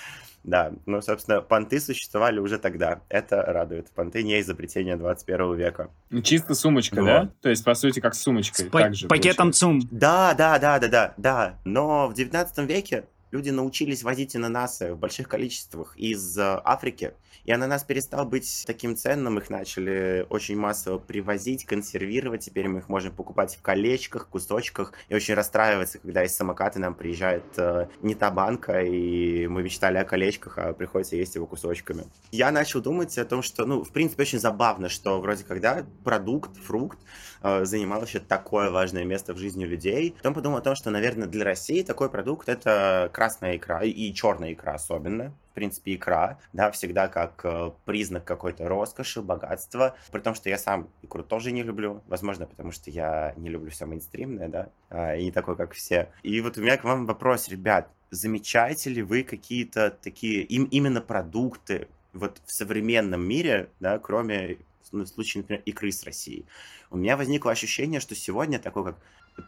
Да, 0.45 0.73
ну, 0.85 1.01
собственно, 1.01 1.41
понты 1.41 1.81
существовали 1.81 2.39
уже 2.39 2.59
тогда. 2.59 3.01
Это 3.09 3.43
радует. 3.43 3.91
Понты 3.91 4.23
не 4.23 4.41
изобретение 4.41 4.97
21 4.97 5.55
века. 5.55 5.91
Ну, 6.11 6.21
чисто 6.21 6.55
сумочка, 6.55 6.97
вот. 6.97 7.07
да? 7.07 7.31
То 7.41 7.49
есть, 7.49 7.65
по 7.65 7.75
сути, 7.75 8.01
как 8.01 8.15
с 8.15 8.21
сумочкой. 8.21 8.67
С 8.67 8.69
па- 8.69 8.93
пакетом 9.09 9.53
ЦУМ. 9.53 9.81
Да, 9.91 10.35
да, 10.35 10.59
да, 10.59 10.79
да, 10.79 10.89
да, 10.89 11.15
да. 11.17 11.59
Но 11.65 12.09
в 12.09 12.15
19 12.15 12.59
веке 12.69 13.07
люди 13.31 13.49
научились 13.49 14.03
возить 14.03 14.37
ананасы 14.37 14.93
в 14.93 14.99
больших 14.99 15.29
количествах 15.29 15.97
из 15.97 16.39
э, 16.39 16.61
Африки 16.63 17.15
и 17.45 17.53
ананас 17.53 17.85
перестал 17.85 18.25
быть 18.25 18.65
таким 18.67 18.97
ценным, 18.97 19.39
их 19.39 19.51
начали 19.51 20.27
очень 20.31 20.57
массово 20.57 20.99
привозить, 20.99 21.65
консервировать, 21.65 22.45
теперь 22.45 22.69
мы 22.69 22.81
их 22.81 22.89
можем 22.89 23.15
покупать 23.15 23.57
в 23.57 23.63
колечках, 23.63 24.29
кусочках, 24.29 24.93
и 25.09 25.15
очень 25.15 25.35
расстраиваться, 25.35 25.99
когда 25.99 26.25
из 26.25 26.35
самоката 26.35 26.79
нам 26.79 26.95
приезжает 26.95 27.45
э, 27.57 27.89
не 28.03 28.15
та 28.15 28.31
банка, 28.31 28.83
и 28.83 29.47
мы 29.47 29.63
мечтали 29.63 29.99
о 29.99 30.05
колечках, 30.05 30.59
а 30.59 30.73
приходится 30.73 31.17
есть 31.17 31.35
его 31.35 31.47
кусочками. 31.47 32.05
Я 32.31 32.51
начал 32.51 32.81
думать 32.81 33.17
о 33.19 33.25
том, 33.25 33.43
что, 33.43 33.67
ну, 33.67 33.85
в 33.85 33.93
принципе, 33.93 34.23
очень 34.23 34.39
забавно, 34.39 34.89
что 34.89 35.21
вроде 35.21 35.45
когда 35.45 35.85
продукт, 36.05 36.57
фрукт 36.57 36.99
э, 37.43 37.65
занимал 37.65 38.03
еще 38.05 38.21
такое 38.21 38.71
важное 38.71 39.05
место 39.05 39.35
в 39.35 39.39
жизни 39.39 39.65
людей. 39.65 40.15
Потом 40.17 40.35
подумал 40.35 40.59
о 40.59 40.63
том, 40.63 40.75
что, 40.75 40.91
наверное, 40.91 41.29
для 41.29 41.45
России 41.45 41.83
такой 41.83 42.11
продукт— 42.11 42.49
это 42.51 43.11
красная 43.13 43.57
икра, 43.57 43.83
и 43.83 44.13
черная 44.13 44.53
икра 44.53 44.75
особенно 44.75 45.35
в 45.51 45.55
принципе, 45.55 45.95
икра, 45.95 46.41
да, 46.53 46.73
всегда 46.73 47.07
как 47.07 47.24
э, 47.45 47.71
признак 47.85 48.25
какой-то 48.25 48.69
роскоши, 48.69 49.23
богатства, 49.23 49.97
при 50.13 50.21
том, 50.21 50.35
что 50.35 50.49
я 50.49 50.59
сам 50.59 50.89
икру 51.03 51.23
тоже 51.23 51.53
не 51.53 51.63
люблю, 51.63 52.03
возможно, 52.07 52.47
потому 52.47 52.73
что 52.73 52.91
я 52.91 53.35
не 53.37 53.49
люблю 53.49 53.71
все 53.71 53.87
мейнстримное, 53.87 54.49
да, 54.49 54.69
э, 54.91 55.21
и 55.21 55.25
не 55.25 55.33
такой, 55.33 55.57
как 55.57 55.73
все. 55.73 56.11
И 56.23 56.41
вот 56.41 56.59
у 56.59 56.61
меня 56.61 56.77
к 56.77 56.85
вам 56.85 57.07
вопрос, 57.07 57.49
ребят, 57.49 57.89
замечаете 58.11 58.91
ли 58.91 59.03
вы 59.03 59.25
какие-то 59.25 59.91
такие 59.91 60.43
им, 60.43 60.65
именно 60.65 61.01
продукты 61.01 61.89
вот 62.13 62.41
в 62.47 62.53
современном 62.53 63.27
мире, 63.27 63.71
да, 63.81 63.99
кроме 63.99 64.59
ну, 64.93 65.05
в 65.05 65.09
случае, 65.09 65.43
например, 65.43 65.63
икры 65.67 65.91
с 65.91 66.05
России. 66.05 66.47
У 66.91 66.97
меня 66.97 67.17
возникло 67.17 67.51
ощущение, 67.51 68.01
что 68.01 68.15
сегодня 68.15 68.59
такой 68.59 68.85
как 68.85 68.97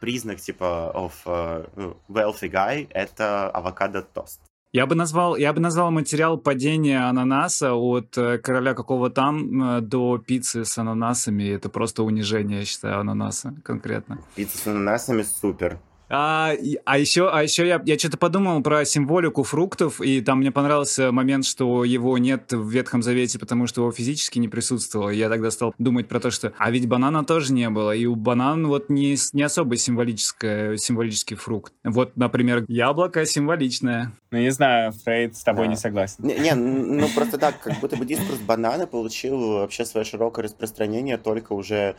признак 0.01 0.41
типа 0.41 0.93
of 0.95 1.13
uh, 1.25 1.97
wealthy 2.09 2.51
guy— 2.51 2.89
это 2.91 3.49
авокадо 3.51 4.03
тост. 4.03 4.41
Я 4.77 4.85
бы 4.85 4.95
назвал, 4.95 5.37
я 5.37 5.55
бы 5.55 5.61
назвал 5.61 5.91
материал 5.91 6.37
падения 6.37 7.09
ананаса 7.09 7.73
от 7.73 8.19
э, 8.19 8.37
короля 8.37 8.75
какого 8.75 9.09
там 9.09 9.79
э, 9.79 9.81
до 9.81 10.19
пиццы 10.19 10.67
с 10.67 10.77
ананасами. 10.77 11.45
Это 11.45 11.71
просто 11.71 12.03
унижение, 12.03 12.59
я 12.59 12.65
считаю, 12.67 13.01
ананаса 13.01 13.55
конкретно. 13.65 14.19
Пицца 14.35 14.59
с 14.59 14.67
ананасами 14.67 15.23
супер. 15.23 15.79
А, 16.09 16.53
а 16.85 16.99
еще, 16.99 17.29
а 17.29 17.43
еще 17.43 17.67
я, 17.67 17.83
я 17.85 17.99
что-то 17.99 18.17
подумал 18.17 18.63
про 18.63 18.85
символику 18.85 19.43
фруктов, 19.43 20.01
и 20.01 20.21
там 20.21 20.39
мне 20.39 20.53
понравился 20.53 21.11
момент, 21.11 21.45
что 21.45 21.85
его 21.85 22.17
нет 22.19 22.53
в 22.53 22.69
Ветхом 22.71 23.03
Завете, 23.03 23.39
потому 23.39 23.67
что 23.67 23.83
его 23.83 23.93
физически 23.93 24.39
не 24.39 24.49
присутствовало. 24.49 25.11
Я 25.11 25.29
тогда 25.29 25.51
стал 25.51 25.75
думать 25.79 26.09
про 26.09 26.21
то, 26.21 26.31
что 26.31 26.53
а 26.59 26.71
ведь 26.71 26.89
банана 26.89 27.25
тоже 27.25 27.53
не 27.53 27.69
было, 27.71 27.95
и 27.95 28.07
у 28.07 28.15
банан 28.15 28.67
вот 28.69 28.89
не, 28.89 29.17
не 29.33 29.43
особо 29.43 29.77
символическое, 29.77 30.77
символический 30.77 31.37
фрукт. 31.37 31.73
Вот, 31.83 32.17
например, 32.17 32.65
яблоко 32.69 33.27
символичное. 33.27 34.13
Ну, 34.31 34.39
не 34.39 34.51
знаю, 34.51 34.93
Фрейд 34.93 35.37
с 35.37 35.43
тобой 35.43 35.65
да. 35.65 35.71
не 35.71 35.77
согласен. 35.77 36.17
Не, 36.25 36.39
не, 36.39 36.55
ну 36.55 37.09
просто 37.15 37.39
так, 37.39 37.61
как 37.61 37.81
будто 37.81 37.97
бы 37.97 38.05
дискурс 38.05 38.39
банана 38.39 38.87
получил 38.87 39.59
вообще 39.59 39.85
свое 39.85 40.05
широкое 40.05 40.45
распространение 40.45 41.19
только 41.19 41.53
уже 41.53 41.97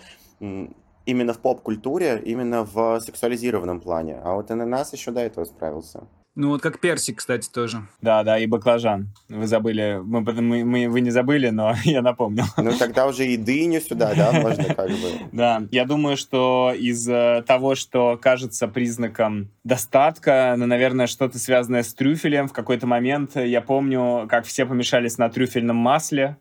именно 1.07 1.33
в 1.33 1.39
поп-культуре, 1.39 2.21
именно 2.23 2.63
в 2.63 2.99
сексуализированном 2.99 3.79
плане. 3.79 4.19
А 4.23 4.35
вот 4.35 4.51
ананас 4.51 4.93
еще 4.93 5.11
до 5.11 5.21
этого 5.21 5.45
справился. 5.45 6.07
Ну 6.39 6.49
вот 6.49 6.61
как 6.61 6.79
персик, 6.79 7.17
кстати, 7.17 7.49
тоже. 7.49 7.87
Да, 7.99 8.23
да, 8.23 8.37
и 8.37 8.45
баклажан. 8.45 9.11
Вы 9.27 9.47
забыли, 9.47 9.99
мы, 10.03 10.21
мы, 10.21 10.63
мы, 10.63 10.87
вы 10.87 11.01
не 11.01 11.09
забыли, 11.09 11.49
но 11.49 11.73
я 11.83 12.03
напомнил. 12.03 12.43
Ну 12.57 12.71
тогда 12.77 13.07
уже 13.07 13.25
и 13.25 13.37
дыню 13.37 13.81
сюда, 13.81 14.13
да, 14.13 14.31
можно 14.33 14.65
как 14.65 14.87
бы. 14.87 14.95
Да, 15.31 15.63
я 15.71 15.85
думаю, 15.85 16.15
что 16.15 16.71
из 16.77 17.05
того, 17.45 17.73
что 17.73 18.19
кажется 18.21 18.67
признаком 18.67 19.49
достатка, 19.63 20.53
ну, 20.57 20.67
наверное, 20.67 21.07
что-то 21.07 21.39
связанное 21.39 21.81
с 21.81 21.91
трюфелем. 21.95 22.47
В 22.47 22.53
какой-то 22.53 22.85
момент 22.85 23.35
я 23.35 23.61
помню, 23.61 24.27
как 24.29 24.45
все 24.45 24.67
помешались 24.67 25.17
на 25.17 25.29
трюфельном 25.29 25.77
масле, 25.77 26.37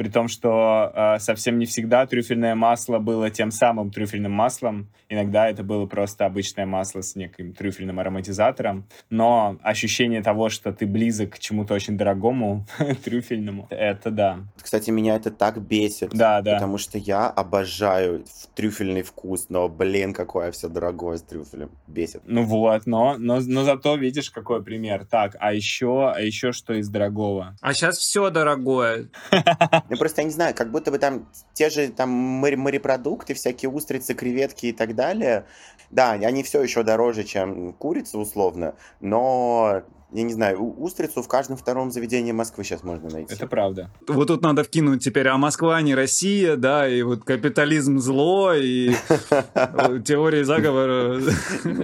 при 0.00 0.08
том, 0.08 0.28
что 0.28 0.90
э, 0.94 1.18
совсем 1.18 1.58
не 1.58 1.66
всегда 1.66 2.06
трюфельное 2.06 2.54
масло 2.54 2.98
было 2.98 3.28
тем 3.28 3.50
самым 3.50 3.90
трюфельным 3.90 4.32
маслом. 4.32 4.88
Иногда 5.10 5.46
это 5.50 5.62
было 5.62 5.84
просто 5.84 6.24
обычное 6.24 6.64
масло 6.64 7.02
с 7.02 7.16
неким 7.16 7.52
трюфельным 7.52 8.00
ароматизатором. 8.00 8.86
Но 9.10 9.58
ощущение 9.62 10.22
того, 10.22 10.48
что 10.48 10.72
ты 10.72 10.86
близок 10.86 11.34
к 11.34 11.38
чему-то 11.38 11.74
очень 11.74 11.98
дорогому, 11.98 12.64
трюфельному, 13.04 13.66
это 13.68 14.10
да. 14.10 14.38
Кстати, 14.56 14.88
меня 14.88 15.16
это 15.16 15.30
так 15.30 15.60
бесит. 15.60 16.12
Да, 16.14 16.40
да. 16.40 16.54
Потому 16.54 16.78
что 16.78 16.96
я 16.96 17.28
обожаю 17.28 18.24
трюфельный 18.54 19.02
вкус, 19.02 19.50
но, 19.50 19.68
блин, 19.68 20.14
какое 20.14 20.50
все 20.50 20.70
дорогое 20.70 21.18
с 21.18 21.22
трюфелем. 21.22 21.72
Бесит. 21.86 22.22
Ну 22.24 22.44
вот, 22.44 22.86
но, 22.86 23.16
но, 23.18 23.40
но 23.40 23.64
зато 23.64 23.96
видишь, 23.96 24.30
какой 24.30 24.64
пример. 24.64 25.04
Так, 25.04 25.36
а 25.40 25.52
еще, 25.52 26.10
а 26.10 26.20
еще 26.20 26.52
что 26.52 26.72
из 26.72 26.88
дорогого? 26.88 27.54
А 27.60 27.74
сейчас 27.74 27.98
все 27.98 28.30
дорогое. 28.30 29.10
Ну, 29.90 29.96
просто 29.96 30.22
я 30.22 30.24
не 30.24 30.32
знаю, 30.32 30.54
как 30.54 30.70
будто 30.70 30.90
бы 30.90 30.98
там 30.98 31.28
те 31.52 31.68
же 31.68 31.88
там 31.88 32.10
морепродукты, 32.10 33.34
всякие 33.34 33.70
устрицы, 33.70 34.14
креветки 34.14 34.66
и 34.66 34.72
так 34.72 34.94
далее, 34.94 35.46
да, 35.90 36.12
они 36.12 36.42
все 36.42 36.62
еще 36.62 36.82
дороже, 36.82 37.24
чем 37.24 37.72
курица 37.72 38.18
условно, 38.18 38.74
но 39.00 39.82
я 40.12 40.22
не 40.24 40.32
знаю, 40.32 40.60
устрицу 40.60 41.22
в 41.22 41.28
каждом 41.28 41.56
втором 41.56 41.90
заведении 41.90 42.32
Москвы 42.32 42.64
сейчас 42.64 42.82
можно 42.82 43.08
найти. 43.08 43.34
Это 43.34 43.46
правда. 43.46 43.90
Вот 44.08 44.28
тут 44.28 44.42
надо 44.42 44.64
вкинуть 44.64 45.04
теперь, 45.04 45.28
а 45.28 45.36
Москва 45.36 45.80
не 45.82 45.94
Россия, 45.94 46.56
да, 46.56 46.88
и 46.88 47.02
вот 47.02 47.24
капитализм 47.24 47.98
зло, 47.98 48.52
и 48.54 48.90
теории 50.04 50.42
заговора. 50.42 51.20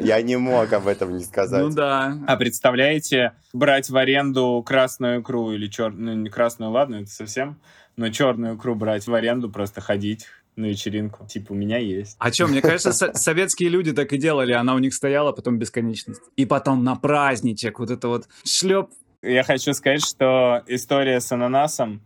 Я 0.01 0.21
не 0.23 0.37
мог 0.37 0.73
об 0.73 0.89
этом 0.89 1.17
не 1.17 1.25
сказать. 1.25 1.63
Ну 1.63 1.71
да. 1.71 2.19
А 2.27 2.37
представляете, 2.37 3.33
брать 3.53 3.91
в 3.91 3.97
аренду 3.97 4.63
красную 4.67 5.21
икру 5.21 5.53
или 5.53 5.69
черную, 5.69 6.17
ну 6.17 6.23
не 6.23 6.31
красную, 6.31 6.73
ладно, 6.73 6.97
это 6.97 7.11
совсем 7.11 7.61
но 7.97 8.11
черную 8.11 8.57
икру 8.57 8.75
брать 8.75 9.07
в 9.07 9.15
аренду, 9.15 9.51
просто 9.51 9.81
ходить 9.81 10.27
на 10.57 10.67
вечеринку. 10.67 11.27
Типа, 11.27 11.53
у 11.53 11.55
меня 11.55 11.79
есть. 11.79 12.17
А 12.19 12.33
что, 12.33 12.47
мне 12.47 12.63
кажется, 12.63 12.93
советские 12.93 13.69
люди 13.69 13.93
так 13.93 14.13
и 14.13 14.19
делали. 14.19 14.53
Она 14.53 14.75
у 14.75 14.79
них 14.79 14.95
стояла, 14.95 15.33
потом 15.33 15.59
бесконечность. 15.59 16.23
И 16.37 16.47
потом 16.47 16.83
на 16.85 16.97
праздничек 16.97 17.79
вот 17.79 17.91
это 17.91 18.09
вот 18.09 18.29
шлеп. 18.45 18.89
Я 19.23 19.43
хочу 19.43 19.73
сказать, 19.73 20.05
что 20.05 20.63
история 20.67 21.21
с 21.21 21.31
ананасом 21.33 22.03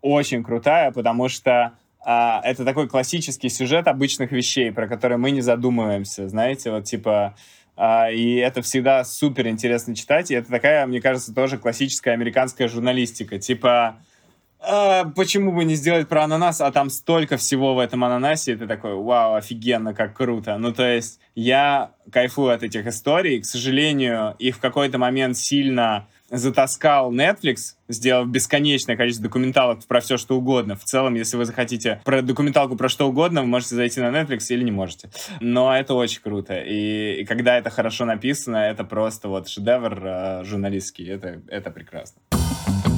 очень 0.00 0.44
крутая, 0.44 0.92
потому 0.92 1.28
что 1.28 1.76
а, 2.04 2.40
это 2.44 2.64
такой 2.64 2.88
классический 2.88 3.48
сюжет 3.48 3.88
обычных 3.88 4.30
вещей, 4.30 4.70
про 4.70 4.86
которые 4.86 5.18
мы 5.18 5.30
не 5.30 5.40
задумываемся. 5.40 6.28
Знаете, 6.28 6.70
вот 6.70 6.84
типа... 6.84 7.34
А, 7.76 8.08
и 8.08 8.36
это 8.36 8.62
всегда 8.62 9.04
супер 9.04 9.48
интересно 9.48 9.96
читать. 9.96 10.30
И 10.30 10.34
это 10.34 10.48
такая, 10.48 10.86
мне 10.86 11.00
кажется, 11.00 11.34
тоже 11.34 11.58
классическая 11.58 12.12
американская 12.12 12.68
журналистика. 12.68 13.38
Типа 13.40 13.96
а, 14.66 15.04
почему 15.04 15.52
бы 15.52 15.64
не 15.64 15.74
сделать 15.74 16.08
про 16.08 16.24
ананас, 16.24 16.60
а 16.60 16.70
там 16.72 16.90
столько 16.90 17.36
всего 17.36 17.74
в 17.74 17.78
этом 17.78 18.04
ананасе, 18.04 18.52
и 18.52 18.56
ты 18.56 18.66
такой, 18.66 18.94
вау, 18.94 19.34
офигенно, 19.34 19.94
как 19.94 20.16
круто. 20.16 20.56
Ну, 20.58 20.72
то 20.72 20.86
есть, 20.86 21.20
я 21.34 21.92
кайфую 22.10 22.52
от 22.52 22.62
этих 22.62 22.86
историй, 22.86 23.40
к 23.40 23.44
сожалению, 23.44 24.34
их 24.38 24.56
в 24.56 24.60
какой-то 24.60 24.98
момент 24.98 25.36
сильно 25.36 26.06
затаскал 26.30 27.12
Netflix, 27.12 27.74
сделав 27.88 28.28
бесконечное 28.28 28.96
количество 28.96 29.24
документалок 29.24 29.84
про 29.86 30.00
все, 30.00 30.16
что 30.16 30.36
угодно. 30.36 30.76
В 30.76 30.84
целом, 30.84 31.14
если 31.14 31.36
вы 31.36 31.44
захотите 31.44 32.00
про 32.04 32.22
документалку 32.22 32.76
про 32.76 32.88
что 32.88 33.08
угодно, 33.08 33.42
вы 33.42 33.46
можете 33.46 33.74
зайти 33.74 34.00
на 34.00 34.10
Netflix 34.10 34.46
или 34.48 34.64
не 34.64 34.72
можете. 34.72 35.10
Но 35.40 35.76
это 35.76 35.94
очень 35.94 36.22
круто. 36.22 36.58
И, 36.58 37.20
и 37.20 37.24
когда 37.24 37.58
это 37.58 37.70
хорошо 37.70 38.04
написано, 38.04 38.56
это 38.56 38.84
просто 38.84 39.28
вот 39.28 39.48
шедевр 39.48 40.00
э, 40.02 40.44
журналистский. 40.44 41.08
Это, 41.08 41.42
это 41.48 41.70
прекрасно. 41.70 42.20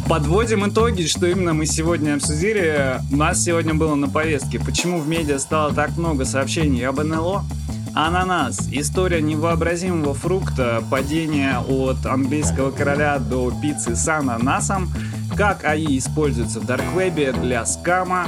Подводим 0.09 0.65
итоги, 0.69 1.03
что 1.03 1.27
именно 1.27 1.53
мы 1.53 1.67
сегодня 1.67 2.15
обсудили. 2.15 3.01
У 3.11 3.17
нас 3.17 3.43
сегодня 3.43 3.75
было 3.75 3.97
на 3.97 4.09
повестке, 4.09 4.61
почему 4.61 5.01
в 5.01 5.09
медиа 5.09 5.41
стало 5.41 5.75
так 5.75 5.97
много 5.97 6.25
сообщений 6.25 6.87
об 6.87 7.01
НЛО. 7.01 7.45
Ананас. 7.93 8.69
История 8.71 9.21
невообразимого 9.21 10.15
фрукта, 10.15 10.85
падение 10.91 11.59
от 11.59 12.07
английского 12.07 12.71
короля 12.71 13.19
до 13.19 13.51
пиццы 13.51 13.97
с 13.97 14.07
ананасом, 14.07 14.93
как 15.37 15.65
АИ 15.65 15.99
используется 15.99 16.61
в 16.61 16.67
дарквебе 16.67 17.33
для 17.33 17.67
скама, 17.67 18.27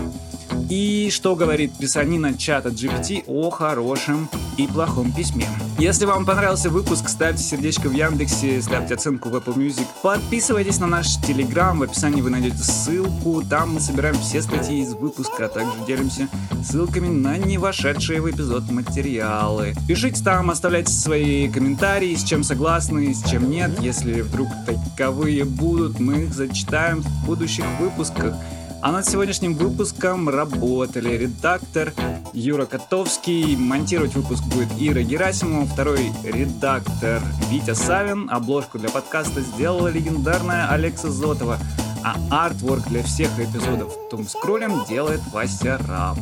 И 0.69 1.09
что 1.11 1.35
говорит 1.35 1.73
писанина 1.79 2.37
чата 2.37 2.69
GPT 2.69 3.25
о 3.27 3.49
хорошем 3.49 4.29
и 4.59 4.67
плохом 4.67 5.13
письме. 5.13 5.47
Если 5.79 6.05
вам 6.05 6.27
понравился 6.27 6.69
выпуск, 6.69 7.09
ставьте 7.09 7.43
сердечко 7.43 7.89
в 7.89 7.93
Яндексе, 7.93 8.61
ставьте 8.61 8.95
оценку 8.95 9.31
в 9.31 9.37
Apple 9.37 9.55
Music. 9.55 9.87
Подписывайтесь 10.03 10.79
на 10.79 10.87
наш 10.87 11.17
Телеграм, 11.27 11.79
в 11.79 11.85
описании 11.85 12.21
вы 12.21 12.29
найдете 12.29 12.59
ссылку. 12.59 13.43
Там 13.49 13.75
мы 13.75 13.81
собираем 13.81 14.17
все 14.17 14.43
статьи 14.43 14.83
из 14.83 14.93
выпуска, 14.93 15.47
а 15.47 15.49
также 15.49 15.73
делимся 15.87 16.29
ссылками 16.63 17.09
на 17.09 17.39
не 17.39 17.57
вошедшие 17.57 18.21
в 18.21 18.31
эпизод 18.31 18.71
материалы. 18.71 19.75
Пишите 19.87 20.23
там, 20.23 20.51
оставляйте 20.51 20.93
свои 20.93 21.49
комментарии, 21.49 22.15
с 22.15 22.25
чем 22.25 22.45
согласны, 22.45 23.15
с 23.15 23.23
чем 23.23 23.49
нет. 23.49 23.71
Если 23.81 24.21
вдруг 24.21 24.49
таковые 24.67 25.45
будут, 25.45 25.99
мы 25.99 26.25
их 26.25 26.35
зачитаем 26.35 27.01
в 27.01 27.27
будущих 27.27 27.65
выпусках. 27.81 28.35
А 28.81 28.93
над 28.93 29.09
сегодняшним 29.09 29.55
выпуском 29.55 30.29
работали 30.29 31.17
редактор 31.17 31.93
Юра 32.33 32.65
Котовский, 32.65 33.57
монтировать 33.57 34.15
выпуск 34.15 34.45
будет 34.45 34.69
Ира 34.79 35.03
Герасимова, 35.03 35.67
второй 35.67 36.13
редактор 36.23 37.21
Витя 37.51 37.75
Савин, 37.75 38.31
обложку 38.31 38.79
для 38.79 38.89
подкаста 38.89 39.41
сделала 39.41 39.89
легендарная 39.89 40.69
Алекса 40.69 41.11
Зотова, 41.11 41.59
а 42.05 42.47
артворк 42.47 42.89
для 42.89 43.03
всех 43.03 43.31
эпизодов 43.39 43.93
Том 44.11 44.27
Скроллем 44.27 44.85
делает 44.89 45.21
Вася 45.33 45.79
Раб. 45.89 46.19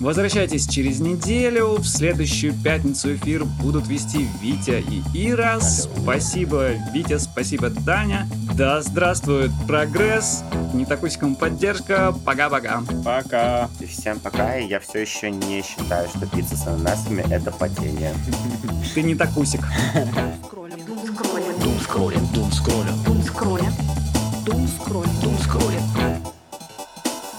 Возвращайтесь 0.00 0.66
через 0.66 1.00
неделю. 1.00 1.76
В 1.76 1.86
следующую 1.86 2.52
пятницу 2.52 3.14
эфир 3.14 3.44
будут 3.44 3.86
вести 3.86 4.28
Витя 4.42 4.84
и 5.14 5.30
Ира. 5.30 5.60
Спасибо, 5.60 6.72
Витя, 6.92 7.18
спасибо, 7.18 7.70
Даня. 7.70 8.28
Да 8.54 8.82
здравствует 8.82 9.50
прогресс. 9.66 10.44
Не 10.74 10.84
такусиком 10.84 11.36
поддержка. 11.36 12.14
Пока-пока. 12.24 12.82
Пока. 13.04 13.70
И 13.80 13.86
всем 13.86 14.18
пока, 14.20 14.58
и 14.58 14.66
я 14.66 14.80
все 14.80 15.00
еще 15.00 15.30
не 15.30 15.62
считаю, 15.62 16.08
что 16.08 16.26
пицца 16.26 16.56
с 16.56 16.66
ананасами 16.66 17.24
это 17.30 17.50
падение. 17.50 18.12
Ты 18.94 19.02
не 19.02 19.14
такусик. 19.14 19.62
Дум 19.94 20.34
скроллим, 20.44 20.84
дум 21.56 21.80
скроллим, 21.80 22.26
дум 22.34 22.52
скроллим, 22.52 23.04
дум 23.04 23.22
скроллим, 23.22 23.72
дум 24.44 24.68
скроллим, 24.68 25.20
дум 25.22 25.38
скроллим. 25.38 26.33